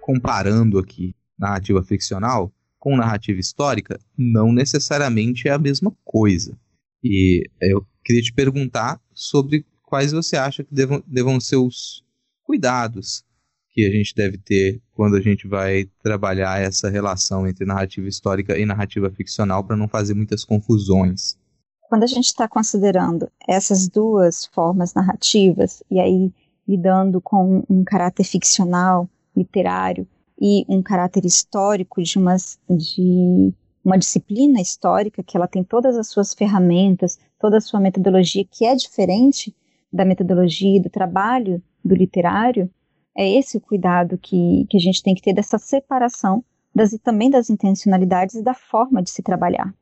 comparando 0.00 0.78
aqui 0.78 1.14
narrativa 1.38 1.82
ficcional 1.82 2.52
com 2.78 2.96
narrativa 2.96 3.40
histórica, 3.40 3.98
não 4.16 4.52
necessariamente 4.52 5.48
é 5.48 5.52
a 5.52 5.58
mesma 5.58 5.92
coisa. 6.04 6.56
E 7.02 7.42
eu 7.60 7.86
queria 8.04 8.22
te 8.22 8.32
perguntar 8.32 9.00
sobre 9.12 9.64
quais 9.82 10.12
você 10.12 10.36
acha 10.36 10.64
que 10.64 10.74
devam, 10.74 11.02
devam 11.06 11.40
ser 11.40 11.56
os 11.56 12.04
cuidados 12.44 13.24
que 13.70 13.84
a 13.86 13.90
gente 13.90 14.14
deve 14.14 14.38
ter 14.38 14.80
quando 14.92 15.16
a 15.16 15.20
gente 15.20 15.46
vai 15.46 15.84
trabalhar 16.02 16.60
essa 16.60 16.88
relação 16.88 17.46
entre 17.46 17.66
narrativa 17.66 18.08
histórica 18.08 18.58
e 18.58 18.64
narrativa 18.64 19.10
ficcional 19.10 19.62
para 19.64 19.76
não 19.76 19.88
fazer 19.88 20.14
muitas 20.14 20.44
confusões. 20.44 21.36
Quando 21.88 22.02
a 22.02 22.08
gente 22.08 22.26
está 22.26 22.48
considerando 22.48 23.30
essas 23.46 23.88
duas 23.88 24.46
formas 24.46 24.94
narrativas, 24.94 25.82
e 25.90 26.00
aí 26.00 26.32
lidando 26.66 27.20
com 27.20 27.64
um 27.68 27.84
caráter 27.84 28.24
ficcional, 28.24 29.08
literário 29.36 30.06
e 30.40 30.64
um 30.68 30.82
caráter 30.82 31.24
histórico 31.24 32.02
de 32.02 32.18
uma, 32.18 32.36
de 32.68 33.52
uma 33.84 33.98
disciplina 33.98 34.60
histórica 34.60 35.22
que 35.22 35.36
ela 35.36 35.46
tem 35.46 35.62
todas 35.62 35.96
as 35.96 36.08
suas 36.08 36.34
ferramentas, 36.34 37.18
toda 37.38 37.58
a 37.58 37.60
sua 37.60 37.80
metodologia 37.80 38.44
que 38.44 38.64
é 38.64 38.74
diferente 38.74 39.54
da 39.92 40.04
metodologia 40.04 40.80
do 40.82 40.90
trabalho 40.90 41.62
do 41.84 41.94
literário, 41.94 42.70
é 43.16 43.28
esse 43.28 43.56
o 43.56 43.60
cuidado 43.60 44.18
que, 44.18 44.66
que 44.68 44.76
a 44.76 44.80
gente 44.80 45.02
tem 45.02 45.14
que 45.14 45.22
ter 45.22 45.32
dessa 45.32 45.58
separação 45.58 46.44
das, 46.74 46.90
também 47.02 47.30
das 47.30 47.48
intencionalidades 47.48 48.34
e 48.34 48.42
da 48.42 48.52
forma 48.52 49.02
de 49.02 49.10
se 49.10 49.22
trabalhar. 49.22 49.72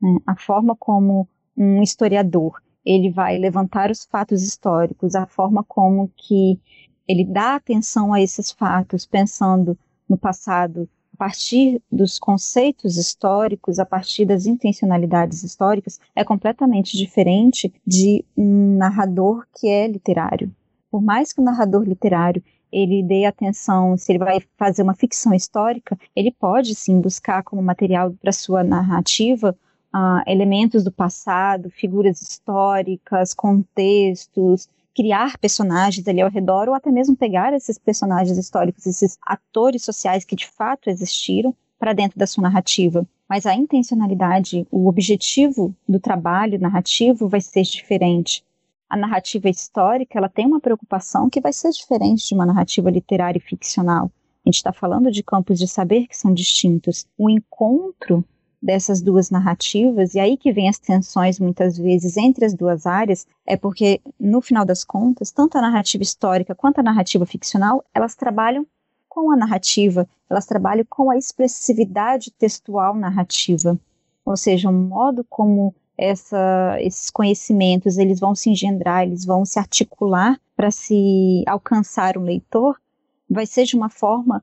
Né? 0.00 0.18
A 0.26 0.36
forma 0.36 0.76
como 0.76 1.28
um 1.56 1.82
historiador 1.82 2.62
ele 2.84 3.10
vai 3.10 3.38
levantar 3.38 3.90
os 3.90 4.04
fatos 4.04 4.42
históricos, 4.42 5.14
a 5.14 5.26
forma 5.26 5.64
como 5.64 6.10
que 6.16 6.60
ele 7.08 7.24
dá 7.24 7.56
atenção 7.56 8.12
a 8.12 8.20
esses 8.20 8.50
fatos, 8.50 9.06
pensando 9.06 9.78
no 10.08 10.16
passado 10.16 10.88
a 11.14 11.16
partir 11.16 11.80
dos 11.90 12.18
conceitos 12.18 12.96
históricos, 12.96 13.78
a 13.78 13.86
partir 13.86 14.24
das 14.24 14.46
intencionalidades 14.46 15.44
históricas, 15.44 16.00
é 16.14 16.24
completamente 16.24 16.96
diferente 16.96 17.72
de 17.86 18.24
um 18.36 18.76
narrador 18.76 19.46
que 19.54 19.68
é 19.68 19.86
literário. 19.86 20.50
Por 20.90 21.00
mais 21.00 21.32
que 21.32 21.40
o 21.40 21.44
narrador 21.44 21.84
literário 21.84 22.42
ele 22.70 23.04
dê 23.04 23.24
atenção, 23.24 23.96
se 23.96 24.10
ele 24.10 24.18
vai 24.18 24.42
fazer 24.58 24.82
uma 24.82 24.94
ficção 24.94 25.32
histórica, 25.32 25.96
ele 26.16 26.32
pode 26.32 26.74
sim 26.74 27.00
buscar 27.00 27.44
como 27.44 27.62
material 27.62 28.12
para 28.20 28.32
sua 28.32 28.64
narrativa 28.64 29.56
uh, 29.94 30.22
elementos 30.26 30.82
do 30.82 30.90
passado, 30.90 31.70
figuras 31.70 32.20
históricas, 32.20 33.32
contextos, 33.32 34.68
criar 34.94 35.38
personagens 35.38 36.06
ali 36.08 36.20
ao 36.20 36.30
redor, 36.30 36.68
ou 36.68 36.74
até 36.74 36.90
mesmo 36.90 37.16
pegar 37.16 37.52
esses 37.52 37.78
personagens 37.78 38.36
históricos, 38.36 38.86
esses 38.86 39.16
atores 39.22 39.84
sociais 39.84 40.24
que 40.24 40.34
de 40.34 40.46
fato 40.46 40.90
existiram, 40.90 41.54
para 41.78 41.92
dentro 41.92 42.18
da 42.18 42.26
sua 42.26 42.42
narrativa. 42.42 43.06
Mas 43.28 43.46
a 43.46 43.54
intencionalidade, 43.54 44.66
o 44.70 44.88
objetivo 44.88 45.74
do 45.88 46.00
trabalho 46.00 46.58
narrativo 46.58 47.28
vai 47.28 47.40
ser 47.40 47.62
diferente. 47.62 48.44
a 48.88 48.96
narrativa 48.96 49.48
histórica 49.48 50.18
ela 50.18 50.28
tem 50.28 50.46
uma 50.46 50.60
preocupação 50.60 51.28
que 51.28 51.40
vai 51.40 51.52
ser 51.52 51.70
diferente 51.70 52.28
de 52.28 52.34
uma 52.34 52.46
narrativa 52.46 52.88
literária 52.90 53.38
e 53.38 53.42
ficcional. 53.42 54.10
A 54.44 54.48
gente 54.48 54.56
está 54.56 54.72
falando 54.72 55.10
de 55.10 55.22
campos 55.22 55.58
de 55.58 55.66
saber 55.66 56.06
que 56.06 56.16
são 56.16 56.32
distintos. 56.32 57.06
O 57.18 57.28
encontro 57.28 58.24
dessas 58.64 59.02
duas 59.02 59.28
narrativas, 59.28 60.14
e 60.14 60.18
aí 60.18 60.38
que 60.38 60.50
vem 60.50 60.70
as 60.70 60.78
tensões 60.78 61.38
muitas 61.38 61.76
vezes 61.76 62.16
entre 62.16 62.46
as 62.46 62.54
duas 62.54 62.86
áreas, 62.86 63.26
é 63.46 63.58
porque, 63.58 64.00
no 64.18 64.40
final 64.40 64.64
das 64.64 64.82
contas, 64.82 65.30
tanto 65.30 65.58
a 65.58 65.60
narrativa 65.60 66.02
histórica 66.02 66.54
quanto 66.54 66.78
a 66.78 66.82
narrativa 66.82 67.26
ficcional, 67.26 67.84
elas 67.94 68.14
trabalham 68.14 68.66
com 69.06 69.30
a 69.30 69.36
narrativa, 69.36 70.08
elas 70.30 70.46
trabalham 70.46 70.86
com 70.88 71.10
a 71.10 71.18
expressividade 71.18 72.30
textual 72.30 72.96
narrativa, 72.96 73.78
ou 74.24 74.36
seja, 74.36 74.70
o 74.70 74.72
modo 74.72 75.26
como 75.28 75.74
essa, 75.98 76.78
esses 76.80 77.10
conhecimentos 77.10 77.98
eles 77.98 78.18
vão 78.18 78.34
se 78.34 78.48
engendrar, 78.48 79.02
eles 79.02 79.26
vão 79.26 79.44
se 79.44 79.58
articular 79.58 80.40
para 80.56 80.70
se 80.70 81.44
alcançar 81.46 82.16
o 82.16 82.22
leitor, 82.22 82.80
vai 83.28 83.44
ser 83.44 83.66
de 83.66 83.76
uma 83.76 83.90
forma 83.90 84.42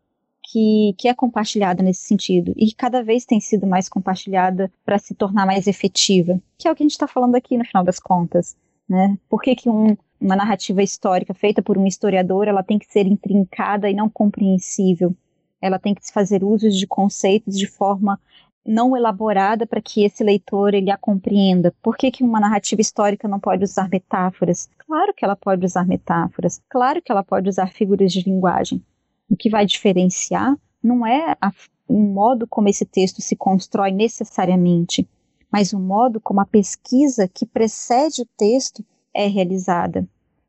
que, 0.51 0.93
que 0.97 1.07
é 1.07 1.13
compartilhada 1.13 1.81
nesse 1.81 2.01
sentido 2.01 2.53
e 2.57 2.67
que 2.67 2.75
cada 2.75 3.01
vez 3.01 3.23
tem 3.23 3.39
sido 3.39 3.65
mais 3.65 3.87
compartilhada 3.87 4.69
para 4.85 4.99
se 4.99 5.15
tornar 5.15 5.45
mais 5.45 5.65
efetiva, 5.65 6.41
que 6.57 6.67
é 6.67 6.71
o 6.71 6.75
que 6.75 6.83
a 6.83 6.85
gente 6.85 6.91
está 6.91 7.07
falando 7.07 7.35
aqui 7.35 7.57
no 7.57 7.63
final 7.63 7.85
das 7.85 7.99
contas. 7.99 8.57
Né? 8.87 9.17
Por 9.29 9.41
que, 9.41 9.55
que 9.55 9.69
um, 9.69 9.95
uma 10.19 10.35
narrativa 10.35 10.83
histórica 10.83 11.33
feita 11.33 11.61
por 11.61 11.77
um 11.77 11.87
historiador 11.87 12.49
ela 12.49 12.63
tem 12.63 12.77
que 12.77 12.91
ser 12.91 13.07
intrincada 13.07 13.89
e 13.89 13.93
não 13.93 14.09
compreensível? 14.09 15.15
Ela 15.61 15.79
tem 15.79 15.95
que 15.95 16.01
fazer 16.11 16.43
usos 16.43 16.77
de 16.77 16.85
conceitos 16.85 17.57
de 17.57 17.67
forma 17.67 18.19
não 18.65 18.95
elaborada 18.95 19.65
para 19.65 19.81
que 19.81 20.03
esse 20.03 20.21
leitor 20.21 20.73
ele 20.73 20.91
a 20.91 20.97
compreenda. 20.97 21.73
Por 21.81 21.95
que, 21.95 22.11
que 22.11 22.23
uma 22.23 22.41
narrativa 22.41 22.81
histórica 22.81 23.25
não 23.25 23.39
pode 23.39 23.63
usar 23.63 23.87
metáforas? 23.87 24.69
Claro 24.85 25.13
que 25.15 25.23
ela 25.23 25.35
pode 25.35 25.65
usar 25.65 25.87
metáforas, 25.87 26.61
claro 26.69 27.01
que 27.01 27.09
ela 27.09 27.23
pode 27.23 27.47
usar 27.47 27.67
figuras 27.71 28.11
de 28.11 28.21
linguagem. 28.21 28.83
O 29.31 29.37
que 29.37 29.49
vai 29.49 29.65
diferenciar 29.65 30.57
não 30.83 31.07
é 31.07 31.37
a, 31.39 31.53
o 31.87 31.97
modo 31.97 32.45
como 32.45 32.67
esse 32.67 32.85
texto 32.85 33.21
se 33.21 33.33
constrói 33.33 33.89
necessariamente, 33.89 35.07
mas 35.49 35.71
o 35.71 35.79
modo 35.79 36.19
como 36.19 36.41
a 36.41 36.45
pesquisa 36.45 37.29
que 37.29 37.45
precede 37.45 38.23
o 38.23 38.27
texto 38.35 38.83
é 39.13 39.27
realizada. 39.27 40.05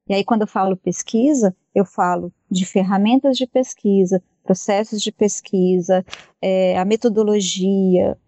E 0.08 0.14
aí, 0.14 0.24
quando 0.24 0.42
eu 0.42 0.48
falo 0.48 0.76
pesquisa, 0.76 1.54
eu 1.72 1.84
falo 1.84 2.32
de 2.50 2.66
ferramentas 2.66 3.36
de 3.36 3.46
pesquisa, 3.46 4.20
processos 4.42 5.00
de 5.00 5.12
pesquisa, 5.12 6.04
é, 6.40 6.76
a 6.76 6.84
metodologia, 6.84 8.18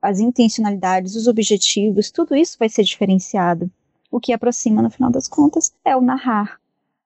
as 0.00 0.20
intencionalidades, 0.20 1.16
os 1.16 1.26
objetivos, 1.26 2.12
tudo 2.12 2.36
isso 2.36 2.56
vai 2.60 2.68
ser 2.68 2.84
diferenciado. 2.84 3.68
O 4.08 4.20
que 4.20 4.32
aproxima, 4.32 4.80
no 4.80 4.90
final 4.90 5.10
das 5.10 5.26
contas, 5.26 5.74
é 5.84 5.96
o 5.96 6.00
narrar, 6.00 6.60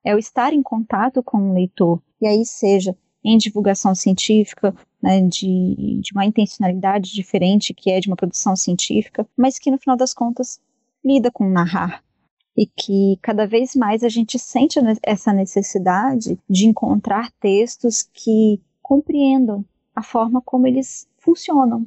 é 0.05 0.15
o 0.15 0.19
estar 0.19 0.53
em 0.53 0.63
contato 0.63 1.23
com 1.23 1.51
o 1.51 1.55
leitor, 1.55 2.01
e 2.21 2.27
aí 2.27 2.45
seja 2.45 2.97
em 3.23 3.37
divulgação 3.37 3.95
científica, 3.95 4.75
né, 5.03 5.21
de, 5.23 6.01
de 6.01 6.13
uma 6.13 6.25
intencionalidade 6.25 7.13
diferente, 7.13 7.75
que 7.75 7.91
é 7.91 8.01
de 8.01 8.09
uma 8.09 8.17
produção 8.17 8.57
científica, 8.57 9.27
mas 9.37 9.59
que 9.59 9.71
no 9.71 9.79
final 9.79 9.97
das 9.97 10.15
contas 10.15 10.61
lida 11.05 11.31
com 11.31 11.49
narrar. 11.49 12.03
E 12.57 12.67
que 12.67 13.19
cada 13.23 13.47
vez 13.47 13.75
mais 13.75 14.03
a 14.03 14.09
gente 14.09 14.39
sente 14.39 14.79
essa 15.03 15.33
necessidade 15.33 16.39
de 16.49 16.67
encontrar 16.67 17.31
textos 17.41 18.03
que 18.13 18.61
compreendam 18.83 19.65
a 19.95 20.03
forma 20.03 20.43
como 20.43 20.67
eles 20.67 21.09
funcionam 21.19 21.87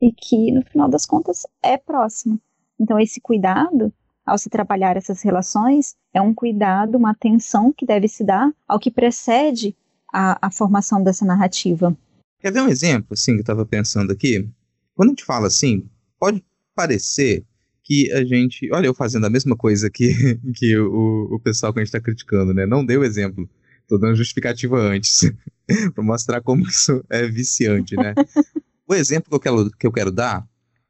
e 0.00 0.12
que 0.12 0.50
no 0.50 0.62
final 0.62 0.88
das 0.88 1.04
contas 1.04 1.46
é 1.62 1.76
próximo. 1.76 2.40
Então 2.80 2.98
esse 2.98 3.20
cuidado 3.20 3.92
ao 4.28 4.38
se 4.38 4.50
trabalhar 4.50 4.96
essas 4.96 5.22
relações, 5.22 5.94
é 6.12 6.20
um 6.20 6.34
cuidado, 6.34 6.96
uma 6.96 7.10
atenção 7.10 7.72
que 7.72 7.86
deve 7.86 8.08
se 8.08 8.24
dar 8.24 8.52
ao 8.66 8.78
que 8.78 8.90
precede 8.90 9.74
a, 10.12 10.46
a 10.46 10.50
formação 10.50 11.02
dessa 11.02 11.24
narrativa. 11.24 11.96
Quer 12.40 12.52
ver 12.52 12.62
um 12.62 12.68
exemplo, 12.68 13.08
assim, 13.12 13.32
que 13.32 13.38
eu 13.38 13.42
estava 13.42 13.66
pensando 13.66 14.12
aqui? 14.12 14.48
Quando 14.94 15.08
a 15.08 15.12
gente 15.12 15.24
fala 15.24 15.46
assim, 15.46 15.88
pode 16.18 16.44
parecer 16.74 17.44
que 17.82 18.12
a 18.12 18.22
gente. 18.22 18.70
Olha, 18.72 18.86
eu 18.86 18.94
fazendo 18.94 19.26
a 19.26 19.30
mesma 19.30 19.56
coisa 19.56 19.90
que, 19.90 20.12
que 20.54 20.76
o, 20.78 21.34
o 21.34 21.40
pessoal 21.40 21.72
que 21.72 21.80
a 21.80 21.82
gente 21.82 21.88
está 21.88 22.00
criticando, 22.00 22.52
né? 22.52 22.66
Não 22.66 22.84
deu 22.84 23.02
exemplo. 23.02 23.48
Estou 23.80 23.98
dando 23.98 24.16
justificativa 24.16 24.78
antes, 24.78 25.32
para 25.94 26.04
mostrar 26.04 26.42
como 26.42 26.68
isso 26.68 27.02
é 27.08 27.26
viciante, 27.26 27.96
né? 27.96 28.14
o 28.86 28.94
exemplo 28.94 29.30
que 29.30 29.34
eu, 29.34 29.40
quero, 29.40 29.70
que 29.70 29.86
eu 29.86 29.92
quero 29.92 30.12
dar 30.12 30.46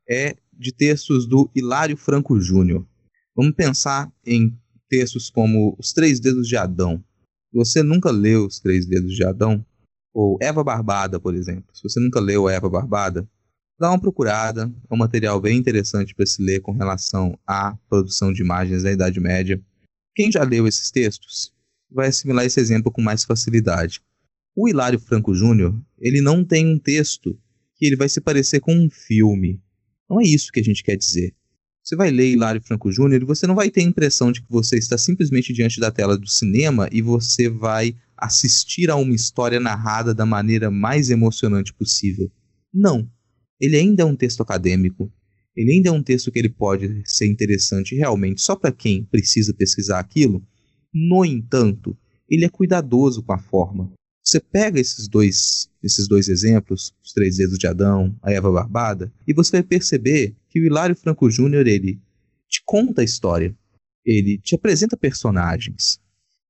é 0.09 0.35
de 0.53 0.73
textos 0.73 1.25
do 1.25 1.49
Hilário 1.55 1.97
Franco 1.97 2.41
Júnior. 2.41 2.85
Vamos 3.39 3.55
pensar 3.55 4.13
em 4.27 4.53
textos 4.89 5.31
como 5.31 5.77
Os 5.79 5.93
Três 5.93 6.19
Dedos 6.19 6.49
de 6.49 6.57
Adão. 6.57 7.01
Você 7.53 7.85
nunca 7.85 8.11
leu 8.11 8.45
Os 8.45 8.59
Três 8.59 8.85
Dedos 8.85 9.15
de 9.15 9.25
Adão? 9.25 9.65
Ou 10.13 10.37
Eva 10.43 10.65
Barbada, 10.65 11.21
por 11.21 11.37
exemplo. 11.37 11.71
Se 11.73 11.85
você 11.85 12.01
nunca 12.01 12.19
leu 12.19 12.49
Eva 12.49 12.69
Barbada, 12.69 13.25
dá 13.79 13.91
uma 13.91 14.01
procurada. 14.01 14.69
É 14.91 14.93
um 14.93 14.97
material 14.97 15.41
bem 15.41 15.57
interessante 15.57 16.17
para 16.17 16.27
se 16.27 16.43
ler 16.43 16.59
com 16.59 16.73
relação 16.73 17.39
à 17.47 17.77
produção 17.89 18.33
de 18.33 18.43
imagens 18.43 18.83
da 18.83 18.91
Idade 18.91 19.21
Média. 19.21 19.63
Quem 20.17 20.33
já 20.33 20.43
leu 20.43 20.67
esses 20.67 20.91
textos 20.91 21.55
vai 21.89 22.09
assimilar 22.09 22.45
esse 22.45 22.59
exemplo 22.59 22.91
com 22.91 23.01
mais 23.01 23.23
facilidade. 23.23 24.03
O 24.57 24.69
Hilário 24.69 24.99
Franco 24.99 25.33
Júnior, 25.33 25.81
ele 25.97 26.21
não 26.21 26.45
tem 26.45 26.67
um 26.67 26.77
texto 26.77 27.39
que 27.77 27.87
ele 27.87 27.95
vai 27.95 28.09
se 28.09 28.21
parecer 28.21 28.59
com 28.59 28.75
um 28.75 28.91
filme. 28.91 29.63
Não 30.11 30.21
é 30.21 30.25
isso 30.25 30.51
que 30.51 30.59
a 30.59 30.65
gente 30.65 30.83
quer 30.83 30.97
dizer. 30.97 31.38
Você 31.89 31.97
vai 31.97 32.11
ler 32.11 32.31
Hilário 32.31 32.61
Franco 32.61 32.93
Júnior 32.93 33.23
e 33.23 33.25
você 33.25 33.47
não 33.47 33.55
vai 33.55 33.71
ter 33.71 33.81
a 33.81 33.85
impressão 33.85 34.31
de 34.31 34.43
que 34.43 34.51
você 34.51 34.77
está 34.77 34.99
simplesmente 34.99 35.55
diante 35.55 35.81
da 35.81 35.91
tela 35.91 36.19
do 36.19 36.29
cinema 36.29 36.87
e 36.93 37.01
você 37.01 37.49
vai 37.49 37.97
assistir 38.15 38.91
a 38.91 38.97
uma 38.97 39.15
história 39.15 39.59
narrada 39.59 40.13
da 40.13 40.27
maneira 40.27 40.71
mais 40.71 41.09
emocionante 41.09 41.73
possível. 41.73 42.31
Não. 42.71 43.11
Ele 43.59 43.75
ainda 43.75 44.03
é 44.03 44.05
um 44.05 44.15
texto 44.15 44.43
acadêmico. 44.43 45.11
Ele 45.57 45.73
ainda 45.73 45.89
é 45.89 45.93
um 45.93 46.03
texto 46.03 46.31
que 46.31 46.39
ele 46.39 46.51
pode 46.51 47.03
ser 47.07 47.27
interessante 47.27 47.95
realmente 47.95 48.43
só 48.43 48.55
para 48.55 48.71
quem 48.71 49.05
precisa 49.05 49.55
pesquisar 49.55 49.99
aquilo. 49.99 50.47
No 50.93 51.25
entanto, 51.25 51.97
ele 52.29 52.45
é 52.45 52.51
cuidadoso 52.51 53.23
com 53.23 53.33
a 53.33 53.39
forma. 53.39 53.91
Você 54.29 54.41
pega 54.41 54.79
esses 54.79 55.09
dois, 55.09 55.71
esses 55.83 56.07
dois 56.07 56.29
exemplos, 56.29 56.93
os 57.03 57.15
três 57.15 57.39
dedos 57.39 57.59
de 57.59 57.67
Adão, 57.67 58.15
a 58.23 58.31
Eva 58.31 58.53
Barbada, 58.53 59.11
e 59.27 59.33
você 59.33 59.53
vai 59.53 59.63
perceber 59.63 60.37
que 60.51 60.61
o 60.61 60.67
Hilário 60.67 60.95
Franco 60.95 61.31
Júnior 61.31 61.67
ele 61.67 61.99
te 62.47 62.63
conta 62.63 63.01
a 63.01 63.05
história, 63.05 63.57
ele 64.05 64.37
te 64.37 64.55
apresenta 64.55 64.99
personagens, 64.99 65.99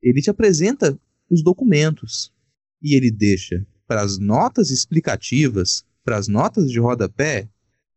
ele 0.03 0.20
te 0.20 0.29
apresenta 0.29 0.99
os 1.31 1.41
documentos. 1.41 2.33
E 2.83 2.97
ele 2.97 3.12
deixa 3.12 3.64
para 3.87 4.03
as 4.03 4.18
notas 4.18 4.70
explicativas, 4.72 5.85
para 6.05 6.16
as 6.16 6.26
notas 6.26 6.72
de 6.72 6.81
rodapé, 6.81 7.49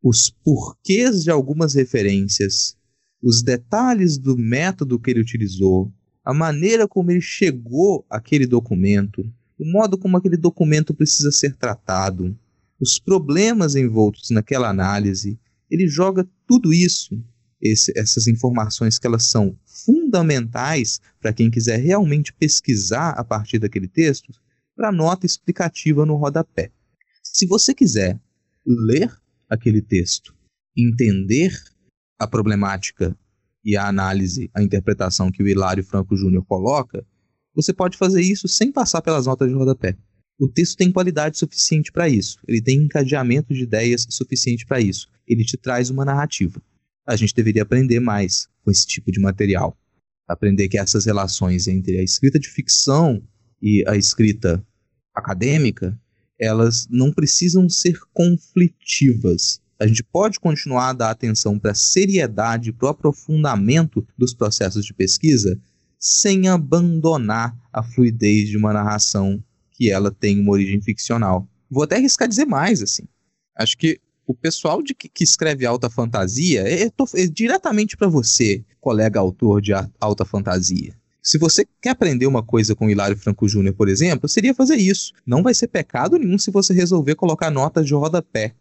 os 0.03 0.29
porquês 0.29 1.23
de 1.23 1.31
algumas 1.31 1.73
referências, 1.73 2.77
os 3.19 3.41
detalhes 3.41 4.19
do 4.19 4.37
método 4.37 4.99
que 4.99 5.09
ele 5.09 5.21
utilizou, 5.21 5.91
a 6.23 6.35
maneira 6.35 6.87
como 6.87 7.09
ele 7.09 7.19
chegou 7.19 8.05
àquele 8.07 8.45
documento, 8.45 9.27
o 9.61 9.71
modo 9.71 9.95
como 9.95 10.17
aquele 10.17 10.37
documento 10.37 10.91
precisa 10.91 11.31
ser 11.31 11.55
tratado, 11.55 12.35
os 12.79 12.97
problemas 12.97 13.75
envoltos 13.75 14.31
naquela 14.31 14.67
análise, 14.67 15.39
ele 15.69 15.87
joga 15.87 16.27
tudo 16.47 16.73
isso, 16.73 17.23
esse, 17.61 17.93
essas 17.95 18.25
informações 18.25 18.97
que 18.97 19.05
elas 19.05 19.23
são 19.25 19.55
fundamentais 19.85 20.99
para 21.19 21.31
quem 21.31 21.51
quiser 21.51 21.77
realmente 21.77 22.33
pesquisar 22.33 23.11
a 23.11 23.23
partir 23.23 23.59
daquele 23.59 23.87
texto, 23.87 24.33
para 24.75 24.91
nota 24.91 25.27
explicativa 25.27 26.07
no 26.07 26.15
rodapé. 26.15 26.71
Se 27.21 27.45
você 27.45 27.71
quiser 27.71 28.19
ler 28.65 29.15
aquele 29.47 29.81
texto, 29.81 30.33
entender 30.75 31.55
a 32.17 32.25
problemática 32.25 33.15
e 33.63 33.77
a 33.77 33.87
análise, 33.87 34.49
a 34.55 34.63
interpretação 34.63 35.31
que 35.31 35.43
o 35.43 35.47
Hilário 35.47 35.83
Franco 35.83 36.17
Júnior 36.17 36.43
coloca, 36.45 37.05
você 37.53 37.73
pode 37.73 37.97
fazer 37.97 38.21
isso 38.21 38.47
sem 38.47 38.71
passar 38.71 39.01
pelas 39.01 39.25
notas 39.25 39.49
de 39.49 39.55
rodapé. 39.55 39.97
O 40.39 40.47
texto 40.47 40.77
tem 40.77 40.91
qualidade 40.91 41.37
suficiente 41.37 41.91
para 41.91 42.09
isso, 42.09 42.39
ele 42.47 42.61
tem 42.61 42.83
encadeamento 42.83 43.53
de 43.53 43.61
ideias 43.61 44.07
suficiente 44.09 44.65
para 44.65 44.79
isso, 44.79 45.07
ele 45.27 45.43
te 45.43 45.57
traz 45.57 45.89
uma 45.89 46.03
narrativa. 46.03 46.61
A 47.05 47.15
gente 47.15 47.33
deveria 47.33 47.63
aprender 47.63 47.99
mais 47.99 48.47
com 48.63 48.71
esse 48.71 48.85
tipo 48.85 49.11
de 49.11 49.19
material. 49.19 49.77
Aprender 50.27 50.69
que 50.69 50.77
essas 50.77 51.05
relações 51.05 51.67
entre 51.67 51.97
a 51.97 52.03
escrita 52.03 52.39
de 52.39 52.47
ficção 52.47 53.21
e 53.61 53.83
a 53.87 53.95
escrita 53.95 54.65
acadêmica, 55.13 55.99
elas 56.39 56.87
não 56.89 57.11
precisam 57.11 57.69
ser 57.69 57.99
conflitivas. 58.13 59.61
A 59.79 59.87
gente 59.87 60.03
pode 60.03 60.39
continuar 60.39 60.89
a 60.89 60.93
dar 60.93 61.09
atenção 61.09 61.59
para 61.59 61.71
a 61.71 61.75
seriedade, 61.75 62.71
para 62.71 62.87
o 62.87 62.89
aprofundamento 62.89 64.07
dos 64.17 64.33
processos 64.33 64.85
de 64.85 64.93
pesquisa, 64.93 65.59
sem 66.01 66.47
abandonar 66.47 67.55
a 67.71 67.83
fluidez 67.83 68.49
de 68.49 68.57
uma 68.57 68.73
narração 68.73 69.41
que 69.71 69.91
ela 69.91 70.09
tem 70.11 70.39
uma 70.39 70.53
origem 70.53 70.81
ficcional. 70.81 71.47
Vou 71.69 71.83
até 71.83 71.97
arriscar 71.97 72.27
dizer 72.27 72.45
mais, 72.45 72.81
assim. 72.81 73.03
Acho 73.55 73.77
que 73.77 74.01
o 74.25 74.33
pessoal 74.33 74.81
de, 74.81 74.95
que 74.95 75.23
escreve 75.23 75.63
alta 75.63 75.89
fantasia 75.91 76.61
é, 76.67 76.85
é, 76.85 76.91
é 77.15 77.27
diretamente 77.27 77.95
para 77.95 78.07
você, 78.07 78.65
colega 78.79 79.19
autor 79.19 79.61
de 79.61 79.71
alta 79.99 80.25
fantasia. 80.25 80.95
Se 81.21 81.37
você 81.37 81.67
quer 81.79 81.91
aprender 81.91 82.25
uma 82.25 82.41
coisa 82.41 82.75
com 82.75 82.89
Hilário 82.89 83.15
Franco 83.15 83.47
Júnior, 83.47 83.75
por 83.75 83.87
exemplo, 83.87 84.27
seria 84.27 84.55
fazer 84.55 84.77
isso. 84.77 85.13
Não 85.23 85.43
vai 85.43 85.53
ser 85.53 85.67
pecado 85.67 86.17
nenhum 86.17 86.39
se 86.39 86.49
você 86.49 86.73
resolver 86.73 87.13
colocar 87.13 87.51
notas 87.51 87.85
de 87.85 87.93
rodapé 87.93 88.55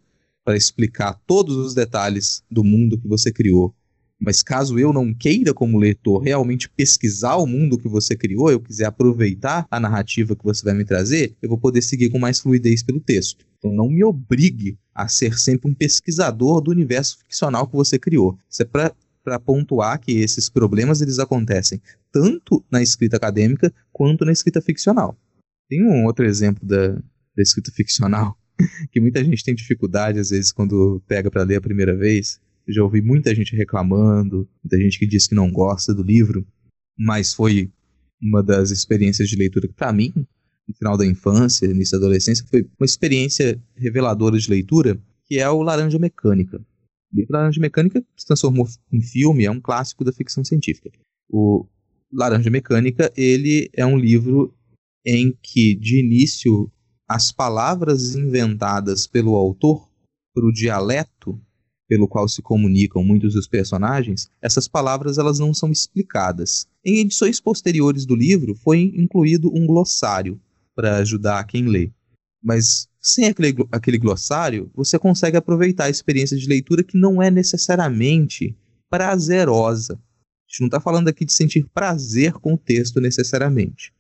para 0.44 0.56
explicar 0.56 1.18
todos 1.26 1.56
os 1.56 1.74
detalhes 1.74 2.42
do 2.50 2.62
mundo 2.62 2.98
que 2.98 3.08
você 3.08 3.32
criou. 3.32 3.74
Mas 4.20 4.42
caso 4.42 4.78
eu 4.78 4.92
não 4.92 5.14
queira, 5.14 5.54
como 5.54 5.78
leitor, 5.78 6.22
realmente 6.22 6.68
pesquisar 6.68 7.36
o 7.36 7.46
mundo 7.46 7.78
que 7.78 7.88
você 7.88 8.14
criou, 8.14 8.50
eu 8.50 8.60
quiser 8.60 8.84
aproveitar 8.84 9.66
a 9.70 9.80
narrativa 9.80 10.36
que 10.36 10.44
você 10.44 10.62
vai 10.62 10.74
me 10.74 10.84
trazer, 10.84 11.34
eu 11.40 11.48
vou 11.48 11.56
poder 11.56 11.80
seguir 11.80 12.10
com 12.10 12.18
mais 12.18 12.38
fluidez 12.38 12.82
pelo 12.82 13.00
texto. 13.00 13.46
Então 13.56 13.72
não 13.72 13.88
me 13.88 14.04
obrigue 14.04 14.78
a 14.94 15.08
ser 15.08 15.38
sempre 15.38 15.70
um 15.70 15.74
pesquisador 15.74 16.60
do 16.60 16.70
universo 16.70 17.18
ficcional 17.18 17.66
que 17.66 17.74
você 17.74 17.98
criou. 17.98 18.38
Isso 18.50 18.62
é 18.62 18.66
para 18.66 19.40
pontuar 19.40 19.98
que 19.98 20.12
esses 20.12 20.50
problemas 20.50 21.00
eles 21.00 21.18
acontecem 21.18 21.80
tanto 22.12 22.62
na 22.70 22.82
escrita 22.82 23.16
acadêmica 23.16 23.72
quanto 23.90 24.24
na 24.26 24.32
escrita 24.32 24.60
ficcional. 24.60 25.16
Tem 25.68 25.82
um 25.82 26.04
outro 26.04 26.26
exemplo 26.26 26.66
da, 26.66 26.88
da 26.88 27.42
escrita 27.42 27.70
ficcional 27.70 28.36
que 28.92 29.00
muita 29.00 29.24
gente 29.24 29.44
tem 29.44 29.54
dificuldade 29.54 30.18
às 30.18 30.28
vezes 30.28 30.52
quando 30.52 31.02
pega 31.06 31.30
para 31.30 31.42
ler 31.42 31.56
a 31.56 31.60
primeira 31.60 31.96
vez, 31.96 32.38
já 32.72 32.82
ouvi 32.82 33.00
muita 33.00 33.34
gente 33.34 33.54
reclamando, 33.54 34.48
muita 34.62 34.78
gente 34.78 34.98
que 34.98 35.06
diz 35.06 35.26
que 35.26 35.34
não 35.34 35.50
gosta 35.50 35.94
do 35.94 36.02
livro, 36.02 36.46
mas 36.98 37.32
foi 37.32 37.70
uma 38.20 38.42
das 38.42 38.70
experiências 38.70 39.28
de 39.28 39.36
leitura 39.36 39.66
que, 39.66 39.74
para 39.74 39.92
mim, 39.92 40.12
no 40.68 40.74
final 40.74 40.96
da 40.96 41.06
infância, 41.06 41.66
início 41.66 41.98
da 41.98 42.04
adolescência, 42.04 42.44
foi 42.48 42.62
uma 42.78 42.84
experiência 42.84 43.60
reveladora 43.74 44.38
de 44.38 44.48
leitura, 44.50 45.00
que 45.24 45.38
é 45.38 45.48
o 45.48 45.62
Laranja 45.62 45.98
Mecânica. 45.98 46.58
O 47.12 47.16
livro 47.16 47.32
Laranja 47.32 47.60
Mecânica 47.60 48.04
se 48.16 48.26
transformou 48.26 48.66
em 48.92 49.00
filme, 49.00 49.44
é 49.44 49.50
um 49.50 49.60
clássico 49.60 50.04
da 50.04 50.12
ficção 50.12 50.44
científica. 50.44 50.90
O 51.28 51.66
Laranja 52.12 52.50
Mecânica, 52.50 53.12
ele 53.16 53.70
é 53.72 53.84
um 53.84 53.98
livro 53.98 54.54
em 55.04 55.36
que, 55.42 55.74
de 55.74 56.00
início, 56.00 56.70
as 57.08 57.32
palavras 57.32 58.14
inventadas 58.14 59.06
pelo 59.06 59.34
autor 59.34 59.88
para 60.32 60.46
o 60.46 60.52
dialeto 60.52 61.40
pelo 61.90 62.06
qual 62.06 62.28
se 62.28 62.40
comunicam 62.40 63.02
muitos 63.02 63.34
dos 63.34 63.48
personagens, 63.48 64.30
essas 64.40 64.68
palavras 64.68 65.18
elas 65.18 65.40
não 65.40 65.52
são 65.52 65.72
explicadas. 65.72 66.68
Em 66.84 67.00
edições 67.00 67.40
posteriores 67.40 68.06
do 68.06 68.14
livro 68.14 68.54
foi 68.54 68.92
incluído 68.94 69.50
um 69.52 69.66
glossário 69.66 70.40
para 70.72 70.98
ajudar 70.98 71.42
quem 71.48 71.66
lê. 71.66 71.90
Mas 72.40 72.86
sem 73.00 73.26
aquele, 73.26 73.56
aquele 73.72 73.98
glossário, 73.98 74.70
você 74.72 75.00
consegue 75.00 75.36
aproveitar 75.36 75.86
a 75.86 75.90
experiência 75.90 76.36
de 76.36 76.46
leitura 76.46 76.84
que 76.84 76.96
não 76.96 77.20
é 77.20 77.28
necessariamente 77.28 78.56
prazerosa. 78.88 79.94
A 79.94 80.46
gente 80.48 80.60
não 80.60 80.66
está 80.68 80.78
falando 80.78 81.08
aqui 81.08 81.24
de 81.24 81.32
sentir 81.32 81.66
prazer 81.74 82.34
com 82.34 82.54
o 82.54 82.58
texto 82.58 83.00
necessariamente. 83.00 83.92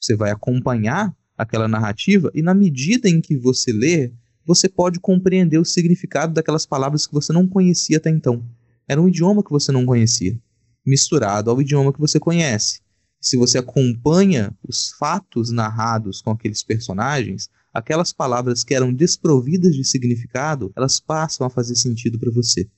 Você 0.00 0.16
vai 0.16 0.32
acompanhar 0.32 1.16
aquela 1.38 1.68
narrativa 1.68 2.28
e, 2.34 2.42
na 2.42 2.54
medida 2.54 3.08
em 3.08 3.20
que 3.20 3.36
você 3.36 3.72
lê, 3.72 4.10
você 4.46 4.68
pode 4.68 5.00
compreender 5.00 5.58
o 5.58 5.64
significado 5.64 6.32
daquelas 6.32 6.64
palavras 6.64 7.06
que 7.06 7.12
você 7.12 7.32
não 7.32 7.48
conhecia 7.48 7.96
até 7.96 8.08
então. 8.08 8.44
Era 8.88 9.02
um 9.02 9.08
idioma 9.08 9.42
que 9.42 9.50
você 9.50 9.72
não 9.72 9.84
conhecia, 9.84 10.38
misturado 10.86 11.50
ao 11.50 11.60
idioma 11.60 11.92
que 11.92 11.98
você 11.98 12.20
conhece. 12.20 12.80
Se 13.20 13.36
você 13.36 13.58
acompanha 13.58 14.56
os 14.62 14.92
fatos 14.92 15.50
narrados 15.50 16.22
com 16.22 16.30
aqueles 16.30 16.62
personagens, 16.62 17.48
aquelas 17.74 18.12
palavras 18.12 18.62
que 18.62 18.74
eram 18.74 18.92
desprovidas 18.92 19.74
de 19.74 19.84
significado, 19.84 20.72
elas 20.76 21.00
passam 21.00 21.44
a 21.44 21.50
fazer 21.50 21.74
sentido 21.74 22.18
para 22.18 22.30
você. 22.30 22.68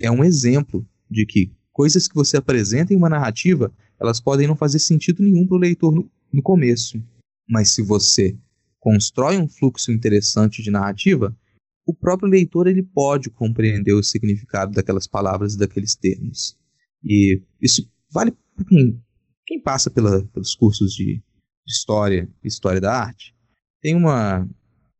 É 0.00 0.10
um 0.10 0.22
exemplo 0.22 0.86
de 1.10 1.26
que 1.26 1.52
coisas 1.72 2.06
que 2.06 2.14
você 2.14 2.36
apresenta 2.36 2.94
em 2.94 2.96
uma 2.96 3.08
narrativa, 3.08 3.72
elas 3.98 4.20
podem 4.20 4.46
não 4.46 4.54
fazer 4.54 4.78
sentido 4.78 5.22
nenhum 5.22 5.46
para 5.46 5.56
o 5.56 5.60
leitor 5.60 5.92
no, 5.92 6.08
no 6.32 6.42
começo. 6.42 7.02
Mas 7.48 7.70
se 7.70 7.82
você 7.82 8.36
constrói 8.86 9.36
um 9.36 9.48
fluxo 9.48 9.90
interessante 9.90 10.62
de 10.62 10.70
narrativa, 10.70 11.36
o 11.84 11.92
próprio 11.92 12.30
leitor 12.30 12.68
ele 12.68 12.84
pode 12.84 13.28
compreender 13.28 13.92
o 13.92 14.02
significado 14.02 14.70
daquelas 14.70 15.08
palavras 15.08 15.54
e 15.54 15.58
daqueles 15.58 15.96
termos. 15.96 16.56
E 17.04 17.42
isso 17.60 17.90
vale 18.12 18.32
para 18.54 18.64
quem, 18.64 19.02
quem 19.44 19.60
passa 19.60 19.90
pela, 19.90 20.22
pelos 20.26 20.54
cursos 20.54 20.92
de, 20.92 21.20
história 21.66 22.28
história 22.44 22.80
da 22.80 22.96
arte. 22.96 23.34
Tem 23.82 23.96
uma, 23.96 24.48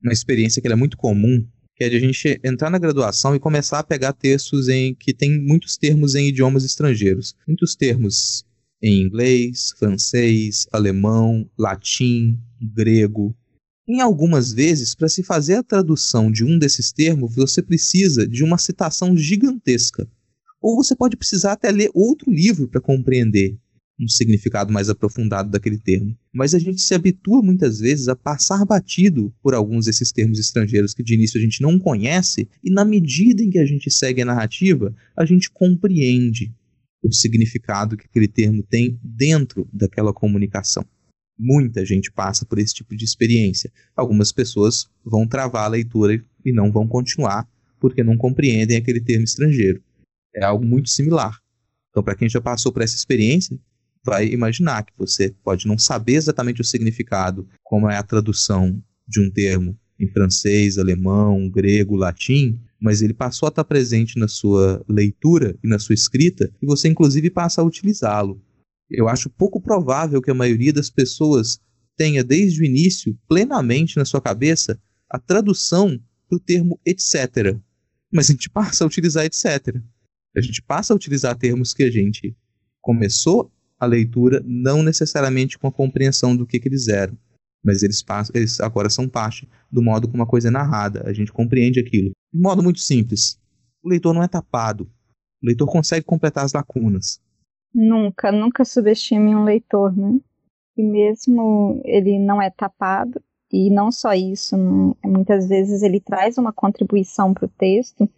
uma 0.02 0.12
experiência 0.12 0.60
que 0.60 0.66
é 0.66 0.74
muito 0.74 0.96
comum, 0.96 1.46
que 1.76 1.84
é 1.84 1.88
de 1.88 1.94
a 1.94 2.00
gente 2.00 2.40
entrar 2.42 2.70
na 2.70 2.78
graduação 2.78 3.36
e 3.36 3.40
começar 3.40 3.78
a 3.78 3.84
pegar 3.84 4.14
textos 4.14 4.68
em 4.68 4.96
que 4.96 5.14
tem 5.14 5.40
muitos 5.40 5.76
termos 5.76 6.16
em 6.16 6.26
idiomas 6.26 6.64
estrangeiros. 6.64 7.36
Muitos 7.46 7.76
termos 7.76 8.44
em 8.82 9.00
inglês, 9.00 9.70
francês, 9.78 10.66
alemão, 10.72 11.48
latim, 11.56 12.36
grego, 12.60 13.32
em 13.88 14.00
algumas 14.00 14.52
vezes, 14.52 14.94
para 14.94 15.08
se 15.08 15.22
fazer 15.22 15.54
a 15.54 15.62
tradução 15.62 16.30
de 16.30 16.44
um 16.44 16.58
desses 16.58 16.90
termos, 16.90 17.34
você 17.34 17.62
precisa 17.62 18.26
de 18.26 18.42
uma 18.42 18.58
citação 18.58 19.16
gigantesca. 19.16 20.08
Ou 20.60 20.76
você 20.76 20.96
pode 20.96 21.16
precisar 21.16 21.52
até 21.52 21.70
ler 21.70 21.90
outro 21.94 22.30
livro 22.30 22.66
para 22.66 22.80
compreender 22.80 23.56
um 23.98 24.08
significado 24.08 24.72
mais 24.72 24.90
aprofundado 24.90 25.50
daquele 25.50 25.78
termo. 25.78 26.16
Mas 26.32 26.54
a 26.54 26.58
gente 26.58 26.82
se 26.82 26.94
habitua 26.94 27.40
muitas 27.42 27.78
vezes 27.78 28.08
a 28.08 28.16
passar 28.16 28.64
batido 28.66 29.32
por 29.42 29.54
alguns 29.54 29.86
desses 29.86 30.12
termos 30.12 30.38
estrangeiros 30.38 30.92
que 30.92 31.02
de 31.02 31.14
início 31.14 31.38
a 31.38 31.42
gente 31.42 31.62
não 31.62 31.78
conhece, 31.78 32.48
e 32.62 32.70
na 32.70 32.84
medida 32.84 33.42
em 33.42 33.50
que 33.50 33.58
a 33.58 33.64
gente 33.64 33.90
segue 33.90 34.20
a 34.20 34.26
narrativa, 34.26 34.94
a 35.16 35.24
gente 35.24 35.50
compreende 35.50 36.52
o 37.02 37.12
significado 37.12 37.96
que 37.96 38.06
aquele 38.06 38.28
termo 38.28 38.62
tem 38.62 38.98
dentro 39.02 39.68
daquela 39.72 40.12
comunicação. 40.12 40.84
Muita 41.38 41.84
gente 41.84 42.10
passa 42.10 42.44
por 42.46 42.58
esse 42.58 42.74
tipo 42.74 42.96
de 42.96 43.04
experiência. 43.04 43.70
Algumas 43.94 44.32
pessoas 44.32 44.88
vão 45.04 45.26
travar 45.26 45.64
a 45.64 45.68
leitura 45.68 46.22
e 46.44 46.52
não 46.52 46.72
vão 46.72 46.86
continuar 46.86 47.46
porque 47.78 48.02
não 48.02 48.16
compreendem 48.16 48.76
aquele 48.76 49.00
termo 49.00 49.24
estrangeiro. 49.24 49.82
É 50.34 50.44
algo 50.44 50.64
muito 50.64 50.88
similar. 50.88 51.38
Então, 51.90 52.02
para 52.02 52.14
quem 52.14 52.28
já 52.28 52.40
passou 52.40 52.72
por 52.72 52.82
essa 52.82 52.96
experiência, 52.96 53.58
vai 54.04 54.26
imaginar 54.28 54.84
que 54.84 54.92
você 54.96 55.34
pode 55.42 55.66
não 55.66 55.78
saber 55.78 56.14
exatamente 56.14 56.60
o 56.60 56.64
significado, 56.64 57.48
como 57.62 57.90
é 57.90 57.96
a 57.96 58.02
tradução 58.02 58.82
de 59.06 59.20
um 59.20 59.30
termo 59.30 59.78
em 59.98 60.06
francês, 60.08 60.78
alemão, 60.78 61.48
grego, 61.48 61.96
latim, 61.96 62.60
mas 62.80 63.00
ele 63.02 63.14
passou 63.14 63.46
a 63.46 63.50
estar 63.50 63.64
presente 63.64 64.18
na 64.18 64.28
sua 64.28 64.84
leitura 64.88 65.56
e 65.64 65.68
na 65.68 65.78
sua 65.78 65.94
escrita, 65.94 66.50
e 66.60 66.66
você 66.66 66.88
inclusive 66.88 67.30
passa 67.30 67.60
a 67.60 67.64
utilizá-lo. 67.64 68.40
Eu 68.90 69.08
acho 69.08 69.30
pouco 69.30 69.60
provável 69.60 70.22
que 70.22 70.30
a 70.30 70.34
maioria 70.34 70.72
das 70.72 70.90
pessoas 70.90 71.60
tenha 71.96 72.22
desde 72.22 72.60
o 72.60 72.64
início 72.64 73.18
plenamente 73.28 73.96
na 73.96 74.04
sua 74.04 74.20
cabeça 74.20 74.80
a 75.10 75.18
tradução 75.18 75.98
do 76.30 76.38
termo 76.38 76.80
etc. 76.84 77.56
Mas 78.12 78.28
a 78.28 78.32
gente 78.32 78.50
passa 78.50 78.84
a 78.84 78.86
utilizar 78.86 79.24
etc. 79.24 79.76
A 80.36 80.40
gente 80.40 80.62
passa 80.62 80.92
a 80.92 80.96
utilizar 80.96 81.36
termos 81.36 81.72
que 81.72 81.82
a 81.82 81.90
gente 81.90 82.36
começou 82.80 83.50
a 83.78 83.86
leitura 83.86 84.42
não 84.44 84.82
necessariamente 84.82 85.58
com 85.58 85.66
a 85.66 85.72
compreensão 85.72 86.36
do 86.36 86.46
que, 86.46 86.58
que 86.58 86.68
eles 86.68 86.88
eram, 86.88 87.16
mas 87.64 87.82
eles, 87.82 88.02
passam, 88.02 88.34
eles 88.34 88.60
agora 88.60 88.88
são 88.88 89.08
parte 89.08 89.48
do 89.70 89.82
modo 89.82 90.08
como 90.08 90.22
a 90.22 90.26
coisa 90.26 90.48
é 90.48 90.50
narrada. 90.50 91.02
A 91.06 91.12
gente 91.12 91.32
compreende 91.32 91.80
aquilo. 91.80 92.12
De 92.32 92.40
modo 92.40 92.62
muito 92.62 92.80
simples. 92.80 93.38
O 93.82 93.88
leitor 93.88 94.14
não 94.14 94.22
é 94.22 94.28
tapado. 94.28 94.84
O 95.42 95.46
leitor 95.46 95.66
consegue 95.66 96.04
completar 96.04 96.44
as 96.44 96.52
lacunas. 96.52 97.20
Nunca, 97.78 98.32
nunca 98.32 98.64
subestime 98.64 99.36
um 99.36 99.44
leitor, 99.44 99.94
né? 99.94 100.18
E 100.78 100.82
mesmo 100.82 101.78
ele 101.84 102.18
não 102.18 102.40
é 102.40 102.48
tapado, 102.48 103.22
e 103.52 103.68
não 103.68 103.92
só 103.92 104.14
isso, 104.14 104.56
muitas 105.04 105.46
vezes 105.46 105.82
ele 105.82 106.00
traz 106.00 106.38
uma 106.38 106.54
contribuição 106.54 107.34
para 107.34 107.44
o 107.44 107.48
texto 107.48 108.08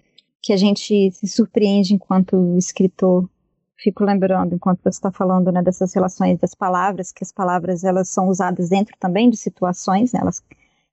que 0.40 0.52
a 0.52 0.56
gente 0.56 1.10
se 1.10 1.26
surpreende 1.26 1.92
enquanto 1.92 2.56
escritor. 2.56 3.28
Fico 3.76 4.04
lembrando, 4.04 4.54
enquanto 4.54 4.80
você 4.80 4.90
está 4.90 5.10
falando 5.10 5.50
né, 5.50 5.60
dessas 5.60 5.92
relações 5.92 6.38
das 6.38 6.54
palavras, 6.54 7.10
que 7.10 7.24
as 7.24 7.32
palavras 7.32 7.82
elas 7.82 8.08
são 8.10 8.28
usadas 8.28 8.68
dentro 8.68 8.96
também 8.98 9.28
de 9.28 9.36
situações, 9.36 10.12
né, 10.12 10.20
elas 10.22 10.40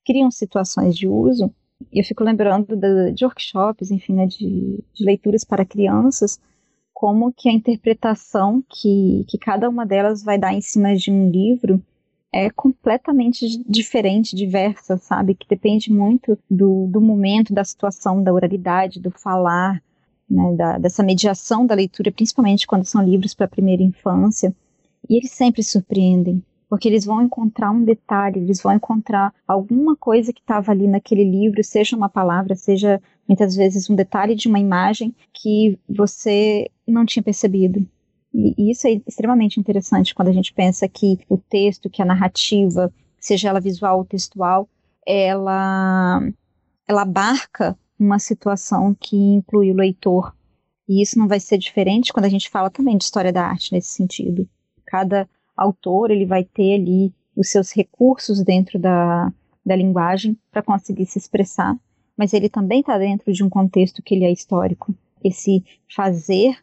criam 0.04 0.32
situações 0.32 0.98
de 0.98 1.08
uso. 1.08 1.54
E 1.94 2.00
eu 2.00 2.04
fico 2.04 2.24
lembrando 2.24 2.76
de, 2.76 3.12
de 3.12 3.26
workshops, 3.26 3.92
enfim, 3.92 4.14
né, 4.14 4.26
de, 4.26 4.84
de 4.92 5.06
leituras 5.06 5.44
para 5.44 5.64
crianças, 5.64 6.40
como 6.96 7.34
que 7.34 7.50
a 7.50 7.52
interpretação 7.52 8.64
que, 8.70 9.26
que 9.28 9.38
cada 9.38 9.70
uma 9.70 9.86
delas 9.86 10.24
vai 10.24 10.40
dar 10.40 10.54
em 10.54 10.62
cima 10.62 10.96
de 10.96 11.12
um 11.12 11.30
livro 11.30 11.84
é 12.32 12.50
completamente 12.50 13.62
diferente, 13.70 14.34
diversa, 14.34 14.96
sabe? 14.98 15.36
Que 15.36 15.46
depende 15.46 15.92
muito 15.92 16.40
do, 16.50 16.88
do 16.88 17.02
momento, 17.02 17.54
da 17.54 17.66
situação, 17.66 18.24
da 18.24 18.34
oralidade, 18.34 19.02
do 19.02 19.12
falar, 19.12 19.84
né? 20.30 20.56
da, 20.56 20.78
dessa 20.78 21.04
mediação 21.04 21.66
da 21.66 21.76
leitura, 21.76 22.14
principalmente 22.14 22.66
quando 22.66 22.86
são 22.86 23.04
livros 23.04 23.34
para 23.34 23.46
a 23.46 23.50
primeira 23.50 23.84
infância. 23.84 24.56
E 25.10 25.18
eles 25.18 25.32
sempre 25.32 25.64
surpreendem, 25.64 26.42
porque 26.70 26.88
eles 26.88 27.04
vão 27.04 27.22
encontrar 27.22 27.72
um 27.72 27.84
detalhe, 27.84 28.40
eles 28.40 28.62
vão 28.62 28.72
encontrar 28.74 29.34
alguma 29.46 29.98
coisa 29.98 30.32
que 30.32 30.40
estava 30.40 30.72
ali 30.72 30.88
naquele 30.88 31.26
livro, 31.26 31.62
seja 31.62 31.96
uma 31.96 32.10
palavra, 32.10 32.56
seja 32.56 33.02
muitas 33.28 33.54
vezes 33.54 33.90
um 33.90 33.96
detalhe 33.96 34.34
de 34.34 34.48
uma 34.48 34.60
imagem 34.60 35.14
que 35.34 35.78
você 35.90 36.70
não 36.88 37.06
tinha 37.06 37.24
percebido. 37.24 37.86
E 38.34 38.70
isso 38.70 38.86
é 38.88 39.02
extremamente 39.08 39.60
interessante 39.60 40.14
quando 40.14 40.28
a 40.28 40.34
gente 40.34 40.54
pensa 40.54 40.88
que 40.90 41.20
o 41.30 41.38
texto, 41.38 41.90
que 41.90 42.02
a 42.02 42.06
narrativa, 42.06 42.94
seja 43.18 43.48
ela 43.48 43.62
visual 43.62 44.00
ou 44.00 44.06
textual, 44.06 44.68
ela, 45.06 46.22
ela 46.86 47.02
abarca 47.04 47.78
uma 47.98 48.20
situação 48.20 48.94
que 48.94 49.16
inclui 49.16 49.72
o 49.72 49.76
leitor. 49.76 50.36
E 50.88 51.02
isso 51.02 51.18
não 51.18 51.28
vai 51.28 51.40
ser 51.40 51.58
diferente 51.58 52.12
quando 52.12 52.26
a 52.26 52.30
gente 52.30 52.50
fala 52.50 52.70
também 52.70 52.98
de 52.98 53.06
história 53.06 53.32
da 53.32 53.46
arte 53.46 53.72
nesse 53.72 53.94
sentido. 53.94 54.48
Cada 54.86 55.30
autor 55.56 56.12
ele 56.12 56.26
vai 56.26 56.44
ter 56.44 56.76
ali 56.76 57.14
os 57.36 57.50
seus 57.50 57.72
recursos 57.72 58.44
dentro 58.44 58.78
da, 58.78 59.32
da 59.66 59.76
linguagem 59.76 60.38
para 60.52 60.62
conseguir 60.62 61.06
se 61.06 61.18
expressar, 61.18 61.76
mas 62.18 62.34
ele 62.34 62.50
também 62.50 62.82
está 62.82 62.98
dentro 62.98 63.32
de 63.32 63.44
um 63.44 63.50
contexto 63.50 64.04
que 64.04 64.14
ele 64.14 64.26
é 64.26 64.32
histórico. 64.32 64.94
Esse 65.24 65.64
fazer 65.94 66.58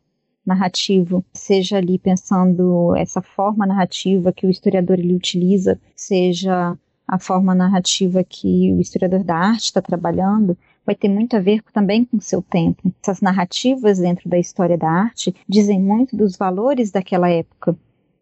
narrativo, 0.44 1.24
seja 1.32 1.76
ali 1.76 1.98
pensando 1.98 2.94
essa 2.96 3.22
forma 3.22 3.66
narrativa 3.66 4.32
que 4.32 4.46
o 4.46 4.50
historiador 4.50 4.98
ele 4.98 5.14
utiliza, 5.14 5.80
seja 5.94 6.76
a 7.06 7.18
forma 7.18 7.54
narrativa 7.54 8.24
que 8.24 8.72
o 8.72 8.80
historiador 8.80 9.22
da 9.22 9.36
arte 9.36 9.64
está 9.64 9.82
trabalhando, 9.82 10.56
vai 10.84 10.94
ter 10.94 11.08
muito 11.08 11.36
a 11.36 11.40
ver 11.40 11.62
também 11.72 12.04
com 12.04 12.20
seu 12.20 12.42
tempo. 12.42 12.92
Essas 13.02 13.20
narrativas 13.20 13.98
dentro 13.98 14.28
da 14.28 14.38
história 14.38 14.76
da 14.76 14.88
arte 14.88 15.34
dizem 15.48 15.80
muito 15.80 16.16
dos 16.16 16.36
valores 16.36 16.90
daquela 16.90 17.30
época. 17.30 17.76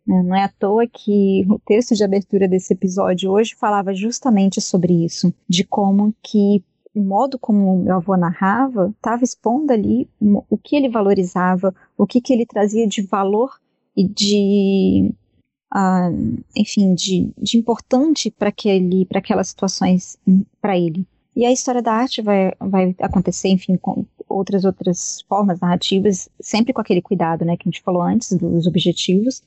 Né? 0.06 0.22
Não 0.22 0.34
é 0.34 0.44
à 0.44 0.48
toa 0.48 0.86
que 0.86 1.46
o 1.48 1.58
texto 1.58 1.94
de 1.94 2.04
abertura 2.04 2.48
desse 2.48 2.72
episódio 2.72 3.30
hoje 3.30 3.54
falava 3.54 3.94
justamente 3.94 4.60
sobre 4.60 5.04
isso, 5.04 5.32
de 5.48 5.64
como 5.64 6.14
que 6.22 6.62
o 6.94 7.00
modo 7.02 7.38
como 7.38 7.82
meu 7.82 7.96
avô 7.96 8.16
narrava 8.16 8.92
estava 8.96 9.22
expondo 9.22 9.72
ali 9.72 10.08
o 10.20 10.58
que 10.58 10.74
ele 10.74 10.88
valorizava, 10.88 11.74
o 11.96 12.06
que, 12.06 12.20
que 12.20 12.32
ele 12.32 12.44
trazia 12.44 12.86
de 12.86 13.02
valor 13.02 13.60
e 13.96 14.08
de, 14.08 15.14
uh, 15.74 16.42
enfim, 16.56 16.94
de, 16.94 17.32
de 17.38 17.58
importante 17.58 18.30
para 18.30 18.52
aquelas 19.18 19.48
situações 19.48 20.18
hum, 20.26 20.44
para 20.60 20.76
ele. 20.76 21.06
E 21.34 21.44
a 21.44 21.52
história 21.52 21.80
da 21.80 21.92
arte 21.92 22.20
vai, 22.22 22.52
vai 22.58 22.94
acontecer, 23.00 23.48
enfim, 23.48 23.76
com 23.76 24.04
outras 24.28 24.64
outras 24.64 25.22
formas 25.28 25.60
narrativas, 25.60 26.28
sempre 26.40 26.72
com 26.72 26.80
aquele 26.80 27.00
cuidado, 27.00 27.44
né, 27.44 27.56
que 27.56 27.68
a 27.68 27.70
gente 27.70 27.82
falou 27.82 28.02
antes 28.02 28.32
dos 28.32 28.66
objetivos 28.66 29.42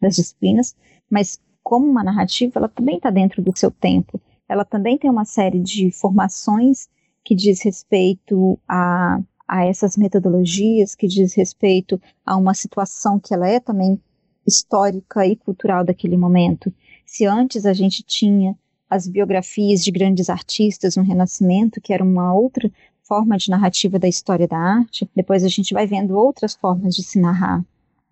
das 0.00 0.16
disciplinas, 0.16 0.76
mas 1.10 1.40
como 1.62 1.86
uma 1.86 2.02
narrativa, 2.02 2.52
ela 2.56 2.68
também 2.68 2.96
está 2.96 3.10
dentro 3.10 3.42
do 3.42 3.56
seu 3.56 3.70
tempo 3.70 4.20
ela 4.48 4.64
também 4.64 4.96
tem 4.96 5.10
uma 5.10 5.24
série 5.24 5.60
de 5.60 5.90
formações 5.90 6.88
que 7.24 7.34
diz 7.34 7.60
respeito 7.62 8.58
a, 8.66 9.20
a 9.46 9.66
essas 9.66 9.96
metodologias, 9.96 10.94
que 10.94 11.06
diz 11.06 11.34
respeito 11.34 12.00
a 12.24 12.36
uma 12.36 12.54
situação 12.54 13.20
que 13.20 13.34
ela 13.34 13.48
é 13.48 13.60
também 13.60 14.00
histórica 14.46 15.26
e 15.26 15.36
cultural 15.36 15.84
daquele 15.84 16.16
momento. 16.16 16.72
Se 17.04 17.26
antes 17.26 17.66
a 17.66 17.74
gente 17.74 18.02
tinha 18.02 18.56
as 18.88 19.06
biografias 19.06 19.84
de 19.84 19.90
grandes 19.90 20.30
artistas 20.30 20.96
no 20.96 21.02
Renascimento, 21.02 21.80
que 21.80 21.92
era 21.92 22.02
uma 22.02 22.32
outra 22.32 22.70
forma 23.02 23.36
de 23.36 23.50
narrativa 23.50 23.98
da 23.98 24.08
história 24.08 24.48
da 24.48 24.58
arte, 24.58 25.08
depois 25.14 25.44
a 25.44 25.48
gente 25.48 25.74
vai 25.74 25.86
vendo 25.86 26.16
outras 26.16 26.54
formas 26.54 26.94
de 26.94 27.02
se 27.02 27.20
narrar. 27.20 27.62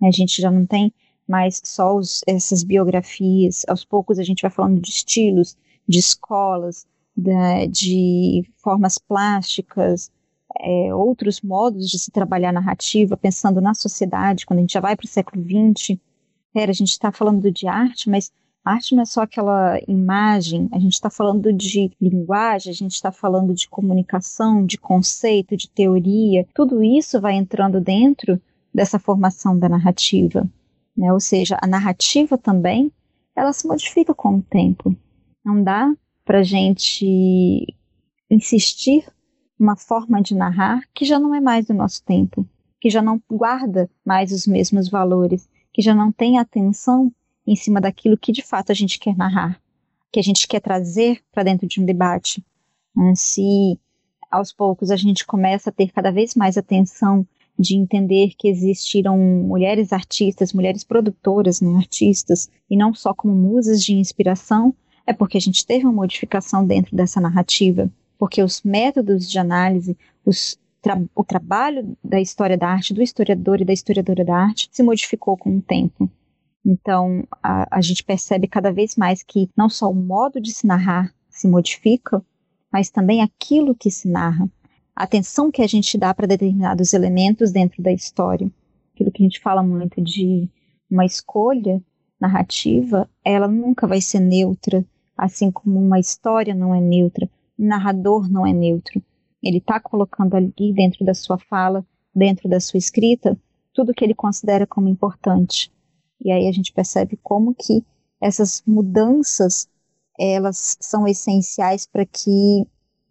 A 0.03 0.11
gente 0.11 0.41
já 0.41 0.51
não 0.51 0.67
tem 0.67 0.93
mais 1.27 1.61
só 1.65 1.97
os, 1.97 2.23
essas 2.27 2.63
biografias, 2.63 3.65
aos 3.67 3.85
poucos 3.85 4.19
a 4.19 4.23
gente 4.23 4.43
vai 4.43 4.51
falando 4.51 4.81
de 4.81 4.91
estilos, 4.91 5.57
de 5.89 5.99
escolas, 5.99 6.87
de, 7.17 7.67
de 7.69 8.51
formas 8.63 8.99
plásticas, 8.99 10.11
é, 10.61 10.95
outros 10.95 11.41
modos 11.41 11.89
de 11.89 11.99
se 11.99 12.11
trabalhar 12.11 12.53
narrativa, 12.53 13.17
pensando 13.17 13.61
na 13.61 13.75
sociedade, 13.75 14.47
quando 14.47 14.59
a 14.59 14.63
gente 14.63 14.73
já 14.73 14.81
vai 14.81 14.97
para 14.97 15.05
o 15.05 15.09
século 15.09 15.43
XX. 15.43 15.99
Era, 16.55 16.71
a 16.71 16.75
gente 16.75 16.91
está 16.91 17.13
falando 17.13 17.51
de 17.51 17.67
arte, 17.67 18.09
mas 18.09 18.33
arte 18.65 18.95
não 18.95 19.03
é 19.03 19.07
só 19.07 19.23
aquela 19.23 19.79
imagem, 19.87 20.69
a 20.73 20.79
gente 20.79 20.95
está 20.95 21.11
falando 21.11 21.53
de 21.53 21.91
linguagem, 22.01 22.71
a 22.71 22.75
gente 22.75 22.95
está 22.95 23.13
falando 23.13 23.55
de 23.55 23.69
comunicação, 23.69 24.65
de 24.65 24.79
conceito, 24.79 25.57
de 25.57 25.69
teoria. 25.69 26.47
Tudo 26.55 26.83
isso 26.83 27.21
vai 27.21 27.35
entrando 27.35 27.81
dentro 27.81 28.41
dessa 28.73 28.99
formação 28.99 29.59
da 29.59 29.69
narrativa. 29.69 30.49
Né? 30.97 31.13
Ou 31.13 31.21
seja, 31.21 31.59
a 31.61 31.67
narrativa 31.67 32.39
também 32.39 32.91
ela 33.35 33.53
se 33.53 33.67
modifica 33.67 34.15
com 34.15 34.37
o 34.37 34.43
tempo. 34.43 34.97
Não 35.47 35.63
dá 35.63 35.95
para 36.25 36.43
gente 36.43 37.73
insistir 38.29 39.07
uma 39.57 39.77
forma 39.77 40.21
de 40.21 40.35
narrar 40.35 40.81
que 40.93 41.05
já 41.05 41.21
não 41.21 41.33
é 41.33 41.41
mais 41.41 41.67
do 41.67 41.73
nosso 41.73 42.03
tempo, 42.05 42.45
que 42.81 42.91
já 42.91 43.01
não 43.01 43.23
guarda 43.31 43.89
mais 44.05 44.33
os 44.33 44.45
mesmos 44.45 44.89
valores, 44.89 45.49
que 45.73 45.81
já 45.81 45.95
não 45.95 46.11
tem 46.11 46.37
atenção 46.37 47.13
em 47.47 47.55
cima 47.55 47.81
daquilo 47.81 48.19
que 48.19 48.33
de 48.33 48.43
fato 48.43 48.73
a 48.73 48.75
gente 48.75 48.99
quer 48.99 49.17
narrar, 49.17 49.63
que 50.11 50.19
a 50.19 50.23
gente 50.23 50.49
quer 50.49 50.59
trazer 50.59 51.23
para 51.31 51.45
dentro 51.45 51.69
de 51.69 51.81
um 51.81 51.85
debate. 51.85 52.45
Se 53.15 53.79
aos 54.29 54.53
poucos 54.53 54.91
a 54.91 54.97
gente 54.97 55.25
começa 55.25 55.71
a 55.71 55.73
ter 55.73 55.93
cada 55.93 56.11
vez 56.11 56.35
mais 56.35 56.59
atenção 56.59 57.25
de 57.57 57.77
entender 57.77 58.33
que 58.37 58.49
existiram 58.49 59.17
mulheres 59.17 59.93
artistas, 59.93 60.53
mulheres 60.53 60.83
produtoras, 60.83 61.61
né, 61.61 61.77
artistas, 61.77 62.51
e 62.69 62.77
não 62.77 62.93
só 62.93 63.15
como 63.15 63.33
musas 63.33 63.81
de 63.81 63.95
inspiração, 63.95 64.75
é 65.07 65.13
porque 65.13 65.39
a 65.39 65.41
gente 65.41 65.65
teve 65.65 65.85
uma 65.85 65.93
modificação 65.93 66.67
dentro 66.67 66.97
dessa 66.97 67.21
narrativa, 67.21 67.91
porque 68.19 68.43
os 68.43 68.63
métodos 68.63 69.31
de 69.31 69.39
análise, 69.39 69.97
os 70.25 70.59
tra 70.83 71.01
o 71.15 71.25
trabalho 71.25 71.97
da 72.03 72.21
história 72.21 72.57
da 72.57 72.69
arte, 72.69 72.95
do 72.95 73.03
historiador 73.03 73.61
e 73.61 73.65
da 73.65 73.73
historiadora 73.73 74.25
da 74.25 74.37
arte, 74.37 74.69
se 74.71 74.83
modificou 74.83 75.37
com 75.37 75.57
o 75.57 75.63
tempo. 75.63 76.11
Então, 76.65 77.25
a, 77.43 77.79
a 77.79 77.81
gente 77.81 78.05
percebe 78.05 78.47
cada 78.47 78.73
vez 78.73 78.97
mais 78.97 79.23
que 79.23 79.51
não 79.57 79.69
só 79.69 79.91
o 79.91 79.95
modo 79.95 80.41
de 80.41 80.53
se 80.53 80.67
narrar 80.67 81.13
se 81.29 81.47
modifica, 81.49 82.25
mas 82.73 82.91
também 82.91 83.23
aquilo 83.23 83.75
que 83.75 83.91
se 83.91 84.09
narra, 84.09 84.49
a 84.95 85.05
atenção 85.05 85.51
que 85.51 85.63
a 85.63 85.67
gente 85.67 85.99
dá 85.99 86.15
para 86.15 86.27
determinados 86.27 86.93
elementos 86.93 87.53
dentro 87.53 87.83
da 87.83 87.93
história. 87.93 88.51
Aquilo 88.95 89.13
que 89.13 89.23
a 89.23 89.27
gente 89.27 89.41
fala 89.41 89.63
muito 89.63 90.01
de 90.01 90.49
uma 90.91 91.05
escolha 91.05 91.83
narrativa, 92.19 93.09
ela 93.25 93.47
nunca 93.47 93.87
vai 93.87 94.01
ser 94.01 94.21
neutra, 94.21 94.85
assim 95.17 95.51
como 95.51 95.81
uma 95.81 95.99
história 95.99 96.55
não 96.55 96.75
é 96.75 96.81
neutra, 96.81 97.29
um 97.59 97.67
narrador 97.67 98.31
não 98.31 98.47
é 98.47 98.53
neutro. 98.53 99.03
Ele 99.43 99.59
está 99.59 99.81
colocando 99.81 100.35
ali 100.35 100.73
dentro 100.75 101.05
da 101.05 101.15
sua 101.15 101.39
fala, 101.39 101.85
dentro 102.15 102.49
da 102.49 102.61
sua 102.61 102.79
escrita, 102.79 103.39
tudo 103.73 103.95
que 103.95 104.05
ele 104.05 104.15
considera 104.15 104.67
como 104.67 104.89
importante. 104.89 105.73
E 106.21 106.33
aí 106.33 106.49
a 106.49 106.53
gente 106.53 106.73
percebe 106.73 107.19
como 107.23 107.55
que 107.55 107.85
essas 108.21 108.63
mudanças 108.67 109.69
elas 110.19 110.77
são 110.81 111.07
essenciais 111.07 111.87
para 111.87 112.07
que 112.07 112.67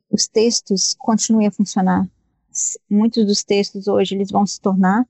os 0.09 0.27
textos 0.27 0.95
continuem 0.97 1.47
a 1.47 1.51
funcionar. 1.51 2.09
Muitos 2.89 3.25
dos 3.25 3.43
textos 3.43 3.87
hoje 3.87 4.15
eles 4.15 4.31
vão 4.31 4.45
se 4.45 4.59
tornar 4.59 5.07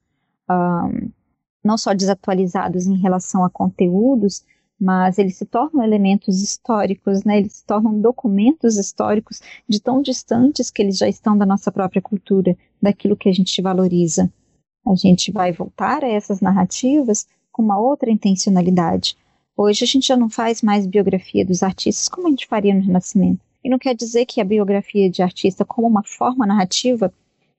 um, 0.50 1.10
não 1.64 1.78
só 1.78 1.94
desatualizados 1.94 2.86
em 2.86 2.98
relação 2.98 3.44
a 3.44 3.50
conteúdos, 3.50 4.44
mas 4.80 5.18
eles 5.18 5.38
se 5.38 5.46
tornam 5.46 5.84
elementos 5.84 6.42
históricos, 6.42 7.24
né? 7.24 7.38
Eles 7.38 7.54
se 7.54 7.66
tornam 7.66 8.00
documentos 8.00 8.78
históricos 8.78 9.42
de 9.68 9.80
tão 9.80 10.02
distantes 10.02 10.70
que 10.70 10.82
eles 10.82 10.98
já 10.98 11.08
estão 11.08 11.38
da 11.38 11.46
nossa 11.46 11.72
própria 11.72 12.02
cultura, 12.02 12.58
daquilo 12.82 13.16
que 13.16 13.30
a 13.30 13.34
gente 13.34 13.62
valoriza. 13.62 14.32
A 14.86 14.96
gente 14.96 15.32
vai 15.32 15.52
voltar 15.52 16.04
a 16.04 16.10
essas 16.10 16.42
narrativas 16.42 17.26
com 17.52 17.64
uma 17.64 17.80
outra 17.80 18.12
intencionalidade. 18.12 19.18
Hoje 19.58 19.86
a 19.86 19.88
gente 19.88 20.08
já 20.08 20.18
não 20.18 20.30
faz 20.30 20.62
mais 20.62 20.86
biografia 20.86 21.46
dos 21.46 21.64
artistas 21.64 22.10
como 22.10 22.28
a 22.28 22.30
gente 22.30 22.46
faria 22.46 22.74
no 22.74 22.82
Renascimento. 22.82 23.44
E 23.64 23.70
não 23.70 23.80
quer 23.80 23.96
dizer 23.96 24.26
que 24.26 24.40
a 24.40 24.46
biografia 24.46 25.10
de 25.10 25.24
artista 25.24 25.66
como 25.66 25.88
uma 25.88 26.04
forma 26.04 26.46
narrativa 26.46 27.12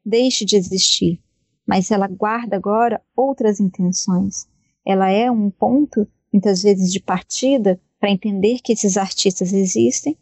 deixe 0.05 0.45
de 0.45 0.55
existir, 0.55 1.21
mas 1.67 1.91
ela 1.91 2.07
guarda 2.07 2.55
agora 2.55 3.03
outras 3.17 3.59
intenções. 3.59 4.47
Ela 4.87 5.11
é 5.11 5.29
um 5.29 5.51
ponto 5.51 6.07
muitas 6.37 6.62
vezes 6.62 6.93
de 6.93 7.01
partida 7.01 7.80
para 7.99 8.11
entender 8.11 8.61
que 8.61 8.72
esses 8.74 8.99
artistas 8.99 9.53
existem 9.55 10.16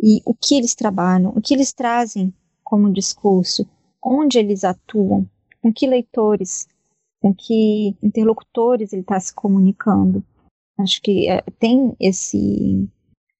e 0.00 0.22
o 0.24 0.32
que 0.32 0.54
eles 0.54 0.74
trabalham, 0.74 1.32
o 1.34 1.40
que 1.40 1.54
eles 1.54 1.72
trazem 1.72 2.32
como 2.62 2.92
discurso, 2.92 3.68
onde 4.02 4.38
eles 4.38 4.62
atuam, 4.62 5.28
com 5.60 5.72
que 5.72 5.86
leitores, 5.86 6.68
com 7.20 7.34
que 7.34 7.96
interlocutores 8.00 8.92
ele 8.92 9.02
está 9.02 9.18
se 9.18 9.34
comunicando. 9.34 10.22
Acho 10.78 11.00
que 11.02 11.28
é, 11.28 11.42
tem 11.58 11.96
esse 11.98 12.88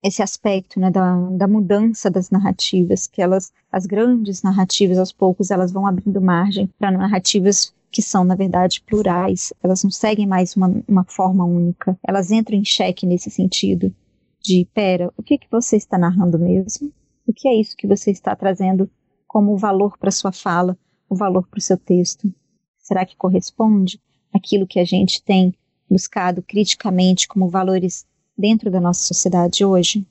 esse 0.02 0.22
aspecto 0.22 0.78
né, 0.78 0.88
da, 0.88 1.16
da 1.30 1.48
mudança 1.48 2.08
das 2.08 2.30
narrativas, 2.30 3.08
que 3.08 3.20
elas, 3.20 3.52
as 3.72 3.86
grandes 3.86 4.40
narrativas, 4.40 4.98
aos 4.98 5.10
poucos, 5.12 5.50
elas 5.50 5.72
vão 5.72 5.84
abrindo 5.84 6.20
margem 6.20 6.70
para 6.78 6.92
narrativas 6.92 7.74
que 7.96 8.02
são, 8.02 8.26
na 8.26 8.34
verdade, 8.34 8.82
plurais, 8.82 9.54
elas 9.62 9.82
não 9.82 9.90
seguem 9.90 10.26
mais 10.26 10.54
uma, 10.54 10.84
uma 10.86 11.02
forma 11.02 11.46
única, 11.46 11.98
elas 12.06 12.30
entram 12.30 12.58
em 12.58 12.62
xeque 12.62 13.06
nesse 13.06 13.30
sentido 13.30 13.90
de, 14.38 14.68
pera, 14.74 15.10
o 15.16 15.22
que, 15.22 15.38
que 15.38 15.46
você 15.50 15.78
está 15.78 15.96
narrando 15.96 16.38
mesmo? 16.38 16.92
O 17.26 17.32
que 17.32 17.48
é 17.48 17.58
isso 17.58 17.74
que 17.74 17.86
você 17.86 18.10
está 18.10 18.36
trazendo 18.36 18.90
como 19.26 19.56
valor 19.56 19.96
para 19.96 20.10
sua 20.10 20.30
fala, 20.30 20.78
o 21.08 21.16
valor 21.16 21.48
para 21.48 21.56
o 21.56 21.62
seu 21.62 21.78
texto? 21.78 22.30
Será 22.76 23.06
que 23.06 23.16
corresponde 23.16 23.98
àquilo 24.30 24.66
que 24.66 24.78
a 24.78 24.84
gente 24.84 25.22
tem 25.22 25.54
buscado 25.90 26.42
criticamente 26.42 27.26
como 27.26 27.48
valores 27.48 28.04
dentro 28.36 28.70
da 28.70 28.78
nossa 28.78 29.04
sociedade 29.04 29.64
hoje? 29.64 30.06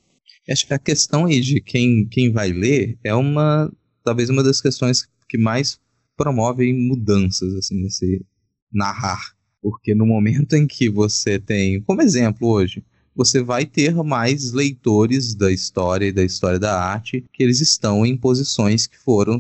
Acho 0.50 0.66
que 0.66 0.74
a 0.74 0.80
questão 0.80 1.26
aí 1.26 1.40
de 1.40 1.62
quem, 1.62 2.08
quem 2.10 2.32
vai 2.32 2.50
ler 2.50 2.98
é 3.04 3.14
uma 3.14 3.72
talvez 4.04 4.28
uma 4.32 4.42
das 4.42 4.60
questões 4.60 5.08
que 5.30 5.38
mais 5.38 5.80
promovem 6.16 6.74
mudanças 6.74 7.54
assim 7.56 7.82
nesse 7.82 8.26
narrar, 8.72 9.36
porque 9.62 9.96
no 9.96 10.06
momento 10.06 10.54
em 10.54 10.68
que 10.68 10.90
você 10.90 11.40
tem, 11.40 11.82
como 11.82 12.02
exemplo 12.02 12.48
hoje, 12.48 12.84
você 13.16 13.42
vai 13.42 13.66
ter 13.66 13.96
mais 14.04 14.52
leitores 14.52 15.34
da 15.34 15.52
história 15.52 16.06
e 16.06 16.12
da 16.12 16.24
história 16.24 16.60
da 16.60 16.78
arte 16.80 17.24
que 17.32 17.42
eles 17.42 17.62
estão 17.62 18.06
em 18.06 18.18
posições 18.18 18.86
que 18.86 18.98
foram 18.98 19.38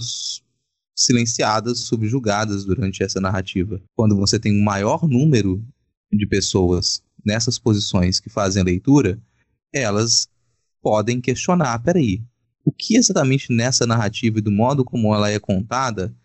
silenciadas, 0.95 1.79
subjugadas 1.79 2.63
durante 2.63 3.03
essa 3.03 3.19
narrativa. 3.19 3.81
Quando 3.93 4.15
você 4.15 4.39
tem 4.39 4.57
um 4.57 4.63
maior 4.63 5.05
número 5.05 5.61
de 6.11 6.25
pessoas 6.25 7.03
nessas 7.25 7.59
posições 7.59 8.19
que 8.19 8.29
fazem 8.29 8.61
a 8.61 8.65
leitura, 8.65 9.19
elas 9.73 10.27
podem 10.81 11.19
questionar, 11.19 11.77
peraí, 11.79 12.21
o 12.63 12.71
que 12.71 12.95
exatamente 12.95 13.51
nessa 13.51 13.85
narrativa 13.85 14.39
e 14.39 14.41
do 14.41 14.51
modo 14.51 14.85
como 14.85 15.13
ela 15.13 15.29
é 15.29 15.39
contada 15.39 16.15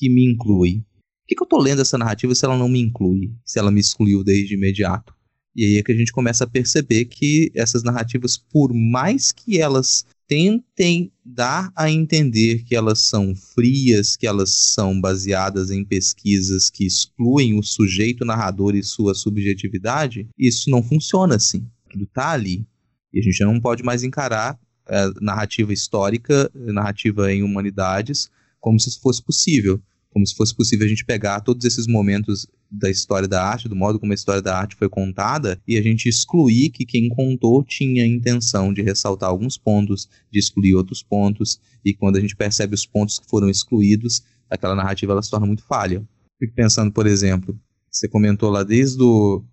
que 0.00 0.08
me 0.08 0.24
inclui? 0.24 0.76
Por 0.78 1.28
que, 1.28 1.34
que 1.34 1.42
eu 1.42 1.44
estou 1.44 1.60
lendo 1.60 1.82
essa 1.82 1.98
narrativa 1.98 2.34
se 2.34 2.44
ela 2.44 2.56
não 2.56 2.68
me 2.68 2.80
inclui, 2.80 3.30
se 3.44 3.58
ela 3.58 3.70
me 3.70 3.80
excluiu 3.80 4.24
desde 4.24 4.54
imediato? 4.54 5.14
E 5.54 5.64
aí 5.64 5.78
é 5.78 5.82
que 5.82 5.92
a 5.92 5.96
gente 5.96 6.10
começa 6.10 6.44
a 6.44 6.46
perceber 6.46 7.04
que 7.04 7.52
essas 7.54 7.82
narrativas, 7.82 8.38
por 8.38 8.72
mais 8.72 9.30
que 9.30 9.60
elas 9.60 10.06
tentem 10.26 11.12
dar 11.24 11.70
a 11.76 11.90
entender 11.90 12.62
que 12.64 12.74
elas 12.74 13.00
são 13.00 13.34
frias, 13.34 14.16
que 14.16 14.26
elas 14.26 14.50
são 14.50 14.98
baseadas 14.98 15.70
em 15.70 15.84
pesquisas 15.84 16.70
que 16.70 16.86
excluem 16.86 17.58
o 17.58 17.62
sujeito 17.62 18.24
narrador 18.24 18.74
e 18.74 18.82
sua 18.82 19.14
subjetividade, 19.14 20.28
isso 20.38 20.70
não 20.70 20.82
funciona 20.82 21.34
assim. 21.34 21.68
Aquilo 21.84 22.04
está 22.04 22.30
ali. 22.30 22.64
E 23.12 23.18
a 23.18 23.22
gente 23.22 23.44
não 23.44 23.60
pode 23.60 23.82
mais 23.82 24.02
encarar 24.02 24.58
é, 24.88 25.10
narrativa 25.20 25.72
histórica, 25.72 26.50
narrativa 26.54 27.32
em 27.32 27.42
humanidades, 27.42 28.30
como 28.60 28.78
se 28.78 28.98
fosse 29.00 29.22
possível 29.22 29.82
como 30.12 30.26
se 30.26 30.34
fosse 30.34 30.54
possível 30.54 30.86
a 30.86 30.88
gente 30.88 31.04
pegar 31.04 31.40
todos 31.40 31.64
esses 31.64 31.86
momentos 31.86 32.46
da 32.70 32.90
história 32.90 33.26
da 33.26 33.44
arte, 33.44 33.68
do 33.68 33.76
modo 33.76 33.98
como 33.98 34.12
a 34.12 34.14
história 34.14 34.42
da 34.42 34.56
arte 34.56 34.76
foi 34.76 34.88
contada, 34.88 35.60
e 35.66 35.76
a 35.76 35.82
gente 35.82 36.08
excluir 36.08 36.70
que 36.70 36.84
quem 36.84 37.08
contou 37.08 37.64
tinha 37.64 38.04
a 38.04 38.06
intenção 38.06 38.72
de 38.72 38.82
ressaltar 38.82 39.28
alguns 39.28 39.56
pontos, 39.56 40.08
de 40.30 40.38
excluir 40.38 40.74
outros 40.74 41.02
pontos, 41.02 41.60
e 41.84 41.94
quando 41.94 42.16
a 42.16 42.20
gente 42.20 42.36
percebe 42.36 42.74
os 42.74 42.86
pontos 42.86 43.18
que 43.18 43.28
foram 43.28 43.48
excluídos, 43.48 44.22
aquela 44.48 44.74
narrativa 44.74 45.12
ela 45.12 45.22
se 45.22 45.30
torna 45.30 45.46
muito 45.46 45.64
falha. 45.64 46.06
Fico 46.38 46.54
pensando, 46.54 46.92
por 46.92 47.06
exemplo, 47.06 47.58
você 47.90 48.08
comentou 48.08 48.50
lá 48.50 48.62
desde 48.62 49.02
o, 49.02 49.44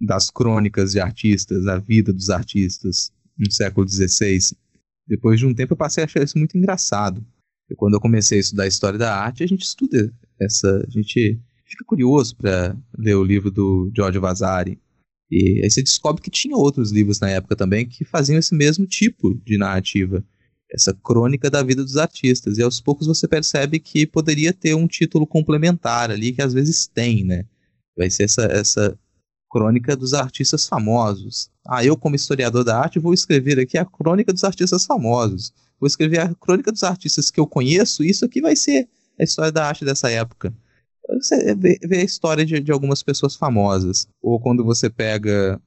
das 0.00 0.30
crônicas 0.30 0.92
de 0.92 1.00
artistas, 1.00 1.64
da 1.64 1.78
vida 1.78 2.12
dos 2.12 2.30
artistas 2.30 3.12
no 3.38 3.50
século 3.50 3.88
XVI. 3.88 4.56
Depois 5.06 5.38
de 5.38 5.46
um 5.46 5.54
tempo 5.54 5.72
eu 5.72 5.76
passei 5.76 6.02
a 6.02 6.06
achar 6.06 6.22
isso 6.22 6.38
muito 6.38 6.56
engraçado. 6.56 7.24
E 7.70 7.74
quando 7.74 7.94
eu 7.94 8.00
comecei 8.00 8.38
a 8.38 8.40
estudar 8.40 8.66
história 8.66 8.98
da 8.98 9.16
arte, 9.16 9.42
a 9.42 9.46
gente 9.46 9.62
estuda 9.62 10.12
essa. 10.40 10.84
A 10.86 10.90
gente 10.90 11.40
fica 11.64 11.84
curioso 11.84 12.36
para 12.36 12.76
ler 12.96 13.14
o 13.14 13.24
livro 13.24 13.50
do 13.50 13.90
George 13.94 14.18
Vasari. 14.18 14.78
E 15.30 15.62
aí 15.64 15.70
você 15.70 15.82
descobre 15.82 16.22
que 16.22 16.30
tinha 16.30 16.56
outros 16.56 16.92
livros 16.92 17.18
na 17.18 17.30
época 17.30 17.56
também 17.56 17.88
que 17.88 18.04
faziam 18.04 18.38
esse 18.38 18.54
mesmo 18.54 18.86
tipo 18.86 19.34
de 19.44 19.56
narrativa. 19.56 20.24
Essa 20.70 20.92
crônica 20.92 21.50
da 21.50 21.62
vida 21.62 21.82
dos 21.82 21.96
artistas. 21.96 22.58
E 22.58 22.62
aos 22.62 22.80
poucos 22.80 23.06
você 23.06 23.26
percebe 23.26 23.78
que 23.78 24.06
poderia 24.06 24.52
ter 24.52 24.74
um 24.74 24.86
título 24.86 25.26
complementar 25.26 26.10
ali, 26.10 26.32
que 26.32 26.42
às 26.42 26.52
vezes 26.52 26.86
tem, 26.86 27.24
né? 27.24 27.44
Vai 27.96 28.10
ser 28.10 28.24
essa, 28.24 28.42
essa 28.44 28.98
crônica 29.50 29.96
dos 29.96 30.12
artistas 30.12 30.66
famosos. 30.66 31.48
Ah, 31.66 31.84
eu, 31.84 31.96
como 31.96 32.16
historiador 32.16 32.64
da 32.64 32.78
arte, 32.78 32.98
vou 32.98 33.14
escrever 33.14 33.58
aqui 33.58 33.78
a 33.78 33.84
crônica 33.84 34.32
dos 34.32 34.44
artistas 34.44 34.84
famosos 34.84 35.52
vou 35.84 35.86
escrever 35.86 36.18
a 36.18 36.34
crônica 36.34 36.72
dos 36.72 36.82
artistas 36.82 37.30
que 37.30 37.38
eu 37.38 37.46
conheço, 37.46 38.02
isso 38.02 38.24
aqui 38.24 38.40
vai 38.40 38.56
ser 38.56 38.88
a 39.20 39.22
história 39.22 39.52
da 39.52 39.66
arte 39.66 39.84
dessa 39.84 40.10
época. 40.10 40.54
Você 41.20 41.54
vê, 41.54 41.78
vê 41.82 41.98
a 41.98 42.04
história 42.04 42.46
de, 42.46 42.58
de, 42.58 42.72
algumas 42.72 43.02
pessoas 43.02 43.36
famosas, 43.36 44.08
ou 44.22 44.40
quando 44.40 44.64
você 44.64 44.88
pega 44.88 45.60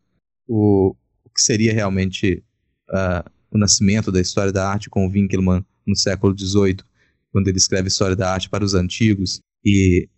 o, 0.47 0.95
o 1.24 1.30
que 1.30 1.39
seria 1.39 1.72
realmente 1.72 2.43
uh, 2.89 3.30
o 3.51 3.59
nascimento 3.59 4.11
da 4.11 4.20
história 4.20 4.51
da 4.51 4.68
arte 4.68 4.89
com 4.89 5.05
o 5.05 5.09
Winckelmann 5.09 5.63
no 5.86 5.95
século 5.95 6.36
XVIII, 6.36 6.78
quando 7.32 7.47
ele 7.47 7.57
escreve 7.57 7.88
História 7.88 8.15
da 8.15 8.34
Arte 8.34 8.49
para 8.49 8.65
os 8.65 8.74
Antigos, 8.74 9.39
e 9.63 10.09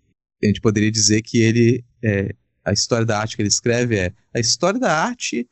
a 0.42 0.48
gente 0.48 0.62
poderia 0.62 0.90
dizer 0.90 1.22
que 1.22 1.42
ele, 1.42 1.84
é, 2.02 2.34
a 2.64 2.72
história 2.72 3.06
da 3.06 3.20
arte 3.20 3.36
que 3.36 3.42
ele 3.42 3.50
escreve 3.50 3.98
é 3.98 4.14
a 4.34 4.40
história 4.40 4.80
da 4.80 4.94
arte 4.94 5.46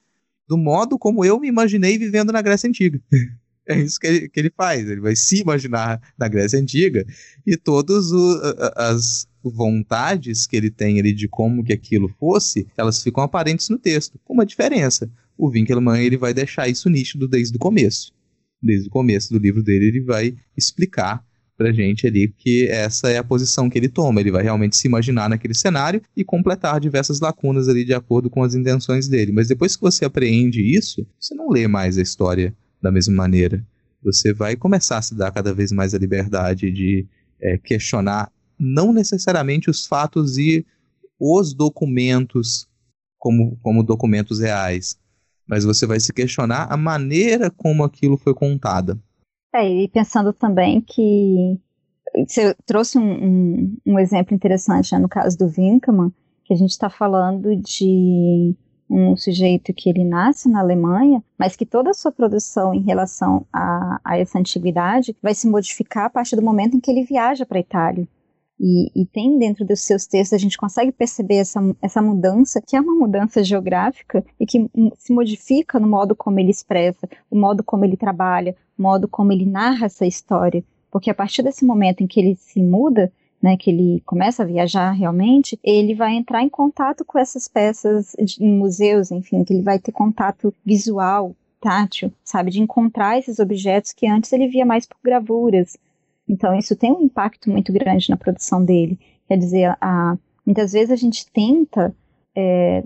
do 0.47 0.57
modo 0.57 0.97
como 0.97 1.25
eu 1.25 1.37
me 1.37 1.49
imaginei 1.49 1.97
vivendo 1.97 2.31
na 2.31 2.41
Grécia 2.41 2.69
Antiga. 2.69 3.01
É 3.67 3.77
isso 3.77 3.99
que 3.99 4.07
ele, 4.07 4.29
que 4.29 4.39
ele 4.39 4.51
faz. 4.55 4.89
Ele 4.89 5.01
vai 5.01 5.15
se 5.15 5.41
imaginar 5.41 6.01
na 6.17 6.27
Grécia 6.27 6.59
Antiga 6.59 7.05
e 7.45 7.57
todas 7.57 8.11
as 8.75 9.27
vontades 9.43 10.47
que 10.47 10.55
ele 10.55 10.69
tem 10.69 10.99
ali 10.99 11.13
de 11.13 11.27
como 11.27 11.63
que 11.63 11.73
aquilo 11.73 12.07
fosse, 12.19 12.67
elas 12.77 13.03
ficam 13.03 13.23
aparentes 13.23 13.69
no 13.69 13.77
texto. 13.77 14.19
Com 14.23 14.33
uma 14.33 14.45
diferença. 14.45 15.09
O 15.37 15.49
Winckelmann 15.49 16.01
ele 16.01 16.17
vai 16.17 16.33
deixar 16.33 16.67
isso 16.67 16.89
nítido 16.89 17.27
desde 17.27 17.55
o 17.57 17.59
começo. 17.59 18.11
Desde 18.61 18.87
o 18.87 18.91
começo 18.91 19.31
do 19.31 19.39
livro 19.39 19.61
dele, 19.61 19.85
ele 19.85 20.01
vai 20.01 20.35
explicar 20.55 21.23
pra 21.55 21.71
gente 21.71 22.05
ali 22.05 22.33
que 22.37 22.67
essa 22.67 23.09
é 23.09 23.17
a 23.17 23.23
posição 23.23 23.69
que 23.69 23.77
ele 23.77 23.89
toma. 23.89 24.21
Ele 24.21 24.31
vai 24.31 24.43
realmente 24.43 24.77
se 24.77 24.87
imaginar 24.87 25.29
naquele 25.29 25.53
cenário 25.53 26.01
e 26.15 26.23
completar 26.23 26.79
diversas 26.79 27.19
lacunas 27.19 27.67
ali 27.67 27.83
de 27.83 27.93
acordo 27.93 28.29
com 28.29 28.43
as 28.43 28.55
intenções 28.55 29.07
dele. 29.07 29.31
Mas 29.31 29.47
depois 29.47 29.75
que 29.75 29.81
você 29.81 30.05
apreende 30.05 30.61
isso, 30.61 31.05
você 31.19 31.35
não 31.35 31.49
lê 31.49 31.67
mais 31.67 31.97
a 31.97 32.01
história 32.01 32.55
da 32.81 32.91
mesma 32.91 33.15
maneira. 33.15 33.65
Você 34.03 34.33
vai 34.33 34.55
começar 34.55 34.97
a 34.97 35.01
se 35.01 35.15
dar 35.15 35.31
cada 35.31 35.53
vez 35.53 35.71
mais 35.71 35.93
a 35.93 35.97
liberdade 35.97 36.71
de 36.71 37.07
é, 37.41 37.57
questionar 37.57 38.31
não 38.59 38.91
necessariamente 38.91 39.69
os 39.69 39.85
fatos 39.85 40.37
e 40.37 40.65
os 41.19 41.53
documentos 41.53 42.67
como, 43.17 43.57
como 43.61 43.83
documentos 43.83 44.39
reais, 44.39 44.97
mas 45.47 45.63
você 45.63 45.85
vai 45.85 45.99
se 45.99 46.13
questionar 46.13 46.67
a 46.71 46.77
maneira 46.77 47.49
como 47.49 47.83
aquilo 47.83 48.17
foi 48.17 48.33
contada. 48.33 48.97
É, 49.53 49.67
e 49.67 49.87
pensando 49.87 50.33
também 50.33 50.81
que 50.81 51.59
você 52.27 52.55
trouxe 52.65 52.97
um, 52.97 53.11
um, 53.11 53.77
um 53.85 53.99
exemplo 53.99 54.35
interessante 54.35 54.93
né, 54.93 54.99
no 54.99 55.09
caso 55.09 55.37
do 55.37 55.45
Winckelmann, 55.45 56.11
que 56.43 56.53
a 56.53 56.57
gente 56.57 56.71
está 56.71 56.89
falando 56.89 57.55
de 57.55 58.55
um 58.89 59.15
sujeito 59.15 59.73
que 59.73 59.89
ele 59.89 60.03
nasce 60.03 60.49
na 60.49 60.59
Alemanha, 60.59 61.23
mas 61.37 61.55
que 61.55 61.65
toda 61.65 61.91
a 61.91 61.93
sua 61.93 62.11
produção 62.11 62.73
em 62.73 62.81
relação 62.81 63.45
a, 63.51 63.99
a 64.03 64.17
essa 64.17 64.39
antiguidade 64.39 65.15
vai 65.21 65.33
se 65.33 65.47
modificar 65.47 66.05
a 66.05 66.09
partir 66.09 66.35
do 66.35 66.41
momento 66.41 66.77
em 66.77 66.79
que 66.79 66.89
ele 66.89 67.03
viaja 67.03 67.45
para 67.45 67.57
a 67.57 67.61
Itália. 67.61 68.07
E, 68.59 68.89
e, 68.95 69.05
tem 69.05 69.37
dentro 69.37 69.63
dos 69.63 69.81
seus 69.81 70.07
textos, 70.07 70.33
a 70.33 70.39
gente 70.39 70.57
consegue 70.57 70.91
perceber 70.91 71.35
essa, 71.35 71.59
essa 71.79 72.01
mudança, 72.01 72.59
que 72.59 72.75
é 72.75 72.81
uma 72.81 72.95
mudança 72.95 73.43
geográfica 73.43 74.25
e 74.39 74.47
que 74.47 74.67
se 74.97 75.13
modifica 75.13 75.79
no 75.79 75.87
modo 75.87 76.15
como 76.15 76.39
ele 76.39 76.49
expressa, 76.49 77.07
o 77.29 77.37
modo 77.37 77.63
como 77.63 77.85
ele 77.85 77.95
trabalha, 77.95 78.55
o 78.77 78.81
modo 78.81 79.07
como 79.07 79.31
ele 79.31 79.45
narra 79.45 79.85
essa 79.85 80.07
história. 80.07 80.63
Porque 80.89 81.11
a 81.11 81.13
partir 81.13 81.43
desse 81.43 81.63
momento 81.63 82.01
em 82.01 82.07
que 82.07 82.19
ele 82.19 82.35
se 82.35 82.63
muda, 82.63 83.11
né, 83.41 83.55
que 83.57 83.69
ele 83.69 84.01
começa 84.05 84.43
a 84.43 84.45
viajar 84.45 84.91
realmente, 84.91 85.59
ele 85.63 85.93
vai 85.93 86.15
entrar 86.15 86.41
em 86.41 86.49
contato 86.49 87.05
com 87.05 87.19
essas 87.19 87.47
peças 87.47 88.15
de, 88.19 88.43
em 88.43 88.57
museus, 88.57 89.11
enfim, 89.11 89.43
que 89.43 89.53
ele 89.53 89.61
vai 89.61 89.79
ter 89.79 89.91
contato 89.91 90.53
visual, 90.65 91.35
tátil, 91.61 92.11
sabe, 92.23 92.51
de 92.51 92.61
encontrar 92.61 93.17
esses 93.17 93.39
objetos 93.39 93.93
que 93.93 94.07
antes 94.07 94.31
ele 94.33 94.47
via 94.47 94.65
mais 94.65 94.85
por 94.85 94.97
gravuras. 95.03 95.77
Então 96.27 96.57
isso 96.57 96.75
tem 96.75 96.91
um 96.91 97.03
impacto 97.03 97.49
muito 97.49 97.71
grande 97.71 98.09
na 98.09 98.17
produção 98.17 98.63
dele. 98.63 98.99
Quer 99.27 99.37
dizer, 99.37 99.77
a, 99.79 100.17
muitas 100.45 100.71
vezes 100.71 100.91
a 100.91 100.95
gente 100.95 101.25
tenta 101.31 101.95
é, 102.35 102.83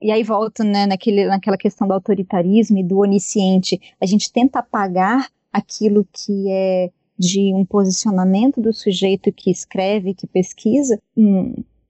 e 0.00 0.12
aí 0.12 0.22
volta 0.22 0.62
né, 0.62 0.86
naquele, 0.86 1.26
naquela 1.26 1.58
questão 1.58 1.86
do 1.86 1.94
autoritarismo 1.94 2.78
e 2.78 2.84
do 2.84 2.98
onisciente. 2.98 3.80
A 4.00 4.06
gente 4.06 4.32
tenta 4.32 4.60
apagar 4.60 5.28
aquilo 5.52 6.06
que 6.12 6.48
é 6.48 6.90
de 7.18 7.52
um 7.54 7.64
posicionamento 7.64 8.60
do 8.60 8.72
sujeito 8.72 9.32
que 9.32 9.50
escreve, 9.50 10.14
que 10.14 10.26
pesquisa, 10.26 11.00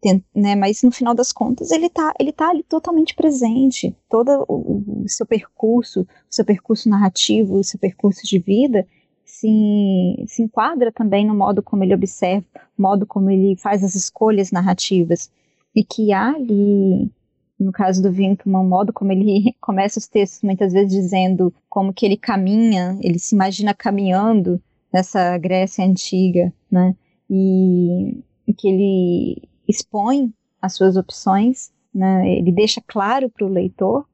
tem, 0.01 0.25
né, 0.35 0.55
mas 0.55 0.83
no 0.83 0.93
final 0.93 1.15
das 1.15 1.33
contas 1.33 1.71
ele 1.73 1.87
está 1.87 2.15
ele 2.21 2.33
tá 2.33 2.51
ali 2.51 2.63
totalmente 2.63 3.15
presente. 3.15 3.95
Todo 4.09 4.45
o, 4.49 5.03
o 5.05 5.09
seu 5.09 5.27
percurso, 5.27 6.03
o 6.03 6.07
seu 6.31 6.45
percurso 6.45 6.89
narrativo, 6.89 7.57
o 7.57 7.65
seu 7.65 7.79
percurso 7.79 8.27
de 8.27 8.39
vida 8.39 8.87
se, 9.25 10.25
se 10.27 10.43
enquadra 10.43 10.91
também 10.91 11.27
no 11.27 11.35
modo 11.35 11.63
como 11.63 11.85
ele 11.85 11.95
observa, 11.95 12.47
modo 12.77 13.07
como 13.07 13.31
ele 13.31 13.57
faz 13.57 13.85
as 13.85 13.95
escolhas 13.95 14.51
narrativas. 14.51 15.31
E 15.75 15.85
que 15.85 16.13
há 16.13 16.31
ali, 16.31 17.11
no 17.59 17.71
caso 17.71 18.03
do 18.03 18.09
Winkman, 18.09 18.63
o 18.63 18.65
modo 18.65 18.93
como 18.93 19.13
ele 19.13 19.55
começa 19.61 19.99
os 19.99 20.09
textos 20.09 20.43
muitas 20.43 20.73
vezes 20.73 20.91
dizendo 20.91 21.53
como 21.69 21.93
que 21.93 22.07
ele 22.07 22.17
caminha, 22.17 22.99
ele 23.03 23.19
se 23.19 23.35
imagina 23.35 23.75
caminhando 23.75 24.61
nessa 24.93 25.37
Grécia 25.39 25.85
antiga, 25.85 26.53
né? 26.71 26.95
E 27.31 28.23
que 28.57 28.69
ele 28.69 29.49
expõe 29.69 30.33
as 30.61 30.75
suas 30.75 30.97
opções, 30.97 31.71
né? 31.95 32.29
Ele 32.37 32.51
deixa 32.51 32.83
claro 32.87 33.31
para 33.31 33.47
o 33.47 33.51
leitor 33.51 34.07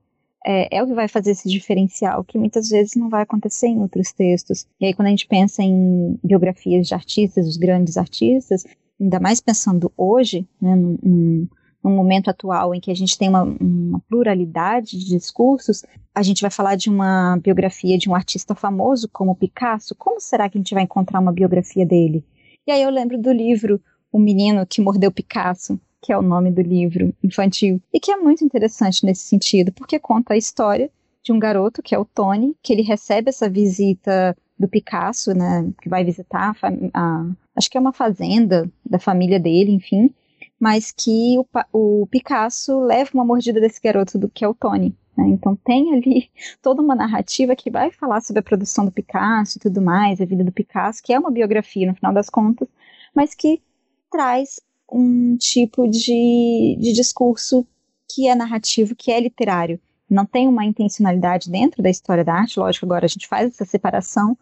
é, 0.47 0.77
é, 0.77 0.83
o 0.83 0.87
que 0.87 0.95
vai 0.95 1.09
fazer 1.09 1.31
esse 1.31 1.49
diferencial, 1.49 2.22
que 2.22 2.37
muitas 2.37 2.68
vezes 2.68 2.95
não 2.95 3.09
vai 3.09 3.22
acontecer 3.22 3.66
em 3.68 3.81
outros 3.81 4.12
textos. 4.12 4.66
E 4.79 4.85
aí, 4.85 4.95
quando 4.95 5.07
a 5.07 5.11
gente 5.11 5.27
pensa 5.27 5.62
em 5.62 6.18
biografias 6.22 6.87
de 6.87 6.95
artistas, 6.95 7.49
os 7.49 7.57
grandes 7.57 7.97
artistas, 7.97 8.64
ainda 9.01 9.18
mais 9.18 9.41
pensando 9.41 9.91
hoje, 9.97 10.47
né, 10.61 10.77
num, 10.77 11.49
num 11.85 11.95
momento 11.95 12.30
atual 12.30 12.74
em 12.74 12.80
que 12.80 12.91
a 12.91 12.95
gente 12.95 13.18
tem 13.18 13.28
uma, 13.28 13.43
uma, 13.43 14.01
pluralidade 14.09 14.99
de 14.99 15.11
discursos, 15.11 15.85
a 16.14 16.22
gente 16.22 16.41
vai 16.41 16.51
falar 16.51 16.76
de 16.76 16.89
uma 16.89 17.37
biografia 17.37 17.99
de 17.99 18.09
um 18.09 18.14
artista 18.14 18.55
famoso 18.55 19.07
como 19.12 19.37
Picasso. 19.37 19.95
Como 19.95 20.18
será 20.18 20.49
que 20.49 20.57
a 20.57 20.61
gente 20.61 20.72
vai 20.72 20.85
encontrar 20.85 21.20
uma 21.20 21.32
biografia 21.32 21.85
dele? 21.85 22.24
E 22.66 22.72
aí 22.72 22.82
eu 22.82 22.89
lembro 22.89 23.20
do 23.20 23.30
livro 23.30 23.78
O 24.11 24.18
Menino 24.18 24.66
que 24.66 24.80
Mordeu 24.80 25.12
Picasso, 25.12 25.78
que 26.01 26.11
é 26.11 26.16
o 26.16 26.22
nome 26.22 26.51
do 26.51 26.62
livro 26.62 27.14
infantil, 27.22 27.80
e 27.93 28.01
que 28.01 28.11
é 28.11 28.16
muito 28.16 28.43
interessante 28.43 29.05
nesse 29.05 29.24
sentido, 29.24 29.70
porque 29.72 29.99
conta 29.99 30.32
a 30.32 30.39
história 30.39 30.91
de 31.22 31.32
um 31.32 31.39
garoto, 31.39 31.82
que 31.82 31.95
é 31.95 31.99
o 31.99 32.05
Tony, 32.05 32.55
que 32.62 32.72
ele 32.72 32.82
recebe 32.82 33.28
essa 33.28 33.49
visita 33.49 34.37
do 34.59 34.68
Picasso, 34.68 35.35
né, 35.35 35.70
que 35.82 35.89
vai 35.89 36.05
visitar 36.05 36.55
a, 36.62 36.68
a, 36.95 37.26
acho 37.57 37.70
que 37.70 37.76
é 37.76 37.80
uma 37.80 37.93
fazenda 37.93 38.70
da 38.85 38.99
família 38.99 39.41
dele, 39.41 39.72
enfim, 39.72 40.11
mas 40.59 40.90
que 40.90 41.36
o, 41.38 41.46
o 41.72 42.07
Picasso 42.07 42.80
leva 42.80 43.11
uma 43.14 43.24
mordida 43.24 43.61
desse 43.61 43.80
garoto, 43.80 44.18
do 44.18 44.28
que 44.28 44.44
é 44.44 44.48
o 44.48 44.55
Tony. 44.55 44.96
Né? 45.16 45.28
Então 45.28 45.57
tem 45.57 45.94
ali 45.94 46.30
toda 46.62 46.82
uma 46.82 46.94
narrativa 46.94 47.57
que 47.57 47.70
vai 47.70 47.90
falar 47.90 48.20
sobre 48.20 48.40
a 48.40 48.42
produção 48.42 48.84
do 48.84 48.92
Picasso 48.92 49.59
e 49.59 49.61
tudo 49.61 49.80
mais, 49.80 50.20
a 50.20 50.24
vida 50.24 50.44
do 50.44 50.52
Picasso, 50.52 51.02
que 51.02 51.12
é 51.12 51.18
uma 51.18 51.30
biografia 51.30 51.86
no 51.86 51.94
final 51.94 52.12
das 52.12 52.28
contas, 52.28 52.68
mas 53.14 53.34
que 53.34 53.62
traz 54.11 54.61
um 54.90 55.36
tipo 55.36 55.88
de, 55.88 56.76
de 56.78 56.92
discurso 56.92 57.66
que 58.09 58.28
é 58.28 58.34
narrativo, 58.34 58.94
que 58.94 59.11
é 59.11 59.18
literário. 59.18 59.80
Não 60.09 60.26
tem 60.26 60.46
uma 60.46 60.64
intencionalidade 60.64 61.50
dentro 61.50 61.82
da 61.82 61.90
história 61.90 62.24
da 62.24 62.34
arte, 62.34 62.61
lógico, 62.61 62.86
agora 62.86 63.07
a 63.07 63.09
gente 63.09 63.26
faz 63.26 63.48
essa 63.48 63.64
separação, 63.64 64.36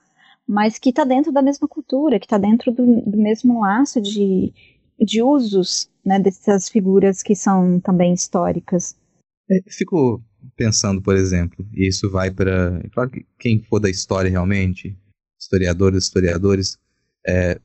mas 0.46 0.78
que 0.78 0.90
está 0.90 1.04
dentro 1.04 1.32
da 1.32 1.40
mesma 1.40 1.68
cultura, 1.68 2.18
que 2.18 2.26
está 2.26 2.36
dentro 2.36 2.72
do, 2.72 3.00
do, 3.02 3.16
mesmo 3.16 3.60
laço 3.60 4.00
de, 4.00 4.52
de 5.04 5.22
usos 5.22 5.90
né, 6.04 6.18
dessas 6.18 6.68
figuras 6.68 7.22
que 7.22 7.34
são 7.34 7.80
também 7.80 8.12
históricas. 8.12 8.96
É, 9.50 9.60
fico 9.68 10.22
pensando, 10.56 11.00
por 11.00 11.16
exemplo, 11.16 11.66
e 11.72 11.88
isso 11.88 12.10
vai 12.10 12.30
para. 12.30 12.80
É 12.84 12.88
claro 12.88 13.10
que 13.10 13.26
quem 13.38 13.62
for 13.62 13.78
da 13.78 13.90
história 13.90 14.30
realmente, 14.30 14.96
historiadores, 15.40 16.04
historiadores, 16.04 16.78
é, 17.26 17.60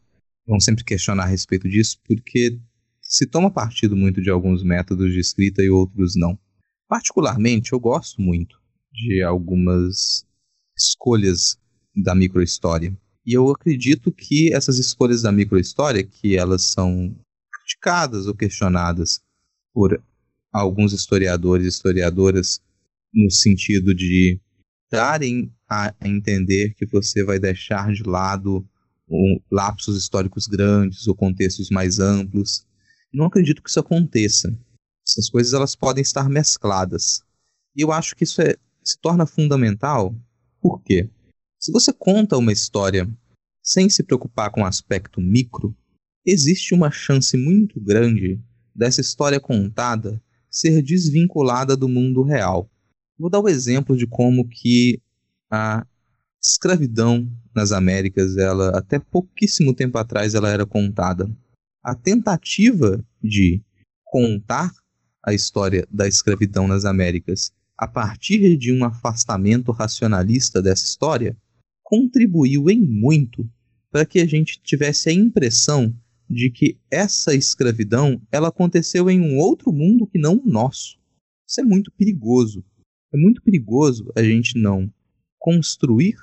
vão 0.46 0.60
sempre 0.60 0.84
questionar 0.84 1.24
a 1.24 1.28
respeito 1.28 1.68
disso, 1.68 2.00
porque 2.06 2.60
se 3.02 3.26
toma 3.26 3.52
partido 3.52 3.96
muito 3.96 4.22
de 4.22 4.30
alguns 4.30 4.64
métodos 4.64 5.12
de 5.14 5.20
escrita 5.20 5.62
e 5.62 5.70
outros 5.70 6.16
não. 6.16 6.38
Particularmente, 6.88 7.74
eu 7.74 7.80
gosto 7.80 8.22
muito 8.22 8.60
de 8.92 9.22
algumas 9.22 10.26
escolhas 10.78 11.58
da 11.96 12.14
microhistória. 12.14 12.96
E 13.26 13.34
eu 13.34 13.50
acredito 13.50 14.12
que 14.12 14.54
essas 14.54 14.78
escolhas 14.78 15.22
da 15.22 15.32
microhistória, 15.32 16.04
que 16.04 16.38
elas 16.38 16.64
são 16.64 17.14
criticadas 17.68 18.28
ou 18.28 18.34
questionadas 18.34 19.22
por 19.74 20.02
alguns 20.52 20.94
historiadores 20.94 21.66
e 21.66 21.70
historiadoras 21.70 22.62
no 23.14 23.30
sentido 23.30 23.94
de 23.94 24.40
darem 24.90 25.54
a 25.70 25.94
entender 26.02 26.74
que 26.76 26.86
você 26.86 27.24
vai 27.24 27.38
deixar 27.38 27.92
de 27.92 28.04
lado 28.04 28.66
um, 29.10 29.40
lapsos 29.52 29.98
históricos 29.98 30.48
grandes 30.48 31.08
ou 31.08 31.16
contextos 31.16 31.70
mais 31.70 32.00
amplos 32.00 32.66
não 33.14 33.26
acredito 33.26 33.62
que 33.64 33.70
isso 33.70 33.80
aconteça. 33.80 34.56
Essas 35.08 35.30
coisas 35.30 35.54
elas 35.54 35.76
podem 35.76 36.02
estar 36.02 36.30
mescladas. 36.30 37.24
E 37.76 37.82
eu 37.82 37.92
acho 37.92 38.16
que 38.16 38.24
isso 38.24 38.42
é, 38.42 38.56
se 38.84 38.98
torna 39.00 39.26
fundamental. 39.26 40.16
Por 40.62 40.82
quê? 40.82 41.10
Se 41.60 41.72
você 41.72 41.94
conta 41.94 42.38
uma 42.38 42.52
história 42.52 43.10
sem 43.64 43.90
se 43.90 44.04
preocupar 44.04 44.52
com 44.52 44.62
o 44.62 44.66
aspecto 44.66 45.22
micro, 45.22 45.76
existe 46.28 46.74
uma 46.74 46.92
chance 46.92 47.38
muito 47.38 47.80
grande 47.80 48.38
dessa 48.76 49.00
história 49.00 49.40
contada 49.40 50.22
ser 50.52 50.82
desvinculada 50.82 51.78
do 51.78 51.88
mundo 51.88 52.22
real. 52.22 52.70
Vou 53.18 53.30
dar 53.30 53.40
o 53.40 53.48
exemplo 53.48 53.96
de 53.96 54.06
como 54.06 54.48
que 54.48 55.02
a 55.50 55.88
escravidão 56.44 57.28
nas 57.56 57.72
Américas, 57.72 58.36
ela 58.36 58.78
até 58.78 59.00
pouquíssimo 59.00 59.74
tempo 59.74 59.98
atrás 59.98 60.36
ela 60.36 60.50
era 60.50 60.66
contada 60.66 61.32
a 61.82 61.96
tentativa 61.96 63.04
de 63.24 63.62
contar 64.04 64.72
a 65.24 65.34
história 65.34 65.88
da 65.90 66.08
escravidão 66.08 66.68
nas 66.68 66.84
Américas 66.84 67.52
a 67.78 67.88
partir 67.88 68.58
de 68.58 68.74
um 68.74 68.84
afastamento 68.84 69.72
racionalista 69.72 70.62
dessa 70.62 70.84
história 70.84 71.38
contribuiu 71.84 72.70
em 72.70 72.82
muito 72.82 73.50
para 73.90 74.06
que 74.06 74.20
a 74.20 74.26
gente 74.26 74.60
tivesse 74.62 75.10
a 75.10 75.14
impressão 75.14 75.96
de 76.30 76.52
que 76.52 76.78
essa 76.92 77.34
escravidão 77.34 78.22
ela 78.32 78.50
aconteceu 78.50 79.10
em 79.10 79.20
um 79.20 79.38
outro 79.38 79.72
mundo 79.72 80.08
que 80.08 80.20
não 80.20 80.36
o 80.36 80.48
nosso. 80.48 80.98
Isso 81.48 81.62
é 81.62 81.64
muito 81.64 81.92
perigoso. 81.92 82.64
É 83.14 83.18
muito 83.18 83.42
perigoso 83.42 84.12
a 84.16 84.22
gente 84.22 84.60
não 84.60 84.92
construir 85.40 86.16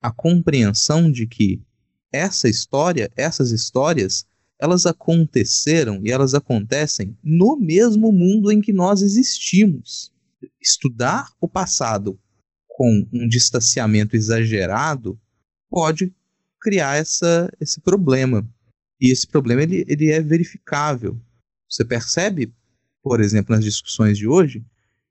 a 0.00 0.12
compreensão 0.12 1.10
de 1.10 1.26
que 1.26 1.60
essa 2.12 2.48
história, 2.48 3.10
essas 3.16 3.50
histórias, 3.50 4.24
elas 4.60 4.86
aconteceram 4.86 6.00
e 6.04 6.10
elas 6.10 6.34
acontecem 6.34 7.16
no 7.22 7.56
mesmo 7.56 8.12
mundo 8.12 8.50
em 8.50 8.60
que 8.60 8.72
nós 8.72 9.02
existimos. 9.02 10.12
Estudar 10.60 11.32
o 11.40 11.48
passado 11.48 12.18
com 12.68 13.06
um 13.12 13.28
distanciamento 13.28 14.14
exagerado 14.14 15.20
pode 15.68 16.14
criar 16.60 16.96
essa, 16.96 17.52
esse 17.60 17.80
problema. 17.80 18.48
E 19.00 19.10
esse 19.10 19.26
problema 19.26 19.62
ele, 19.62 19.84
ele 19.88 20.10
é 20.10 20.20
verificável. 20.20 21.20
Você 21.68 21.84
percebe, 21.84 22.52
por 23.02 23.20
exemplo, 23.20 23.54
nas 23.54 23.64
discussões 23.64 24.18
de 24.18 24.26
hoje, 24.26 24.64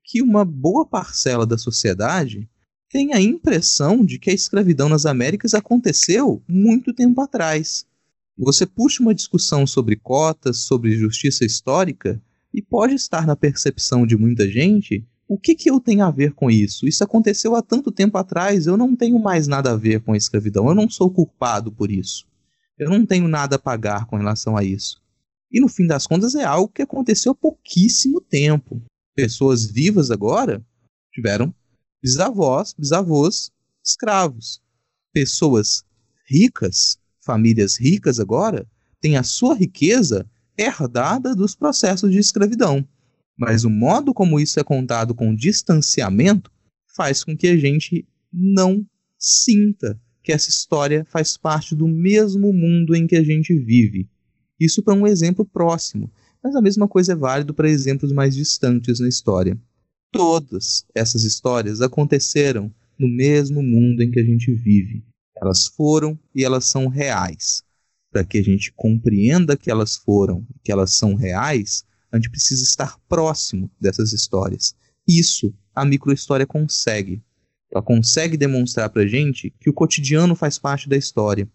que 0.04 0.22
uma 0.22 0.44
boa 0.44 0.86
parcela 0.86 1.46
da 1.46 1.58
sociedade 1.58 2.48
tem 2.90 3.12
a 3.12 3.20
impressão 3.20 4.04
de 4.04 4.18
que 4.18 4.30
a 4.30 4.34
escravidão 4.34 4.88
nas 4.88 5.04
Américas 5.04 5.54
aconteceu 5.54 6.42
muito 6.48 6.94
tempo 6.94 7.20
atrás. 7.20 7.86
Você 8.36 8.64
puxa 8.64 9.02
uma 9.02 9.14
discussão 9.14 9.66
sobre 9.66 9.96
cotas, 9.96 10.58
sobre 10.58 10.96
justiça 10.96 11.44
histórica, 11.44 12.22
e 12.52 12.62
pode 12.62 12.94
estar 12.94 13.26
na 13.26 13.36
percepção 13.36 14.06
de 14.06 14.16
muita 14.16 14.48
gente 14.48 15.06
o 15.28 15.38
que, 15.38 15.54
que 15.54 15.70
eu 15.70 15.78
tenho 15.78 16.02
a 16.04 16.10
ver 16.10 16.32
com 16.32 16.50
isso? 16.50 16.88
Isso 16.88 17.04
aconteceu 17.04 17.54
há 17.54 17.60
tanto 17.60 17.92
tempo 17.92 18.16
atrás, 18.16 18.66
eu 18.66 18.78
não 18.78 18.96
tenho 18.96 19.18
mais 19.18 19.46
nada 19.46 19.72
a 19.72 19.76
ver 19.76 20.00
com 20.00 20.14
a 20.14 20.16
escravidão, 20.16 20.66
eu 20.66 20.74
não 20.74 20.88
sou 20.88 21.10
culpado 21.10 21.70
por 21.70 21.90
isso. 21.90 22.26
Eu 22.78 22.90
não 22.90 23.04
tenho 23.04 23.26
nada 23.26 23.56
a 23.56 23.58
pagar 23.58 24.06
com 24.06 24.16
relação 24.16 24.56
a 24.56 24.62
isso. 24.62 25.00
E 25.50 25.60
no 25.60 25.68
fim 25.68 25.86
das 25.86 26.06
contas 26.06 26.34
é 26.34 26.44
algo 26.44 26.72
que 26.72 26.82
aconteceu 26.82 27.32
há 27.32 27.34
pouquíssimo 27.34 28.20
tempo. 28.20 28.80
Pessoas 29.14 29.66
vivas 29.66 30.10
agora 30.10 30.64
tiveram 31.12 31.54
bisavós, 32.02 32.74
bisavôs 32.78 33.50
escravos. 33.82 34.62
Pessoas 35.12 35.84
ricas 36.26 36.98
famílias 37.28 37.76
ricas 37.76 38.18
agora 38.18 38.66
têm 39.02 39.18
a 39.18 39.22
sua 39.22 39.54
riqueza 39.54 40.26
herdada 40.56 41.36
dos 41.36 41.54
processos 41.54 42.10
de 42.10 42.18
escravidão. 42.18 42.88
Mas 43.36 43.64
o 43.64 43.70
modo 43.70 44.14
como 44.14 44.40
isso 44.40 44.58
é 44.58 44.64
contado 44.64 45.14
com 45.14 45.34
distanciamento 45.34 46.50
faz 46.96 47.22
com 47.22 47.36
que 47.36 47.48
a 47.48 47.56
gente 47.58 48.08
não 48.32 48.84
sinta 49.18 50.00
que 50.28 50.32
essa 50.32 50.50
história 50.50 51.06
faz 51.08 51.38
parte 51.38 51.74
do 51.74 51.88
mesmo 51.88 52.52
mundo 52.52 52.94
em 52.94 53.06
que 53.06 53.16
a 53.16 53.22
gente 53.22 53.58
vive. 53.58 54.06
Isso 54.60 54.82
para 54.82 54.92
um 54.92 55.06
exemplo 55.06 55.42
próximo, 55.42 56.12
mas 56.44 56.54
a 56.54 56.60
mesma 56.60 56.86
coisa 56.86 57.12
é 57.12 57.16
válido 57.16 57.54
para 57.54 57.70
exemplos 57.70 58.12
mais 58.12 58.36
distantes 58.36 59.00
na 59.00 59.08
história. 59.08 59.58
Todas 60.12 60.84
essas 60.94 61.24
histórias 61.24 61.80
aconteceram 61.80 62.70
no 62.98 63.08
mesmo 63.08 63.62
mundo 63.62 64.02
em 64.02 64.10
que 64.10 64.20
a 64.20 64.22
gente 64.22 64.52
vive. 64.52 65.02
Elas 65.40 65.66
foram 65.66 66.18
e 66.34 66.44
elas 66.44 66.66
são 66.66 66.88
reais. 66.88 67.62
Para 68.12 68.22
que 68.22 68.36
a 68.36 68.42
gente 68.42 68.70
compreenda 68.76 69.56
que 69.56 69.70
elas 69.70 69.96
foram, 69.96 70.46
que 70.62 70.70
elas 70.70 70.92
são 70.92 71.14
reais, 71.14 71.86
a 72.12 72.16
gente 72.18 72.28
precisa 72.28 72.62
estar 72.62 72.98
próximo 73.08 73.70
dessas 73.80 74.12
histórias. 74.12 74.76
Isso 75.08 75.54
a 75.74 75.86
microhistória 75.86 76.46
consegue. 76.46 77.22
Ela 77.72 77.82
consegue 77.82 78.36
demonstrar 78.36 78.88
para 78.90 79.06
gente 79.06 79.52
que 79.60 79.68
o 79.68 79.72
cotidiano 79.72 80.34
faz 80.34 80.58
parte 80.58 80.88
da 80.88 80.96
história 80.96 81.48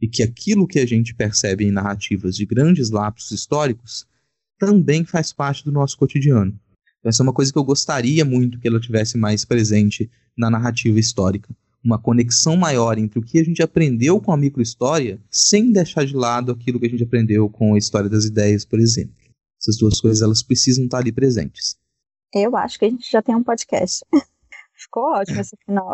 e 0.00 0.08
que 0.08 0.22
aquilo 0.22 0.66
que 0.66 0.78
a 0.78 0.86
gente 0.86 1.14
percebe 1.14 1.64
em 1.64 1.70
narrativas 1.70 2.36
de 2.36 2.46
grandes 2.46 2.90
lapsos 2.90 3.32
históricos 3.32 4.06
também 4.58 5.04
faz 5.04 5.32
parte 5.32 5.64
do 5.64 5.72
nosso 5.72 5.96
cotidiano. 5.96 6.58
Essa 7.04 7.22
é 7.22 7.24
uma 7.24 7.32
coisa 7.32 7.52
que 7.52 7.58
eu 7.58 7.64
gostaria 7.64 8.24
muito 8.24 8.58
que 8.58 8.66
ela 8.66 8.80
tivesse 8.80 9.16
mais 9.16 9.44
presente 9.44 10.10
na 10.36 10.50
narrativa 10.50 10.98
histórica 10.98 11.54
uma 11.82 11.98
conexão 11.98 12.56
maior 12.56 12.98
entre 12.98 13.18
o 13.18 13.22
que 13.22 13.38
a 13.38 13.44
gente 13.44 13.62
aprendeu 13.62 14.20
com 14.20 14.32
a 14.32 14.36
microhistória, 14.36 15.20
sem 15.30 15.72
deixar 15.72 16.04
de 16.04 16.14
lado 16.14 16.52
aquilo 16.52 16.78
que 16.78 16.86
a 16.86 16.90
gente 16.90 17.02
aprendeu 17.02 17.48
com 17.48 17.74
a 17.74 17.78
história 17.78 18.10
das 18.10 18.24
ideias, 18.24 18.64
por 18.64 18.80
exemplo. 18.80 19.14
Essas 19.60 19.78
duas 19.78 20.00
coisas 20.00 20.22
elas 20.22 20.42
precisam 20.42 20.84
estar 20.84 20.98
ali 20.98 21.12
presentes. 21.12 21.76
Eu 22.34 22.56
acho 22.56 22.78
que 22.78 22.84
a 22.84 22.90
gente 22.90 23.10
já 23.10 23.22
tem 23.22 23.34
um 23.34 23.42
podcast. 23.42 24.04
Ficou 24.78 25.12
ótimo 25.12 25.40
esse 25.40 25.56
final. 25.66 25.90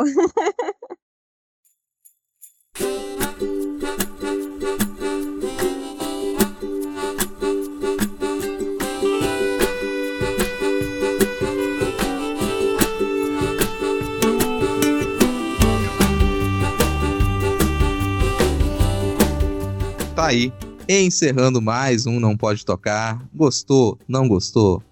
Tá 20.15 20.27
aí, 20.27 20.53
encerrando 20.89 21.61
mais 21.61 22.07
um 22.07 22.21
Não 22.21 22.37
Pode 22.37 22.65
Tocar. 22.65 23.27
Gostou? 23.35 23.99
Não 24.07 24.29
gostou? 24.29 24.83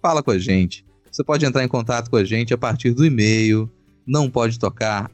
Fala 0.00 0.22
com 0.22 0.30
a 0.30 0.38
gente. 0.38 0.84
Você 1.20 1.24
pode 1.24 1.44
entrar 1.44 1.62
em 1.62 1.68
contato 1.68 2.08
com 2.08 2.16
a 2.16 2.24
gente 2.24 2.54
a 2.54 2.56
partir 2.56 2.94
do 2.94 3.04
e-mail 3.04 3.70
não 4.06 4.30
pode 4.30 4.58
tocar 4.58 5.10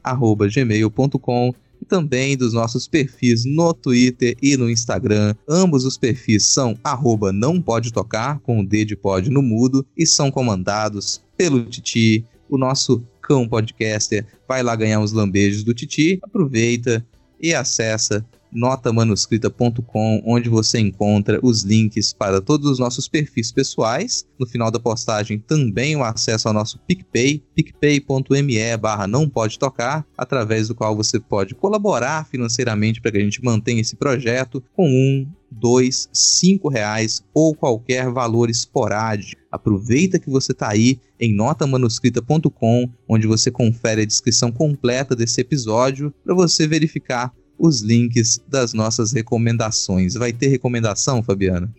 gmail.com 0.49 1.53
e 1.81 1.85
também 1.85 2.37
dos 2.37 2.53
nossos 2.53 2.87
perfis 2.87 3.43
no 3.43 3.73
Twitter 3.73 4.37
e 4.41 4.55
no 4.55 4.69
Instagram. 4.69 5.35
Ambos 5.49 5.83
os 5.83 5.97
perfis 5.97 6.45
são 6.45 6.79
arroba 6.81 7.33
não 7.33 7.61
pode 7.61 7.91
tocar, 7.91 8.39
com 8.39 8.61
o 8.61 8.65
D 8.65 8.85
de 8.85 8.95
pod 8.95 9.29
no 9.29 9.41
mudo, 9.41 9.85
e 9.97 10.05
são 10.05 10.31
comandados 10.31 11.21
pelo 11.35 11.65
Titi, 11.65 12.23
o 12.49 12.57
nosso 12.57 13.03
cão 13.21 13.45
podcaster. 13.45 14.25
Vai 14.47 14.63
lá 14.63 14.77
ganhar 14.77 15.01
uns 15.01 15.11
lambejos 15.11 15.61
do 15.61 15.73
Titi, 15.73 16.19
aproveita 16.23 17.05
e 17.37 17.53
acessa 17.53 18.25
notamanuscrita.com, 18.51 20.23
onde 20.25 20.49
você 20.49 20.79
encontra 20.79 21.39
os 21.43 21.63
links 21.63 22.13
para 22.13 22.41
todos 22.41 22.69
os 22.69 22.79
nossos 22.79 23.07
perfis 23.07 23.51
pessoais. 23.51 24.25
No 24.39 24.47
final 24.47 24.71
da 24.71 24.79
postagem 24.79 25.39
também 25.39 25.95
o 25.95 26.03
acesso 26.03 26.47
ao 26.47 26.53
nosso 26.53 26.79
PicPay, 26.79 27.43
picpay.me 27.55 28.77
barra 28.77 29.07
não 29.07 29.29
pode 29.29 29.59
tocar, 29.59 30.05
através 30.17 30.67
do 30.67 30.75
qual 30.75 30.95
você 30.95 31.19
pode 31.19 31.55
colaborar 31.55 32.27
financeiramente 32.27 33.01
para 33.01 33.11
que 33.11 33.17
a 33.17 33.23
gente 33.23 33.43
mantenha 33.43 33.81
esse 33.81 33.95
projeto 33.95 34.63
com 34.75 34.87
um, 34.87 35.27
dois, 35.49 36.09
cinco 36.13 36.69
reais 36.69 37.23
ou 37.33 37.55
qualquer 37.55 38.09
valor 38.11 38.49
esporádico. 38.49 39.41
Aproveita 39.51 40.19
que 40.19 40.29
você 40.29 40.51
está 40.51 40.69
aí 40.69 40.99
em 41.19 41.33
notamanuscrita.com, 41.33 42.89
onde 43.07 43.25
você 43.25 43.49
confere 43.49 44.01
a 44.01 44.05
descrição 44.05 44.51
completa 44.51 45.15
desse 45.15 45.41
episódio 45.41 46.13
para 46.23 46.35
você 46.35 46.67
verificar 46.67 47.33
os 47.57 47.81
links 47.81 48.41
das 48.47 48.73
nossas 48.73 49.11
recomendações. 49.11 50.13
Vai 50.13 50.31
ter 50.31 50.47
recomendação, 50.47 51.23
Fabiana? 51.23 51.69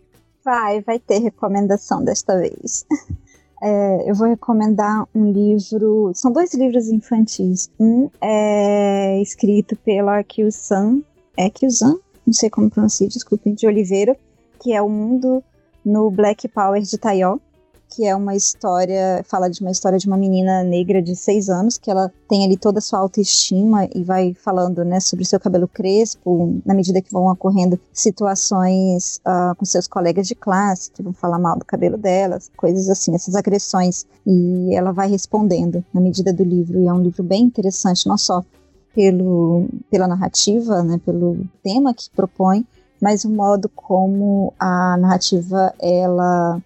Vai, 0.45 0.81
vai 0.81 0.99
ter 0.99 1.19
recomendação 1.19 2.05
desta 2.05 2.39
vez. 2.39 2.87
É, 3.61 4.09
eu 4.09 4.15
vou 4.15 4.29
recomendar 4.29 5.05
um 5.13 5.33
livro. 5.33 6.13
São 6.15 6.31
dois 6.31 6.55
livros 6.55 6.89
infantis. 6.89 7.69
Um 7.77 8.09
é 8.21 9.21
escrito 9.21 9.75
pela 9.75 10.23
Kyusan. 10.23 11.03
É 11.37 11.51
Kyusan? 11.51 11.97
Não 12.25 12.33
sei 12.33 12.51
como 12.51 12.71
pronunciar, 12.71 13.11
desculpem, 13.11 13.55
de 13.55 13.67
Oliveira, 13.67 14.17
que 14.61 14.73
é 14.73 14.81
o 14.81 14.89
mundo 14.89 15.43
no 15.85 16.09
Black 16.09 16.47
Power 16.47 16.81
de 16.81 16.97
Taiyo 16.99 17.41
que 17.91 18.05
é 18.07 18.15
uma 18.15 18.35
história, 18.35 19.25
fala 19.27 19.49
de 19.49 19.61
uma 19.61 19.71
história 19.71 19.99
de 19.99 20.07
uma 20.07 20.17
menina 20.17 20.63
negra 20.63 21.01
de 21.01 21.17
seis 21.17 21.49
anos, 21.49 21.79
que 21.79 21.91
ela 21.91 22.13
tem 22.29 22.45
ali 22.45 22.57
toda 22.57 22.79
a 22.79 22.83
sua 22.83 22.99
autoestima 22.99 23.89
e 23.95 24.03
vai 24.05 24.35
falando, 24.35 24.85
né, 24.85 25.01
sobre 25.01 25.25
seu 25.25 25.41
cabelo 25.41 25.67
crespo, 25.67 26.61
na 26.65 26.75
medida 26.75 27.01
que 27.01 27.13
vão 27.13 27.27
ocorrendo 27.27 27.81
situações 27.93 29.21
uh, 29.27 29.55
com 29.57 29.65
seus 29.65 29.87
colegas 29.87 30.27
de 30.27 30.35
classe, 30.35 30.91
que 30.91 31.03
vão 31.03 31.13
falar 31.13 31.39
mal 31.39 31.59
do 31.59 31.65
cabelo 31.65 31.97
delas, 31.97 32.51
coisas 32.57 32.89
assim, 32.89 33.15
essas 33.15 33.35
agressões. 33.35 34.07
E 34.27 34.75
ela 34.75 34.93
vai 34.93 35.09
respondendo 35.09 35.85
na 35.93 36.01
medida 36.01 36.33
do 36.33 36.45
livro, 36.45 36.81
e 36.81 36.87
é 36.87 36.93
um 36.93 37.01
livro 37.01 37.23
bem 37.23 37.45
interessante, 37.45 38.07
não 38.07 38.19
só 38.19 38.45
pelo, 38.95 39.67
pela 39.91 40.07
narrativa, 40.07 40.83
né, 40.83 41.01
pelo 41.05 41.47
tema 41.63 41.95
que 41.95 42.11
propõe, 42.11 42.67
mas 43.01 43.25
o 43.25 43.31
modo 43.31 43.69
como 43.69 44.53
a 44.59 44.97
narrativa 44.97 45.73
ela 45.81 46.61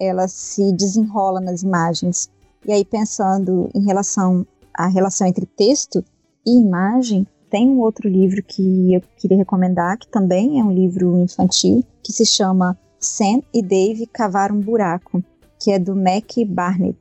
ela 0.00 0.28
se 0.28 0.72
desenrola 0.72 1.40
nas 1.40 1.62
imagens. 1.62 2.30
E 2.66 2.72
aí, 2.72 2.84
pensando 2.84 3.70
em 3.74 3.84
relação 3.84 4.46
à 4.74 4.86
relação 4.86 5.26
entre 5.26 5.46
texto 5.46 6.04
e 6.46 6.60
imagem, 6.60 7.26
tem 7.50 7.68
um 7.68 7.80
outro 7.80 8.08
livro 8.08 8.42
que 8.42 8.94
eu 8.94 9.02
queria 9.16 9.38
recomendar, 9.38 9.98
que 9.98 10.08
também 10.08 10.60
é 10.60 10.64
um 10.64 10.72
livro 10.72 11.16
infantil, 11.18 11.84
que 12.02 12.12
se 12.12 12.26
chama 12.26 12.78
Sam 12.98 13.40
e 13.54 13.62
Dave 13.62 14.06
Cavaram 14.06 14.56
um 14.56 14.60
Buraco, 14.60 15.22
que 15.58 15.70
é 15.70 15.78
do 15.78 15.94
Mac 15.94 16.32
Barnett. 16.46 16.98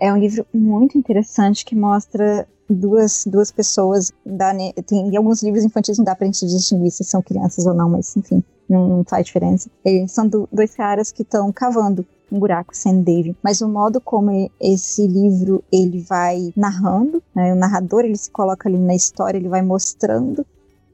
É 0.00 0.12
um 0.12 0.16
livro 0.16 0.46
muito 0.52 0.98
interessante 0.98 1.64
que 1.64 1.76
mostra 1.76 2.48
duas, 2.68 3.24
duas 3.26 3.52
pessoas. 3.52 4.10
Da, 4.24 4.52
tem, 4.86 5.08
em 5.08 5.16
alguns 5.16 5.42
livros 5.42 5.64
infantis 5.64 5.98
não 5.98 6.04
dá 6.04 6.14
pra 6.14 6.26
gente 6.26 6.46
distinguir 6.46 6.90
se 6.90 7.04
são 7.04 7.22
crianças 7.22 7.66
ou 7.66 7.74
não, 7.74 7.88
mas 7.88 8.16
enfim, 8.16 8.42
não, 8.68 8.88
não 8.88 9.04
faz 9.04 9.26
diferença. 9.26 9.70
Eles 9.84 10.10
são 10.10 10.26
do, 10.26 10.48
dois 10.50 10.74
caras 10.74 11.12
que 11.12 11.22
estão 11.22 11.52
cavando 11.52 12.04
um 12.32 12.38
buraco 12.38 12.74
sem 12.74 13.02
Dave. 13.02 13.36
Mas 13.42 13.60
o 13.60 13.68
modo 13.68 14.00
como 14.00 14.50
esse 14.58 15.06
livro 15.06 15.62
ele 15.70 16.00
vai 16.00 16.52
narrando, 16.56 17.22
né, 17.34 17.52
o 17.52 17.56
narrador 17.56 18.04
ele 18.04 18.16
se 18.16 18.30
coloca 18.30 18.68
ali 18.68 18.78
na 18.78 18.94
história, 18.94 19.36
ele 19.38 19.48
vai 19.48 19.62
mostrando 19.62 20.46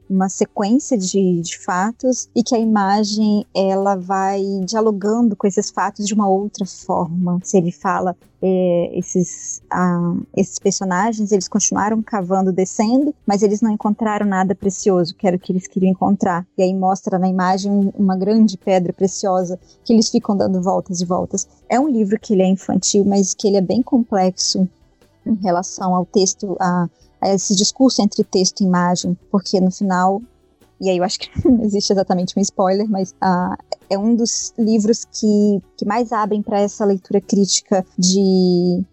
uma 0.09 0.27
sequência 0.27 0.97
de, 0.97 1.41
de 1.41 1.57
fatos 1.59 2.27
e 2.35 2.43
que 2.43 2.55
a 2.55 2.59
imagem 2.59 3.45
ela 3.55 3.95
vai 3.95 4.41
dialogando 4.65 5.35
com 5.35 5.45
esses 5.45 5.69
fatos 5.69 6.07
de 6.07 6.13
uma 6.13 6.27
outra 6.27 6.65
forma. 6.65 7.39
Se 7.43 7.57
ele 7.57 7.71
fala 7.71 8.15
é, 8.41 8.97
esses, 8.97 9.61
ah, 9.69 10.15
esses 10.35 10.57
personagens 10.57 11.31
eles 11.31 11.47
continuaram 11.47 12.01
cavando, 12.01 12.51
descendo, 12.51 13.13
mas 13.25 13.43
eles 13.43 13.61
não 13.61 13.71
encontraram 13.71 14.25
nada 14.25 14.55
precioso, 14.55 15.13
que 15.15 15.27
era 15.27 15.35
o 15.35 15.39
que 15.39 15.51
eles 15.51 15.67
queriam 15.67 15.91
encontrar. 15.91 16.45
E 16.57 16.63
aí 16.63 16.73
mostra 16.73 17.19
na 17.19 17.27
imagem 17.27 17.91
uma 17.95 18.15
grande 18.15 18.57
pedra 18.57 18.93
preciosa 18.93 19.59
que 19.83 19.93
eles 19.93 20.09
ficam 20.09 20.35
dando 20.35 20.61
voltas 20.61 21.01
e 21.01 21.05
voltas. 21.05 21.47
É 21.67 21.79
um 21.79 21.87
livro 21.87 22.19
que 22.19 22.33
ele 22.33 22.43
é 22.43 22.47
infantil, 22.47 23.05
mas 23.05 23.33
que 23.33 23.47
ele 23.47 23.57
é 23.57 23.61
bem 23.61 23.83
complexo 23.83 24.67
em 25.25 25.35
relação 25.35 25.93
ao 25.93 26.05
texto, 26.05 26.55
a 26.59 26.89
esse 27.21 27.55
discurso 27.55 28.01
entre 28.01 28.23
texto 28.23 28.61
e 28.61 28.65
imagem, 28.65 29.17
porque 29.29 29.59
no 29.59 29.71
final, 29.71 30.21
e 30.79 30.89
aí 30.89 30.97
eu 30.97 31.03
acho 31.03 31.19
que 31.19 31.29
não 31.47 31.61
existe 31.63 31.91
exatamente 31.91 32.37
um 32.37 32.41
spoiler, 32.41 32.89
mas 32.89 33.11
uh, 33.11 33.55
é 33.89 33.97
um 33.97 34.15
dos 34.15 34.53
livros 34.57 35.05
que, 35.05 35.61
que 35.77 35.85
mais 35.85 36.11
abrem 36.11 36.41
para 36.41 36.59
essa 36.61 36.85
leitura 36.85 37.19
crítica 37.19 37.85
de 37.97 38.83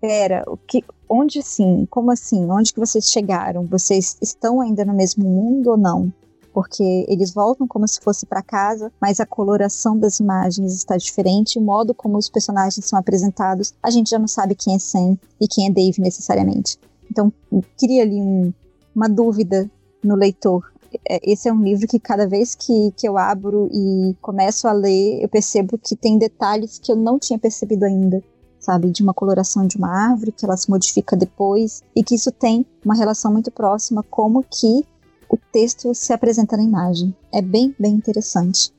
pera, 0.00 0.44
o 0.46 0.56
que, 0.56 0.82
onde 1.08 1.40
assim, 1.40 1.86
como 1.90 2.10
assim, 2.10 2.50
onde 2.50 2.72
que 2.72 2.80
vocês 2.80 3.10
chegaram? 3.10 3.66
Vocês 3.66 4.16
estão 4.22 4.60
ainda 4.60 4.84
no 4.84 4.94
mesmo 4.94 5.24
mundo 5.24 5.70
ou 5.70 5.76
não? 5.76 6.12
Porque 6.52 7.04
eles 7.08 7.32
voltam 7.32 7.68
como 7.68 7.86
se 7.86 8.00
fosse 8.00 8.26
para 8.26 8.42
casa, 8.42 8.92
mas 9.00 9.20
a 9.20 9.26
coloração 9.26 9.96
das 9.96 10.18
imagens 10.18 10.74
está 10.74 10.96
diferente, 10.96 11.58
o 11.58 11.62
modo 11.62 11.94
como 11.94 12.18
os 12.18 12.28
personagens 12.28 12.84
são 12.84 12.98
apresentados, 12.98 13.72
a 13.82 13.90
gente 13.90 14.10
já 14.10 14.18
não 14.18 14.26
sabe 14.26 14.54
quem 14.54 14.74
é 14.74 14.78
Sam 14.78 15.16
e 15.40 15.46
quem 15.46 15.68
é 15.68 15.70
Dave 15.70 16.00
necessariamente. 16.00 16.76
Então, 17.10 17.32
cria 17.78 18.02
ali 18.02 18.20
um, 18.20 18.52
uma 18.94 19.08
dúvida 19.08 19.68
no 20.02 20.14
leitor. 20.14 20.70
É, 21.08 21.20
esse 21.30 21.48
é 21.48 21.52
um 21.52 21.62
livro 21.62 21.86
que 21.86 21.98
cada 21.98 22.26
vez 22.26 22.54
que, 22.54 22.92
que 22.96 23.08
eu 23.08 23.16
abro 23.16 23.68
e 23.72 24.14
começo 24.20 24.66
a 24.66 24.72
ler, 24.72 25.22
eu 25.22 25.28
percebo 25.28 25.78
que 25.78 25.96
tem 25.96 26.18
detalhes 26.18 26.78
que 26.78 26.90
eu 26.90 26.96
não 26.96 27.18
tinha 27.18 27.38
percebido 27.38 27.84
ainda, 27.84 28.22
sabe? 28.58 28.90
De 28.90 29.02
uma 29.02 29.14
coloração 29.14 29.66
de 29.66 29.76
uma 29.76 29.88
árvore, 29.88 30.32
que 30.32 30.44
ela 30.44 30.56
se 30.56 30.70
modifica 30.70 31.16
depois, 31.16 31.82
e 31.94 32.02
que 32.02 32.14
isso 32.14 32.32
tem 32.32 32.64
uma 32.84 32.94
relação 32.94 33.32
muito 33.32 33.50
próxima, 33.50 34.02
como 34.02 34.42
que 34.42 34.84
o 35.28 35.36
texto 35.52 35.94
se 35.94 36.12
apresenta 36.12 36.56
na 36.56 36.64
imagem. 36.64 37.14
É 37.32 37.40
bem, 37.40 37.74
bem 37.78 37.94
interessante. 37.94 38.72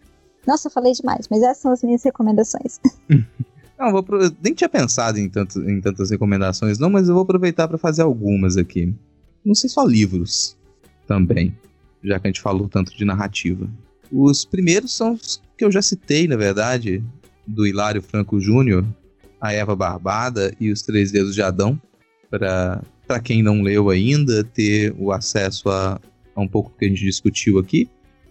Nossa, 0.46 0.70
falei 0.70 0.92
demais, 0.94 1.28
mas 1.30 1.44
essas 1.44 1.60
são 1.60 1.72
as 1.72 1.84
minhas 1.84 2.04
recomendações. 2.04 2.80
Não, 3.82 3.92
vou, 3.92 4.06
nem 4.44 4.54
tinha 4.54 4.70
pensado 4.70 5.18
em, 5.18 5.28
tanto, 5.28 5.60
em 5.68 5.82
tantas 5.82 6.12
recomendações, 6.12 6.78
não, 6.78 6.88
mas 6.88 7.08
eu 7.08 7.16
vou 7.16 7.24
aproveitar 7.24 7.68
para 7.68 7.80
fazer 7.80 8.04
algumas 8.04 8.56
aqui. 8.56 8.94
Não 9.44 9.56
sei 9.56 9.72
só 9.72 9.84
livros 9.84 10.56
também, 11.08 11.58
já 12.04 12.20
que 12.20 12.28
a 12.28 12.30
gente 12.30 12.42
falou 12.42 12.70
tanto 12.70 12.96
de 12.96 13.04
narrativa. 13.04 13.68
Os 14.12 14.46
primeiros 14.46 14.96
são 14.96 15.14
os 15.14 15.42
que 15.58 15.66
eu 15.66 15.72
já 15.72 15.82
citei, 15.82 16.28
na 16.28 16.36
verdade, 16.36 17.04
do 17.48 17.66
Hilário 17.66 18.04
Franco 18.04 18.40
Júnior, 18.40 18.86
A 19.42 19.52
Eva 19.52 19.76
Barbada 19.76 20.54
e 20.60 20.72
Os 20.72 20.84
Três 20.84 21.12
Dedos 21.12 21.34
de 21.34 21.42
Adão, 21.42 21.82
para 22.30 23.20
quem 23.24 23.42
não 23.42 23.64
leu 23.64 23.90
ainda, 23.90 24.44
ter 24.44 24.94
o 24.96 25.12
acesso 25.12 25.70
a, 25.70 26.00
a 26.36 26.40
um 26.40 26.48
pouco 26.48 26.72
que 26.78 26.86
a 26.86 26.88
gente 26.88 27.04
discutiu 27.04 27.58
aqui. 27.58 27.90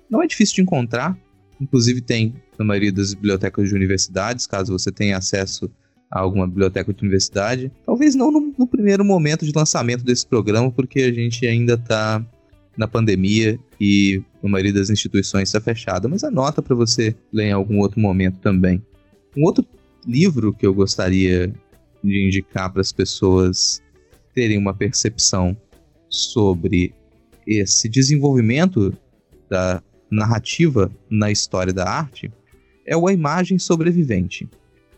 Não 0.08 0.22
é 0.22 0.28
difícil 0.28 0.54
de 0.54 0.62
encontrar, 0.62 1.18
inclusive 1.60 2.00
tem 2.00 2.34
na 2.58 2.64
maioria 2.64 2.92
das 2.92 3.14
bibliotecas 3.14 3.68
de 3.68 3.74
universidades, 3.74 4.46
caso 4.46 4.72
você 4.72 4.90
tenha 4.90 5.18
acesso 5.18 5.70
a 6.10 6.20
alguma 6.20 6.46
biblioteca 6.46 6.92
de 6.92 7.02
universidade. 7.02 7.70
Talvez 7.86 8.14
não 8.14 8.32
no, 8.32 8.52
no 8.58 8.66
primeiro 8.66 9.04
momento 9.04 9.44
de 9.44 9.52
lançamento 9.54 10.02
desse 10.02 10.26
programa, 10.26 10.70
porque 10.70 11.02
a 11.02 11.12
gente 11.12 11.46
ainda 11.46 11.74
está 11.74 12.24
na 12.76 12.88
pandemia 12.88 13.58
e 13.80 14.22
a 14.42 14.48
maioria 14.48 14.72
das 14.72 14.90
instituições 14.90 15.48
está 15.48 15.60
fechada, 15.60 16.08
mas 16.08 16.24
anota 16.24 16.62
para 16.62 16.74
você 16.74 17.14
ler 17.32 17.46
em 17.46 17.52
algum 17.52 17.78
outro 17.78 18.00
momento 18.00 18.38
também. 18.40 18.82
Um 19.36 19.44
outro 19.44 19.64
livro 20.06 20.52
que 20.52 20.66
eu 20.66 20.74
gostaria 20.74 21.52
de 22.02 22.26
indicar 22.26 22.72
para 22.72 22.80
as 22.80 22.92
pessoas 22.92 23.82
terem 24.34 24.58
uma 24.58 24.74
percepção 24.74 25.56
sobre 26.08 26.94
esse 27.46 27.88
desenvolvimento 27.88 28.92
da 29.48 29.82
narrativa 30.10 30.90
na 31.08 31.30
história 31.30 31.72
da 31.72 31.88
arte 31.88 32.30
é 32.84 32.96
o 32.96 33.06
A 33.06 33.12
Imagem 33.12 33.58
Sobrevivente. 33.58 34.48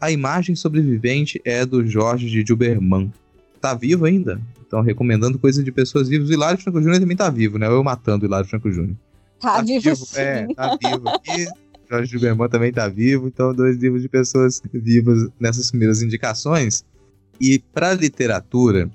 A 0.00 0.10
Imagem 0.10 0.56
Sobrevivente 0.56 1.40
é 1.44 1.64
do 1.64 1.86
Jorge 1.86 2.28
de 2.28 2.44
Gilberman. 2.44 3.12
Tá 3.60 3.74
vivo 3.74 4.04
ainda? 4.04 4.40
Então, 4.66 4.80
recomendando 4.80 5.38
coisa 5.38 5.62
de 5.62 5.70
pessoas 5.70 6.08
vivas. 6.08 6.28
O 6.28 6.32
Hilário 6.32 6.60
Franco 6.60 6.80
Júnior 6.80 6.98
também 6.98 7.16
tá 7.16 7.30
vivo, 7.30 7.58
né? 7.58 7.66
Eu 7.66 7.84
matando 7.84 8.24
o 8.24 8.28
Hilário 8.28 8.48
Franco 8.48 8.70
Júnior. 8.72 8.96
Tá, 9.38 9.56
tá 9.56 9.62
vivo, 9.62 9.80
vivo 9.80 10.06
É, 10.16 10.46
tá 10.54 10.76
vivo. 10.82 11.04
E 11.28 11.46
Jorge 11.88 12.10
Gilberman 12.10 12.48
também 12.48 12.72
tá 12.72 12.88
vivo. 12.88 13.28
Então, 13.28 13.54
dois 13.54 13.76
livros 13.76 14.02
de 14.02 14.08
pessoas 14.08 14.62
vivas 14.72 15.28
nessas 15.38 15.70
primeiras 15.70 16.02
indicações. 16.02 16.84
E 17.40 17.58
para 17.72 17.92
literatura, 17.92 18.90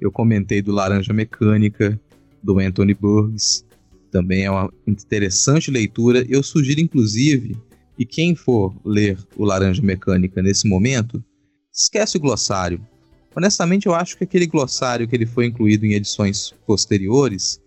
eu 0.00 0.10
comentei 0.10 0.60
do 0.60 0.72
Laranja 0.72 1.12
Mecânica, 1.12 1.98
do 2.42 2.58
Anthony 2.58 2.94
Burgess. 2.94 3.64
Também 4.10 4.44
é 4.44 4.50
uma 4.50 4.72
interessante 4.86 5.70
leitura. 5.70 6.24
Eu 6.28 6.42
sugiro, 6.42 6.80
inclusive, 6.80 7.56
que 7.96 8.04
quem 8.04 8.34
for 8.34 8.74
ler 8.84 9.18
o 9.36 9.44
Laranja 9.44 9.82
Mecânica 9.82 10.42
nesse 10.42 10.68
momento, 10.68 11.22
esquece 11.72 12.16
o 12.16 12.20
glossário. 12.20 12.80
Honestamente, 13.36 13.86
eu 13.86 13.94
acho 13.94 14.16
que 14.16 14.24
aquele 14.24 14.46
glossário 14.46 15.06
que 15.06 15.14
ele 15.14 15.26
foi 15.26 15.46
incluído 15.46 15.86
em 15.86 15.92
edições 15.92 16.52
posteriores, 16.66 17.60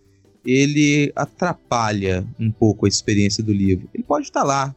ele 0.46 1.12
atrapalha 1.16 2.28
um 2.40 2.52
pouco 2.52 2.86
a 2.86 2.90
experiência 2.90 3.44
do 3.44 3.54
livro. 3.54 3.90
Ele 3.94 4.04
pode 4.04 4.26
estar 4.26 4.44
lá. 4.44 4.76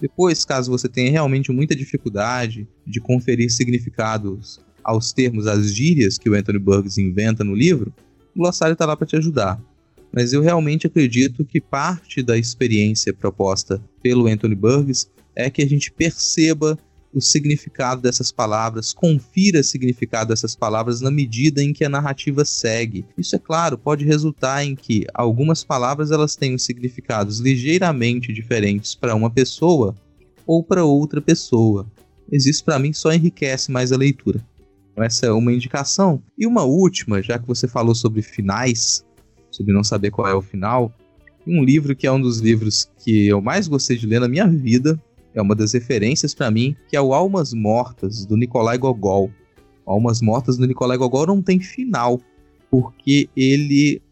Depois, 0.00 0.44
caso 0.44 0.70
você 0.70 0.88
tenha 0.88 1.10
realmente 1.10 1.50
muita 1.50 1.74
dificuldade 1.74 2.68
de 2.86 3.00
conferir 3.00 3.50
significados 3.50 4.60
aos 4.84 5.12
termos, 5.12 5.46
às 5.46 5.72
gírias 5.72 6.18
que 6.18 6.28
o 6.28 6.34
Anthony 6.34 6.58
Burgess 6.58 6.98
inventa 6.98 7.42
no 7.42 7.54
livro, 7.54 7.92
o 8.34 8.40
glossário 8.40 8.74
está 8.74 8.84
lá 8.84 8.96
para 8.96 9.06
te 9.06 9.16
ajudar. 9.16 9.60
Mas 10.16 10.32
eu 10.32 10.40
realmente 10.40 10.86
acredito 10.86 11.44
que 11.44 11.60
parte 11.60 12.22
da 12.22 12.38
experiência 12.38 13.12
proposta 13.12 13.78
pelo 14.02 14.26
Anthony 14.26 14.54
Burgess 14.54 15.10
é 15.34 15.50
que 15.50 15.60
a 15.60 15.68
gente 15.68 15.92
perceba 15.92 16.78
o 17.12 17.20
significado 17.20 18.00
dessas 18.00 18.32
palavras, 18.32 18.94
confira 18.94 19.60
o 19.60 19.64
significado 19.64 20.30
dessas 20.30 20.56
palavras 20.56 21.02
na 21.02 21.10
medida 21.10 21.62
em 21.62 21.70
que 21.70 21.84
a 21.84 21.88
narrativa 21.90 22.46
segue. 22.46 23.04
Isso 23.18 23.36
é 23.36 23.38
claro, 23.38 23.76
pode 23.76 24.06
resultar 24.06 24.64
em 24.64 24.74
que 24.74 25.06
algumas 25.12 25.62
palavras 25.62 26.10
elas 26.10 26.34
tenham 26.34 26.56
significados 26.56 27.38
ligeiramente 27.38 28.32
diferentes 28.32 28.94
para 28.94 29.14
uma 29.14 29.30
pessoa 29.30 29.94
ou 30.46 30.64
para 30.64 30.82
outra 30.82 31.20
pessoa. 31.20 31.86
Mas 32.32 32.46
isso 32.46 32.64
para 32.64 32.78
mim 32.78 32.92
só 32.94 33.12
enriquece 33.12 33.70
mais 33.70 33.92
a 33.92 33.98
leitura. 33.98 34.42
Essa 34.96 35.26
é 35.26 35.30
uma 35.30 35.52
indicação. 35.52 36.22
E 36.38 36.46
uma 36.46 36.64
última, 36.64 37.22
já 37.22 37.38
que 37.38 37.46
você 37.46 37.68
falou 37.68 37.94
sobre 37.94 38.22
finais, 38.22 39.05
sobre 39.56 39.72
não 39.72 39.82
saber 39.82 40.10
qual 40.10 40.28
é 40.28 40.34
o 40.34 40.42
final, 40.42 40.92
um 41.46 41.62
livro 41.62 41.94
que 41.94 42.06
é 42.06 42.12
um 42.12 42.20
dos 42.20 42.40
livros 42.40 42.90
que 42.98 43.28
eu 43.28 43.40
mais 43.40 43.68
gostei 43.68 43.96
de 43.96 44.06
ler 44.06 44.20
na 44.20 44.28
minha 44.28 44.46
vida, 44.46 45.00
é 45.34 45.40
uma 45.40 45.54
das 45.54 45.72
referências 45.72 46.34
para 46.34 46.50
mim, 46.50 46.74
que 46.88 46.96
é 46.96 47.00
o 47.00 47.14
Almas 47.14 47.52
Mortas, 47.52 48.26
do 48.26 48.36
Nikolai 48.36 48.76
Gogol. 48.78 49.30
Almas 49.86 50.20
Mortas 50.20 50.56
do 50.56 50.66
Nikolai 50.66 50.96
Gogol 50.96 51.26
não 51.26 51.40
tem 51.40 51.60
final, 51.60 52.20
porque 52.70 53.28
ele 53.36 54.02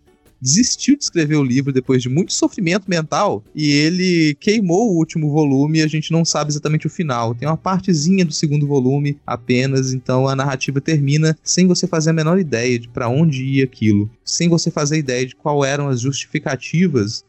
desistiu 0.44 0.94
de 0.94 1.04
escrever 1.04 1.36
o 1.36 1.42
livro 1.42 1.72
depois 1.72 2.02
de 2.02 2.08
muito 2.10 2.34
sofrimento 2.34 2.84
mental 2.86 3.42
e 3.54 3.70
ele 3.70 4.34
queimou 4.38 4.90
o 4.90 4.98
último 4.98 5.30
volume 5.30 5.78
e 5.78 5.82
a 5.82 5.86
gente 5.86 6.12
não 6.12 6.22
sabe 6.22 6.50
exatamente 6.50 6.86
o 6.86 6.90
final. 6.90 7.34
Tem 7.34 7.48
uma 7.48 7.56
partezinha 7.56 8.26
do 8.26 8.32
segundo 8.32 8.66
volume 8.66 9.18
apenas, 9.26 9.94
então 9.94 10.28
a 10.28 10.36
narrativa 10.36 10.82
termina 10.82 11.34
sem 11.42 11.66
você 11.66 11.86
fazer 11.86 12.10
a 12.10 12.12
menor 12.12 12.38
ideia 12.38 12.78
de 12.78 12.88
para 12.88 13.08
onde 13.08 13.42
ia 13.42 13.64
aquilo, 13.64 14.10
sem 14.22 14.50
você 14.50 14.70
fazer 14.70 14.98
ideia 14.98 15.24
de 15.24 15.34
qual 15.34 15.64
eram 15.64 15.88
as 15.88 16.02
justificativas 16.02 17.24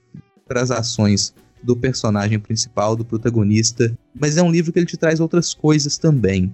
para 0.46 0.62
as 0.62 0.70
ações 0.70 1.34
do 1.64 1.74
personagem 1.74 2.38
principal, 2.38 2.98
do 2.98 3.06
protagonista, 3.06 3.98
mas 4.14 4.36
é 4.36 4.44
um 4.44 4.52
livro 4.52 4.74
que 4.74 4.80
ele 4.80 4.86
te 4.86 4.98
traz 4.98 5.22
outras 5.22 5.54
coisas 5.54 5.98
também. 5.98 6.54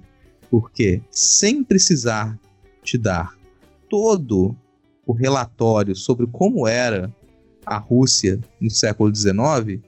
Porque 0.51 1.01
sem 1.09 1.63
precisar 1.63 2.39
te 2.83 2.99
dar 2.99 3.35
todo 3.89 4.55
o 5.11 5.13
relatório 5.13 5.95
sobre 5.95 6.25
como 6.27 6.67
era 6.67 7.13
a 7.65 7.77
Rússia 7.77 8.39
no 8.59 8.69
século 8.69 9.13
XIX, 9.13 9.79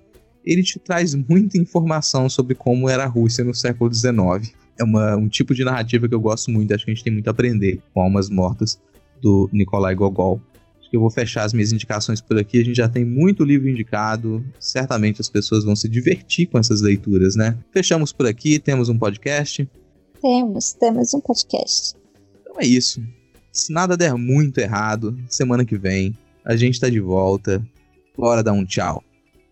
ele 0.45 0.63
te 0.63 0.77
traz 0.77 1.15
muita 1.15 1.57
informação 1.57 2.29
sobre 2.29 2.55
como 2.55 2.89
era 2.89 3.03
a 3.03 3.07
Rússia 3.07 3.43
no 3.43 3.53
século 3.53 3.93
XIX. 3.93 4.53
É 4.77 4.83
uma, 4.83 5.15
um 5.15 5.27
tipo 5.27 5.53
de 5.55 5.63
narrativa 5.63 6.07
que 6.07 6.13
eu 6.13 6.19
gosto 6.19 6.51
muito, 6.51 6.73
acho 6.73 6.85
que 6.85 6.91
a 6.91 6.93
gente 6.93 7.03
tem 7.03 7.13
muito 7.13 7.27
a 7.27 7.31
aprender 7.31 7.81
com 7.93 8.01
Almas 8.01 8.29
Mortas, 8.29 8.79
do 9.21 9.49
Nikolai 9.53 9.95
Gogol 9.95 10.41
que 10.93 10.97
eu 10.97 11.01
vou 11.01 11.09
fechar 11.09 11.43
as 11.43 11.53
minhas 11.53 11.71
indicações 11.71 12.21
por 12.21 12.37
aqui. 12.37 12.61
A 12.61 12.63
gente 12.63 12.75
já 12.75 12.87
tem 12.87 13.03
muito 13.03 13.43
livro 13.43 13.67
indicado. 13.67 14.45
Certamente 14.59 15.21
as 15.21 15.27
pessoas 15.27 15.63
vão 15.63 15.75
se 15.75 15.89
divertir 15.89 16.45
com 16.45 16.59
essas 16.59 16.81
leituras, 16.81 17.35
né? 17.35 17.57
Fechamos 17.71 18.13
por 18.13 18.27
aqui, 18.27 18.59
temos 18.59 18.89
um 18.89 18.97
podcast. 18.99 19.67
Temos, 20.21 20.73
temos 20.73 21.11
um 21.15 21.19
podcast. 21.19 21.95
Então 22.41 22.57
é 22.59 22.67
isso. 22.67 23.01
Se 23.53 23.71
nada 23.71 23.95
der 23.95 24.15
muito 24.15 24.57
errado, 24.57 25.15
semana 25.29 25.63
que 25.63 25.77
vem 25.77 26.17
a 26.43 26.55
gente 26.55 26.79
tá 26.79 26.89
de 26.89 26.99
volta. 26.99 27.63
Bora 28.17 28.41
dar 28.41 28.51
um 28.51 28.65
tchau. 28.65 29.03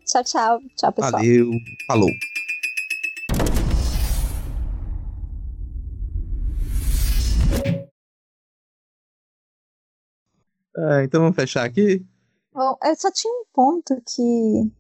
Tchau, 0.03 0.23
tchau. 0.23 0.59
Tchau, 0.75 0.91
pessoal. 0.91 1.11
Valeu. 1.11 1.51
Falou. 1.85 2.09
Ah, 10.75 11.03
então 11.03 11.21
vamos 11.21 11.35
fechar 11.35 11.63
aqui? 11.63 12.03
Bom, 12.51 12.75
eu 12.83 12.95
só 12.95 13.11
tinha 13.11 13.31
um 13.31 13.45
ponto 13.53 14.01
que. 14.15 14.71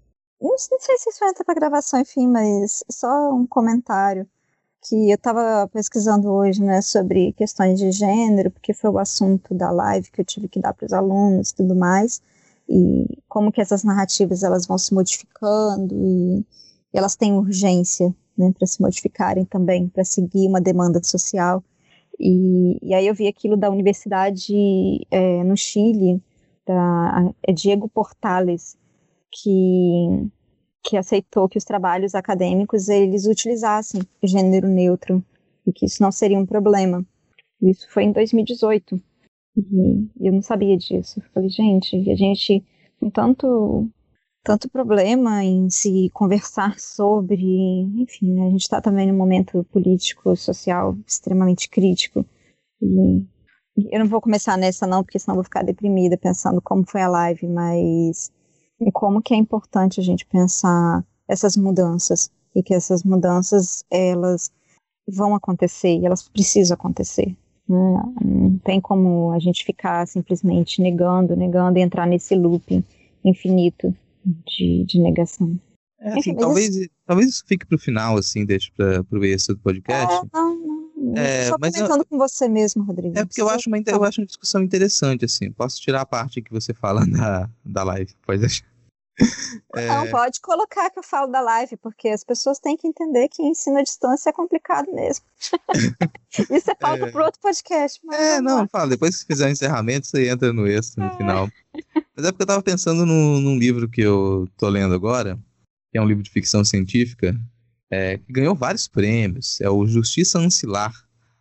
Não 0.41 0.57
sei 0.57 0.97
se 0.97 1.11
isso 1.11 1.19
vai 1.19 1.29
entrar 1.29 1.45
pra 1.45 1.53
gravação, 1.53 1.99
enfim, 1.99 2.27
mas 2.27 2.83
só 2.89 3.31
um 3.31 3.45
comentário. 3.45 4.27
Que 4.81 5.11
eu 5.11 5.15
estava 5.15 5.67
pesquisando 5.67 6.29
hoje, 6.31 6.61
né, 6.61 6.81
sobre 6.81 7.33
questões 7.33 7.79
de 7.79 7.91
gênero, 7.91 8.49
porque 8.49 8.73
foi 8.73 8.89
o 8.89 8.97
assunto 8.97 9.53
da 9.53 9.69
live 9.71 10.09
que 10.11 10.21
eu 10.21 10.25
tive 10.25 10.47
que 10.47 10.59
dar 10.59 10.73
para 10.73 10.85
os 10.85 10.93
alunos 10.93 11.49
e 11.51 11.55
tudo 11.55 11.75
mais, 11.75 12.21
e 12.67 13.19
como 13.29 13.51
que 13.51 13.61
essas 13.61 13.83
narrativas 13.83 14.43
elas 14.43 14.65
vão 14.65 14.77
se 14.77 14.93
modificando 14.93 15.93
e, 15.93 16.39
e 16.39 16.97
elas 16.97 17.15
têm 17.15 17.33
urgência, 17.33 18.13
né, 18.37 18.51
para 18.57 18.65
se 18.65 18.81
modificarem 18.81 19.45
também, 19.45 19.87
para 19.87 20.03
seguir 20.03 20.47
uma 20.47 20.59
demanda 20.59 21.01
social. 21.03 21.63
E, 22.19 22.79
e 22.81 22.93
aí 22.93 23.05
eu 23.05 23.13
vi 23.13 23.27
aquilo 23.27 23.57
da 23.57 23.69
universidade 23.69 25.05
é, 25.11 25.43
no 25.43 25.55
Chile, 25.57 26.21
da 26.65 27.33
é 27.43 27.51
Diego 27.51 27.89
Portales, 27.89 28.77
que, 29.31 30.29
que 30.83 30.97
aceitou 30.97 31.47
que 31.47 31.57
os 31.57 31.63
trabalhos 31.63 32.15
acadêmicos 32.15 32.89
eles 32.89 33.25
utilizassem 33.25 34.01
gênero 34.23 34.67
neutro 34.67 35.23
e 35.65 35.71
que 35.71 35.85
isso 35.85 36.01
não 36.01 36.11
seria 36.11 36.39
um 36.39 36.45
problema. 36.45 37.05
Isso 37.61 37.87
foi 37.91 38.03
em 38.03 38.11
2018. 38.11 38.99
E 39.55 40.27
eu 40.27 40.33
não 40.33 40.41
sabia 40.41 40.77
disso. 40.77 41.19
Eu 41.19 41.29
falei, 41.33 41.49
gente, 41.49 42.09
a 42.09 42.15
gente 42.15 42.63
com 42.99 43.09
tanto 43.09 43.89
tanto 44.43 44.69
problema 44.69 45.43
em 45.43 45.69
se 45.69 46.09
conversar 46.13 46.77
sobre, 46.79 47.45
enfim, 48.01 48.33
né, 48.33 48.47
a 48.47 48.49
gente 48.49 48.61
está 48.61 48.81
também 48.81 49.07
num 49.07 49.17
momento 49.17 49.63
político, 49.65 50.35
social 50.35 50.97
extremamente 51.05 51.69
crítico. 51.69 52.25
E 52.81 53.27
eu 53.91 53.99
não 53.99 54.07
vou 54.07 54.19
começar 54.19 54.57
nessa 54.57 54.87
não, 54.87 55.03
porque 55.03 55.19
senão 55.19 55.35
vou 55.35 55.43
ficar 55.43 55.63
deprimida 55.63 56.17
pensando 56.17 56.61
como 56.61 56.83
foi 56.85 57.01
a 57.01 57.07
live, 57.07 57.47
mas 57.47 58.31
como 58.89 59.21
que 59.21 59.33
é 59.33 59.37
importante 59.37 59.99
a 59.99 60.03
gente 60.03 60.25
pensar 60.25 61.03
essas 61.27 61.57
mudanças 61.57 62.31
e 62.55 62.63
que 62.63 62.73
essas 62.73 63.03
mudanças 63.03 63.83
elas 63.91 64.51
vão 65.07 65.35
acontecer 65.35 65.99
e 65.99 66.05
elas 66.05 66.27
precisam 66.27 66.75
acontecer. 66.75 67.35
Né? 67.67 68.03
Não 68.23 68.57
tem 68.59 68.81
como 68.81 69.31
a 69.31 69.39
gente 69.39 69.63
ficar 69.63 70.07
simplesmente 70.07 70.81
negando, 70.81 71.35
negando 71.35 71.77
e 71.77 71.81
entrar 71.81 72.07
nesse 72.07 72.35
looping 72.35 72.83
infinito 73.23 73.95
de, 74.25 74.83
de 74.85 74.99
negação. 74.99 75.59
É, 75.99 76.17
assim, 76.17 76.35
talvez, 76.35 76.75
isso... 76.75 76.89
talvez 77.05 77.29
isso 77.29 77.43
fique 77.47 77.65
pro 77.65 77.77
final, 77.77 78.17
assim, 78.17 78.43
deixe 78.43 78.71
para 78.75 79.05
o 79.11 79.23
esse 79.23 79.53
do 79.53 79.59
podcast. 79.59 80.15
É, 80.15 80.21
não, 80.33 80.55
não. 80.55 80.81
É, 81.15 81.45
Só 81.45 81.57
mas 81.59 81.75
comentando 81.75 82.01
eu, 82.01 82.05
com 82.05 82.17
você 82.17 82.47
mesmo, 82.47 82.83
Rodrigo. 82.83 83.17
É 83.17 83.25
porque 83.25 83.41
eu 83.41 83.49
acho, 83.49 83.69
uma, 83.69 83.77
eu 83.77 84.03
acho 84.03 84.21
uma 84.21 84.27
discussão 84.27 84.61
interessante, 84.63 85.25
assim. 85.25 85.51
Posso 85.51 85.79
tirar 85.79 86.01
a 86.01 86.05
parte 86.05 86.41
que 86.41 86.51
você 86.51 86.73
fala 86.73 87.05
da, 87.07 87.49
da 87.63 87.83
live, 87.83 88.13
pode 88.25 88.39
deixar. 88.39 88.70
É... 89.75 89.87
Não, 89.87 90.09
pode 90.09 90.41
colocar 90.41 90.89
que 90.89 90.99
eu 90.99 91.03
falo 91.03 91.27
da 91.27 91.39
live, 91.39 91.77
porque 91.77 92.09
as 92.09 92.23
pessoas 92.23 92.59
têm 92.59 92.75
que 92.75 92.87
entender 92.87 93.29
que 93.29 93.41
ensino 93.41 93.77
à 93.77 93.81
distância 93.81 94.29
é 94.29 94.33
complicado 94.33 94.91
mesmo. 94.93 95.25
Isso 96.51 96.69
é 96.69 96.75
pauta 96.75 97.05
é... 97.05 97.11
para 97.11 97.25
outro 97.25 97.39
podcast. 97.39 97.99
é, 98.11 98.41
não, 98.41 98.67
fala. 98.67 98.89
Depois 98.89 99.21
que 99.21 99.27
fizer 99.27 99.47
o 99.47 99.51
encerramento, 99.51 100.07
você 100.07 100.29
entra 100.29 100.51
no 100.51 100.67
extra 100.67 101.05
no 101.05 101.11
é. 101.11 101.17
final. 101.17 101.49
Mas 102.15 102.25
é 102.25 102.31
porque 102.31 102.43
eu 102.43 102.47
tava 102.47 102.61
pensando 102.61 103.05
no, 103.05 103.39
num 103.39 103.57
livro 103.57 103.89
que 103.89 104.01
eu 104.01 104.47
tô 104.57 104.67
lendo 104.67 104.93
agora, 104.93 105.39
que 105.91 105.97
é 105.97 106.01
um 106.01 106.07
livro 106.07 106.23
de 106.23 106.29
ficção 106.29 106.65
científica, 106.65 107.33
é, 107.89 108.17
que 108.17 108.31
ganhou 108.31 108.55
vários 108.55 108.87
prêmios. 108.87 109.59
É 109.61 109.69
o 109.69 109.85
Justiça 109.85 110.39
Ancilar, 110.39 110.93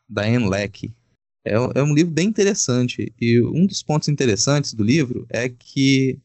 da 0.09 0.23
Anne 0.23 0.49
Leckie. 0.49 0.95
É, 1.45 1.55
é 1.55 1.83
um 1.83 1.95
livro 1.95 2.13
bem 2.13 2.29
interessante. 2.29 3.13
E 3.21 3.43
um 3.43 3.67
dos 3.67 3.83
pontos 3.83 4.09
interessantes 4.09 4.75
do 4.75 4.85
livro 4.85 5.27
é 5.31 5.49
que 5.49 6.19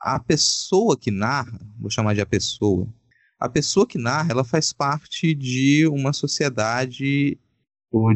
a 0.00 0.18
pessoa 0.18 0.96
que 0.96 1.10
narra, 1.10 1.60
vou 1.78 1.90
chamar 1.90 2.14
de 2.14 2.20
a 2.20 2.26
pessoa, 2.26 2.88
a 3.38 3.48
pessoa 3.48 3.86
que 3.86 3.98
narra, 3.98 4.30
ela 4.30 4.44
faz 4.44 4.72
parte 4.72 5.34
de 5.34 5.86
uma 5.86 6.12
sociedade 6.12 7.38
ou 7.90 8.14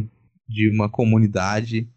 de 0.48 0.70
uma 0.70 0.88
comunidade 0.88 1.88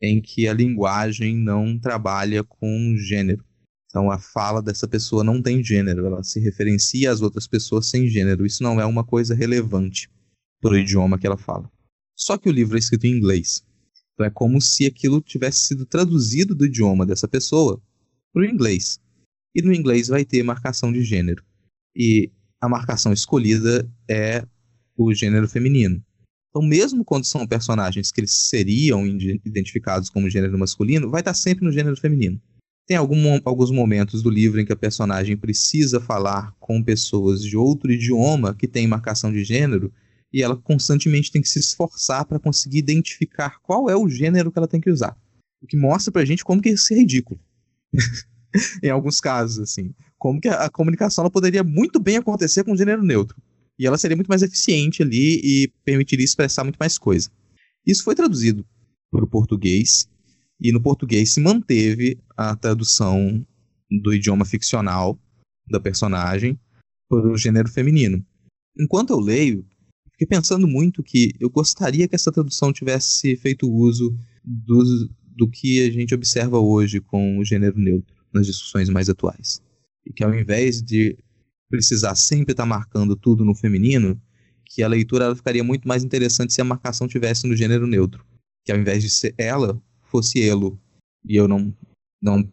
em 0.00 0.20
que 0.20 0.46
a 0.46 0.52
linguagem 0.52 1.36
não 1.36 1.78
trabalha 1.78 2.44
com 2.44 2.94
gênero. 2.96 3.44
Então 3.88 4.10
a 4.10 4.18
fala 4.18 4.62
dessa 4.62 4.86
pessoa 4.86 5.24
não 5.24 5.40
tem 5.40 5.64
gênero, 5.64 6.06
ela 6.06 6.22
se 6.22 6.38
referencia 6.38 7.10
às 7.10 7.22
outras 7.22 7.46
pessoas 7.46 7.86
sem 7.86 8.08
gênero. 8.08 8.44
Isso 8.44 8.62
não 8.62 8.80
é 8.80 8.84
uma 8.84 9.04
coisa 9.04 9.34
relevante 9.34 10.10
para 10.60 10.72
o 10.72 10.78
idioma 10.78 11.18
que 11.18 11.26
ela 11.26 11.36
fala. 11.36 11.70
Só 12.14 12.36
que 12.36 12.48
o 12.48 12.52
livro 12.52 12.76
é 12.76 12.78
escrito 12.78 13.06
em 13.06 13.16
inglês. 13.16 13.64
Então 14.14 14.26
é 14.26 14.30
como 14.30 14.60
se 14.60 14.86
aquilo 14.86 15.20
tivesse 15.20 15.66
sido 15.66 15.84
traduzido 15.86 16.54
do 16.54 16.66
idioma 16.66 17.04
dessa 17.04 17.28
pessoa 17.28 17.80
para 18.32 18.42
o 18.42 18.44
inglês. 18.44 19.00
E 19.56 19.62
no 19.62 19.72
inglês 19.72 20.08
vai 20.08 20.22
ter 20.22 20.42
marcação 20.42 20.92
de 20.92 21.02
gênero. 21.02 21.42
E 21.96 22.30
a 22.60 22.68
marcação 22.68 23.10
escolhida 23.10 23.90
é 24.06 24.44
o 24.94 25.14
gênero 25.14 25.48
feminino. 25.48 26.04
Então, 26.50 26.60
mesmo 26.60 27.02
quando 27.02 27.24
são 27.24 27.46
personagens 27.46 28.12
que 28.12 28.20
eles 28.20 28.32
seriam 28.32 29.06
identificados 29.06 30.10
como 30.10 30.28
gênero 30.28 30.58
masculino, 30.58 31.10
vai 31.10 31.22
estar 31.22 31.32
sempre 31.32 31.64
no 31.64 31.72
gênero 31.72 31.96
feminino. 31.96 32.38
Tem 32.86 32.98
algum, 32.98 33.40
alguns 33.46 33.70
momentos 33.70 34.22
do 34.22 34.28
livro 34.28 34.60
em 34.60 34.66
que 34.66 34.74
a 34.74 34.76
personagem 34.76 35.38
precisa 35.38 36.02
falar 36.02 36.54
com 36.60 36.82
pessoas 36.82 37.42
de 37.42 37.56
outro 37.56 37.90
idioma 37.90 38.54
que 38.54 38.68
tem 38.68 38.86
marcação 38.86 39.32
de 39.32 39.42
gênero 39.42 39.90
e 40.30 40.42
ela 40.42 40.54
constantemente 40.54 41.32
tem 41.32 41.40
que 41.40 41.48
se 41.48 41.60
esforçar 41.60 42.26
para 42.26 42.38
conseguir 42.38 42.78
identificar 42.78 43.58
qual 43.62 43.88
é 43.88 43.96
o 43.96 44.06
gênero 44.06 44.52
que 44.52 44.58
ela 44.58 44.68
tem 44.68 44.82
que 44.82 44.90
usar. 44.90 45.16
O 45.62 45.66
que 45.66 45.78
mostra 45.78 46.12
pra 46.12 46.26
gente 46.26 46.44
como 46.44 46.60
que 46.60 46.68
isso 46.68 46.92
é 46.92 46.96
ridículo. 46.96 47.40
em 48.82 48.90
alguns 48.90 49.20
casos, 49.20 49.58
assim. 49.58 49.94
Como 50.18 50.40
que 50.40 50.48
a, 50.48 50.68
comunicação 50.68 51.28
poderia 51.30 51.62
muito 51.62 52.00
bem 52.00 52.16
acontecer 52.16 52.64
com 52.64 52.76
gênero 52.76 53.02
neutro. 53.02 53.36
E 53.78 53.86
ela 53.86 53.98
seria 53.98 54.16
muito 54.16 54.28
mais 54.28 54.42
eficiente 54.42 55.02
ali 55.02 55.40
e 55.42 55.72
permitiria 55.84 56.24
expressar 56.24 56.64
muito 56.64 56.78
mais 56.78 56.96
coisa. 56.96 57.30
Isso 57.86 58.02
foi 58.02 58.14
traduzido 58.14 58.66
para 59.10 59.24
o 59.24 59.28
português, 59.28 60.08
e 60.60 60.72
no 60.72 60.80
português 60.80 61.30
se 61.30 61.40
manteve 61.40 62.18
a 62.36 62.56
tradução 62.56 63.46
do 63.90 64.14
idioma 64.14 64.44
ficcional 64.44 65.18
da 65.68 65.78
personagem 65.78 66.58
para 67.08 67.30
o 67.30 67.36
gênero 67.36 67.68
feminino. 67.68 68.24
Enquanto 68.78 69.10
eu 69.10 69.20
leio, 69.20 69.64
fiquei 70.12 70.26
pensando 70.26 70.66
muito 70.66 71.02
que 71.02 71.32
eu 71.38 71.50
gostaria 71.50 72.08
que 72.08 72.14
essa 72.14 72.32
tradução 72.32 72.72
tivesse 72.72 73.36
feito 73.36 73.70
uso 73.70 74.16
do 74.42 75.48
que 75.48 75.86
a 75.86 75.92
gente 75.92 76.14
observa 76.14 76.58
hoje 76.58 77.00
com 77.00 77.38
o 77.38 77.44
gênero 77.44 77.78
neutro 77.78 78.15
nas 78.32 78.46
discussões 78.46 78.88
mais 78.88 79.08
atuais. 79.08 79.60
E 80.04 80.12
que 80.12 80.24
ao 80.24 80.34
invés 80.34 80.82
de 80.82 81.16
precisar 81.68 82.14
sempre 82.14 82.52
estar 82.52 82.62
tá 82.62 82.68
marcando 82.68 83.16
tudo 83.16 83.44
no 83.44 83.54
feminino, 83.54 84.20
que 84.64 84.82
a 84.82 84.88
leitura 84.88 85.34
ficaria 85.34 85.64
muito 85.64 85.86
mais 85.86 86.04
interessante 86.04 86.52
se 86.52 86.60
a 86.60 86.64
marcação 86.64 87.08
tivesse 87.08 87.46
no 87.46 87.56
gênero 87.56 87.86
neutro. 87.86 88.24
Que 88.64 88.72
ao 88.72 88.78
invés 88.78 89.02
de 89.02 89.10
ser 89.10 89.34
ela, 89.38 89.80
fosse 90.04 90.42
elo. 90.42 90.78
E 91.24 91.36
eu 91.36 91.48
não, 91.48 91.74
não 92.22 92.48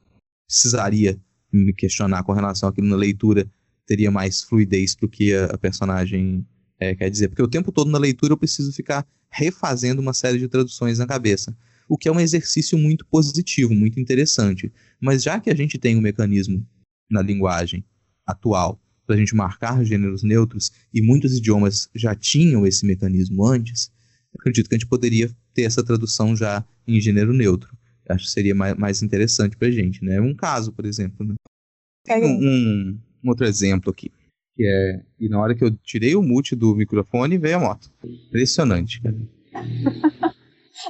precisaria 0.48 1.20
me 1.52 1.74
questionar 1.74 2.24
com 2.24 2.34
relação 2.34 2.70
àquilo 2.70 2.88
na 2.88 2.96
leitura, 2.96 3.50
teria 3.86 4.10
mais 4.10 4.42
fluidez 4.42 4.96
do 4.96 5.08
que 5.08 5.34
a, 5.34 5.46
a 5.46 5.58
personagem 5.58 6.46
é, 6.80 6.96
quer 6.96 7.10
dizer. 7.10 7.30
Porque 7.30 7.44
o 7.44 7.48
tempo 7.48 7.72
todo 7.72 7.92
na 7.92 7.98
leitura 7.98 8.34
eu 8.34 8.38
preciso 8.38 8.72
ficar 8.72 9.06
refazendo 9.30 10.02
uma 10.02 10.14
série 10.14 10.40
de 10.40 10.48
traduções 10.48 11.00
na 11.00 11.08
cabeça 11.08 11.56
o 11.88 11.98
que 11.98 12.08
é 12.08 12.12
um 12.12 12.20
exercício 12.20 12.78
muito 12.78 13.06
positivo, 13.06 13.74
muito 13.74 14.00
interessante. 14.00 14.72
Mas 15.00 15.24
já 15.24 15.40
que 15.40 15.50
a 15.50 15.56
gente 15.56 15.78
tem 15.78 15.96
um 15.98 16.02
mecanismo 16.02 16.66
na 17.10 17.22
linguagem 17.22 17.84
atual 18.26 18.80
para 19.06 19.16
a 19.16 19.20
gente 19.20 19.36
marcar 19.36 19.84
gêneros 19.84 20.24
neutros 20.24 20.72
e 20.94 21.02
muitos 21.02 21.38
idiomas 21.38 21.90
já 21.94 22.16
tinham 22.16 22.66
esse 22.66 22.86
mecanismo 22.86 23.46
antes, 23.46 23.92
acredito 24.38 24.70
que 24.70 24.76
a 24.76 24.78
gente 24.78 24.88
poderia 24.88 25.30
ter 25.54 25.64
essa 25.64 25.84
tradução 25.84 26.36
já 26.36 26.66
em 26.88 27.00
gênero 27.00 27.34
neutro. 27.34 27.76
Acho 28.10 28.26
que 28.26 28.32
seria 28.32 28.56
mais, 28.56 28.76
mais 28.76 29.02
interessante 29.02 29.56
para 29.56 29.68
a 29.68 29.72
gente, 29.72 30.04
né? 30.04 30.20
Um 30.20 30.34
caso, 30.34 30.72
por 30.72 30.86
exemplo, 30.86 31.26
né? 31.26 31.36
Tem 32.06 32.24
um, 32.24 32.38
um, 32.38 33.00
um, 33.24 33.30
outro 33.30 33.46
exemplo 33.46 33.90
aqui, 33.92 34.12
que 34.56 34.66
é 34.66 35.02
e 35.18 35.30
na 35.30 35.40
hora 35.40 35.56
que 35.56 35.64
eu 35.64 35.72
tirei 35.72 36.16
o 36.16 36.22
mute 36.22 36.54
do 36.54 36.76
microfone 36.76 37.38
veio 37.38 37.58
a 37.58 37.60
moto. 37.60 37.90
Impressionante, 38.04 39.02
cara. 39.02 39.18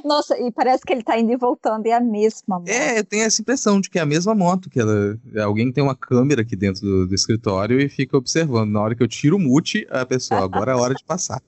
Nossa, 0.04 0.38
e 0.38 0.50
parece 0.50 0.84
que 0.84 0.92
ele 0.92 1.02
tá 1.02 1.18
indo 1.18 1.32
e 1.32 1.36
voltando, 1.36 1.86
é 1.86 1.92
a 1.92 2.00
mesma 2.00 2.58
moto. 2.58 2.68
É, 2.68 2.98
eu 2.98 3.04
tenho 3.04 3.24
essa 3.24 3.40
impressão 3.40 3.80
de 3.80 3.90
que 3.90 3.98
é 3.98 4.02
a 4.02 4.06
mesma 4.06 4.34
moto, 4.34 4.70
que 4.70 4.80
ela, 4.80 5.18
alguém 5.42 5.70
tem 5.70 5.84
uma 5.84 5.94
câmera 5.94 6.42
aqui 6.42 6.56
dentro 6.56 6.82
do, 6.82 7.06
do 7.06 7.14
escritório 7.14 7.80
e 7.80 7.88
fica 7.88 8.16
observando. 8.16 8.70
Na 8.70 8.80
hora 8.80 8.94
que 8.94 9.02
eu 9.02 9.08
tiro 9.08 9.36
o 9.36 9.40
mute, 9.40 9.86
a 9.90 10.04
pessoa, 10.06 10.44
agora 10.44 10.72
é 10.72 10.74
hora 10.74 10.94
de 10.94 11.04
passar. 11.04 11.40